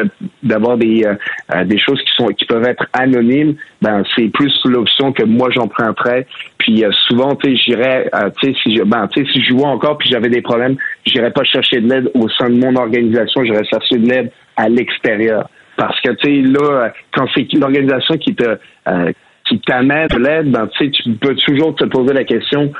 d'avoir 0.45 0.79
des 0.79 1.05
euh, 1.05 1.65
des 1.65 1.79
choses 1.79 2.01
qui 2.03 2.13
sont 2.15 2.29
qui 2.29 2.45
peuvent 2.45 2.67
être 2.67 2.87
anonymes, 2.93 3.57
ben 3.83 4.05
c'est 4.15 4.29
plus 4.29 4.55
l'option 4.65 5.13
que 5.13 5.25
moi 5.25 5.51
j'emprunterais. 5.51 6.27
Puis 6.59 6.85
euh, 6.85 6.91
souvent, 7.09 7.35
tu 7.35 7.51
sais, 7.51 7.57
j'irais, 7.57 8.09
euh, 8.15 8.31
tu 8.41 8.47
sais, 8.47 8.57
si 8.63 8.77
je, 8.77 8.83
ben, 8.85 9.09
tu 9.09 9.25
sais, 9.25 9.33
si 9.33 9.43
je 9.43 9.51
jouais 9.51 9.67
encore 9.67 9.99
puis 9.99 10.09
j'avais 10.09 10.29
des 10.29 10.43
problèmes, 10.43 10.77
j'irais 11.05 11.33
pas 11.33 11.43
chercher 11.43 11.81
de 11.81 11.89
l'aide 11.89 12.11
au 12.15 12.29
sein 12.29 12.49
de 12.49 12.65
mon 12.65 12.77
organisation, 12.77 13.43
j'irais 13.43 13.65
chercher 13.65 13.99
de 13.99 14.09
l'aide 14.09 14.31
à 14.57 14.69
l'extérieur. 14.69 15.49
Parce 15.77 16.01
que, 16.01 16.11
tu 16.12 16.43
sais, 16.43 16.43
là, 16.43 16.93
quand 17.12 17.27
c'est 17.35 17.53
l'organisation 17.55 18.16
qui 18.16 18.35
te 18.35 18.59
euh, 18.89 19.12
qui 19.49 19.61
t'amène 19.61 20.09
de 20.09 20.18
l'aide, 20.18 20.51
ben, 20.51 20.68
tu 20.77 20.91
peux 21.20 21.35
toujours 21.37 21.74
te 21.77 21.85
poser 21.85 22.12
la 22.12 22.24
question, 22.24 22.72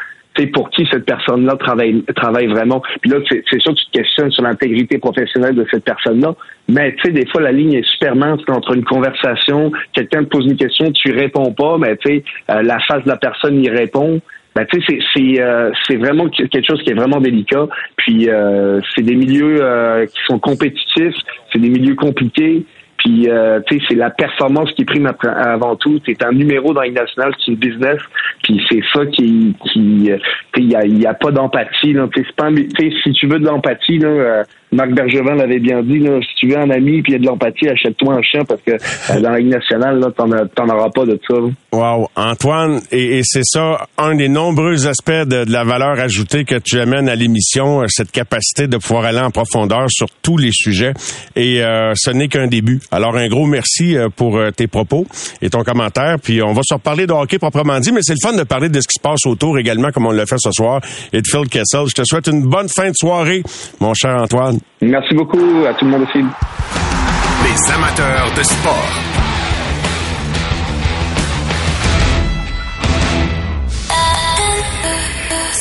pour 0.47 0.69
qui 0.69 0.87
cette 0.91 1.07
personne-là 1.07 1.57
travaille, 1.57 2.03
travaille 2.15 2.47
vraiment? 2.47 2.83
Puis 3.01 3.11
là, 3.11 3.19
c'est 3.29 3.61
sûr 3.61 3.73
que 3.73 3.79
tu 3.79 3.87
te 3.87 3.99
questionnes 3.99 4.31
sur 4.31 4.43
l'intégrité 4.43 4.99
professionnelle 4.99 5.55
de 5.55 5.67
cette 5.71 5.85
personne-là, 5.85 6.35
mais 6.69 6.95
tu 6.97 7.05
sais, 7.05 7.13
des 7.13 7.27
fois, 7.27 7.41
la 7.41 7.53
ligne 7.53 7.73
est 7.73 7.87
super 7.87 8.15
mince 8.15 8.41
entre 8.49 8.77
une 8.77 8.85
conversation, 8.85 9.73
quelqu'un 9.95 10.25
te 10.25 10.29
pose 10.29 10.45
une 10.45 10.57
question, 10.57 10.93
tu 10.93 11.13
réponds 11.13 11.53
pas, 11.53 11.79
mais 11.79 11.97
tu 11.97 12.09
sais, 12.09 12.25
euh, 12.51 12.63
la 12.63 12.79
face 12.81 13.05
de 13.05 13.09
la 13.09 13.17
personne 13.17 13.63
y 13.65 13.71
répond. 13.71 14.21
Ben, 14.55 14.67
tu 14.73 14.83
sais, 14.83 14.99
c'est 15.15 15.43
euh, 15.43 15.71
vraiment 15.99 16.29
quelque 16.29 16.67
chose 16.67 16.83
qui 16.83 16.91
est 16.91 16.95
vraiment 16.95 17.21
délicat. 17.21 17.67
Puis 17.97 18.29
euh, 18.31 18.81
c'est 18.95 19.03
des 19.03 19.15
milieux 19.15 19.59
qui 20.07 20.21
sont 20.27 20.39
compétitifs, 20.39 21.15
c'est 21.53 21.59
des 21.59 21.69
milieux 21.69 21.95
compliqués. 21.95 22.65
Puis, 22.99 23.29
euh, 23.29 23.61
tu 23.67 23.79
sais, 23.79 23.85
c'est 23.89 23.95
la 23.95 24.11
performance 24.11 24.73
qui 24.73 24.85
prime 24.85 25.11
avant 25.23 25.77
tout. 25.77 26.01
C'est 26.07 26.25
un 26.25 26.33
numéro 26.33 26.73
dans 26.73 26.83
une 26.83 26.95
nationale, 26.95 27.33
c'est 27.39 27.53
une 27.53 27.59
business. 27.59 27.99
Puis 28.43 28.61
c'est 28.69 28.83
ça 28.93 29.07
qui, 29.07 29.55
qui, 29.65 30.11
euh, 30.11 30.19
il 30.57 30.71
y 30.71 30.77
a, 30.77 30.87
y 30.87 31.07
a 31.07 31.15
pas 31.15 31.31
d'empathie. 31.31 31.93
Là. 31.93 32.09
T'sais, 32.09 32.25
pas, 32.37 32.49
si 32.51 33.13
tu 33.13 33.27
veux 33.27 33.39
de 33.39 33.47
l'empathie, 33.47 33.99
là, 33.99 34.09
euh, 34.09 34.45
Marc 34.77 34.93
Bergevin 34.93 35.35
l'avait 35.35 35.59
bien 35.59 35.83
dit, 35.83 35.99
là, 35.99 36.21
si 36.21 36.35
tu 36.37 36.49
veux 36.49 36.59
un 36.59 36.69
ami 36.69 37.01
puis 37.01 37.13
il 37.13 37.15
y 37.15 37.17
a 37.17 37.19
de 37.19 37.25
l'empathie, 37.25 37.67
achète-toi 37.67 38.15
un 38.15 38.23
chien 38.23 38.45
parce 38.45 38.61
que 38.61 38.73
euh, 38.73 39.21
dans 39.21 39.31
la 39.31 39.39
Ligue 39.39 39.49
nationale, 39.49 39.99
là, 39.99 40.09
t'en, 40.15 40.69
auras 40.69 40.91
pas 40.91 41.07
de 41.07 41.19
ça. 41.27 41.35
Wow, 41.73 42.09
Antoine, 42.15 42.81
et, 42.93 43.21
c'est 43.25 43.45
ça, 43.45 43.87
un 43.97 44.15
des 44.15 44.29
nombreux 44.29 44.87
aspects 44.87 45.11
de, 45.11 45.51
la 45.51 45.65
valeur 45.65 45.99
ajoutée 45.99 46.45
que 46.45 46.57
tu 46.57 46.79
amènes 46.79 47.09
à 47.09 47.15
l'émission, 47.15 47.83
euh, 47.83 47.87
cette 47.89 48.11
capacité 48.11 48.69
de 48.69 48.77
pouvoir 48.77 49.07
aller 49.07 49.21
en 49.21 49.31
profondeur 49.31 49.87
sur 49.89 50.09
tous 50.23 50.37
les 50.37 50.53
sujets. 50.53 50.93
Et 51.37 51.63
euh, 51.63 51.93
ce 51.95 52.11
n'est 52.11 52.29
qu'un 52.29 52.47
début. 52.47 52.81
Alors 52.91 53.17
un 53.17 53.29
gros 53.29 53.47
merci 53.47 53.97
pour 54.15 54.39
tes 54.55 54.67
propos 54.67 55.07
et 55.41 55.49
ton 55.49 55.63
commentaire. 55.63 56.17
Puis 56.23 56.43
on 56.43 56.53
va 56.53 56.61
se 56.63 56.75
reparler 56.75 57.07
de 57.07 57.13
hockey 57.13 57.39
proprement 57.39 57.81
dit, 57.81 57.93
mais 57.93 58.01
c'est 58.03 58.15
le 58.15 58.29
fun 58.29 58.37
de 58.37 58.43
parler 58.43 58.69
de 58.69 58.81
ce 58.81 58.87
qui 58.87 58.99
se 58.99 59.01
passe 59.01 59.25
autour 59.25 59.59
également, 59.59 59.91
comme 59.91 60.07
on 60.07 60.13
l'a 60.13 60.27
fait 60.27 60.39
ce 60.39 60.51
soir, 60.51 60.83
et 61.15 61.23
de 61.23 61.27
Phil 61.27 61.49
Kessel. 61.49 61.87
Je 61.89 61.95
te 61.95 62.05
souhaite 62.05 62.27
une 62.27 62.43
bonne 62.43 62.69
fin 62.69 62.89
de 62.89 62.97
soirée, 62.97 63.43
mon 63.81 63.95
cher 63.95 64.17
Antoine. 64.17 64.59
Merci 64.83 65.15
beaucoup 65.15 65.65
à 65.69 65.75
tout 65.75 65.85
le 65.85 65.91
monde 65.91 66.03
aussi. 66.03 66.19
Les 66.19 67.73
amateurs 67.73 68.33
de 68.37 68.43
sport. 68.43 68.93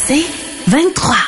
C'est 0.08 0.26
23. 0.68 1.25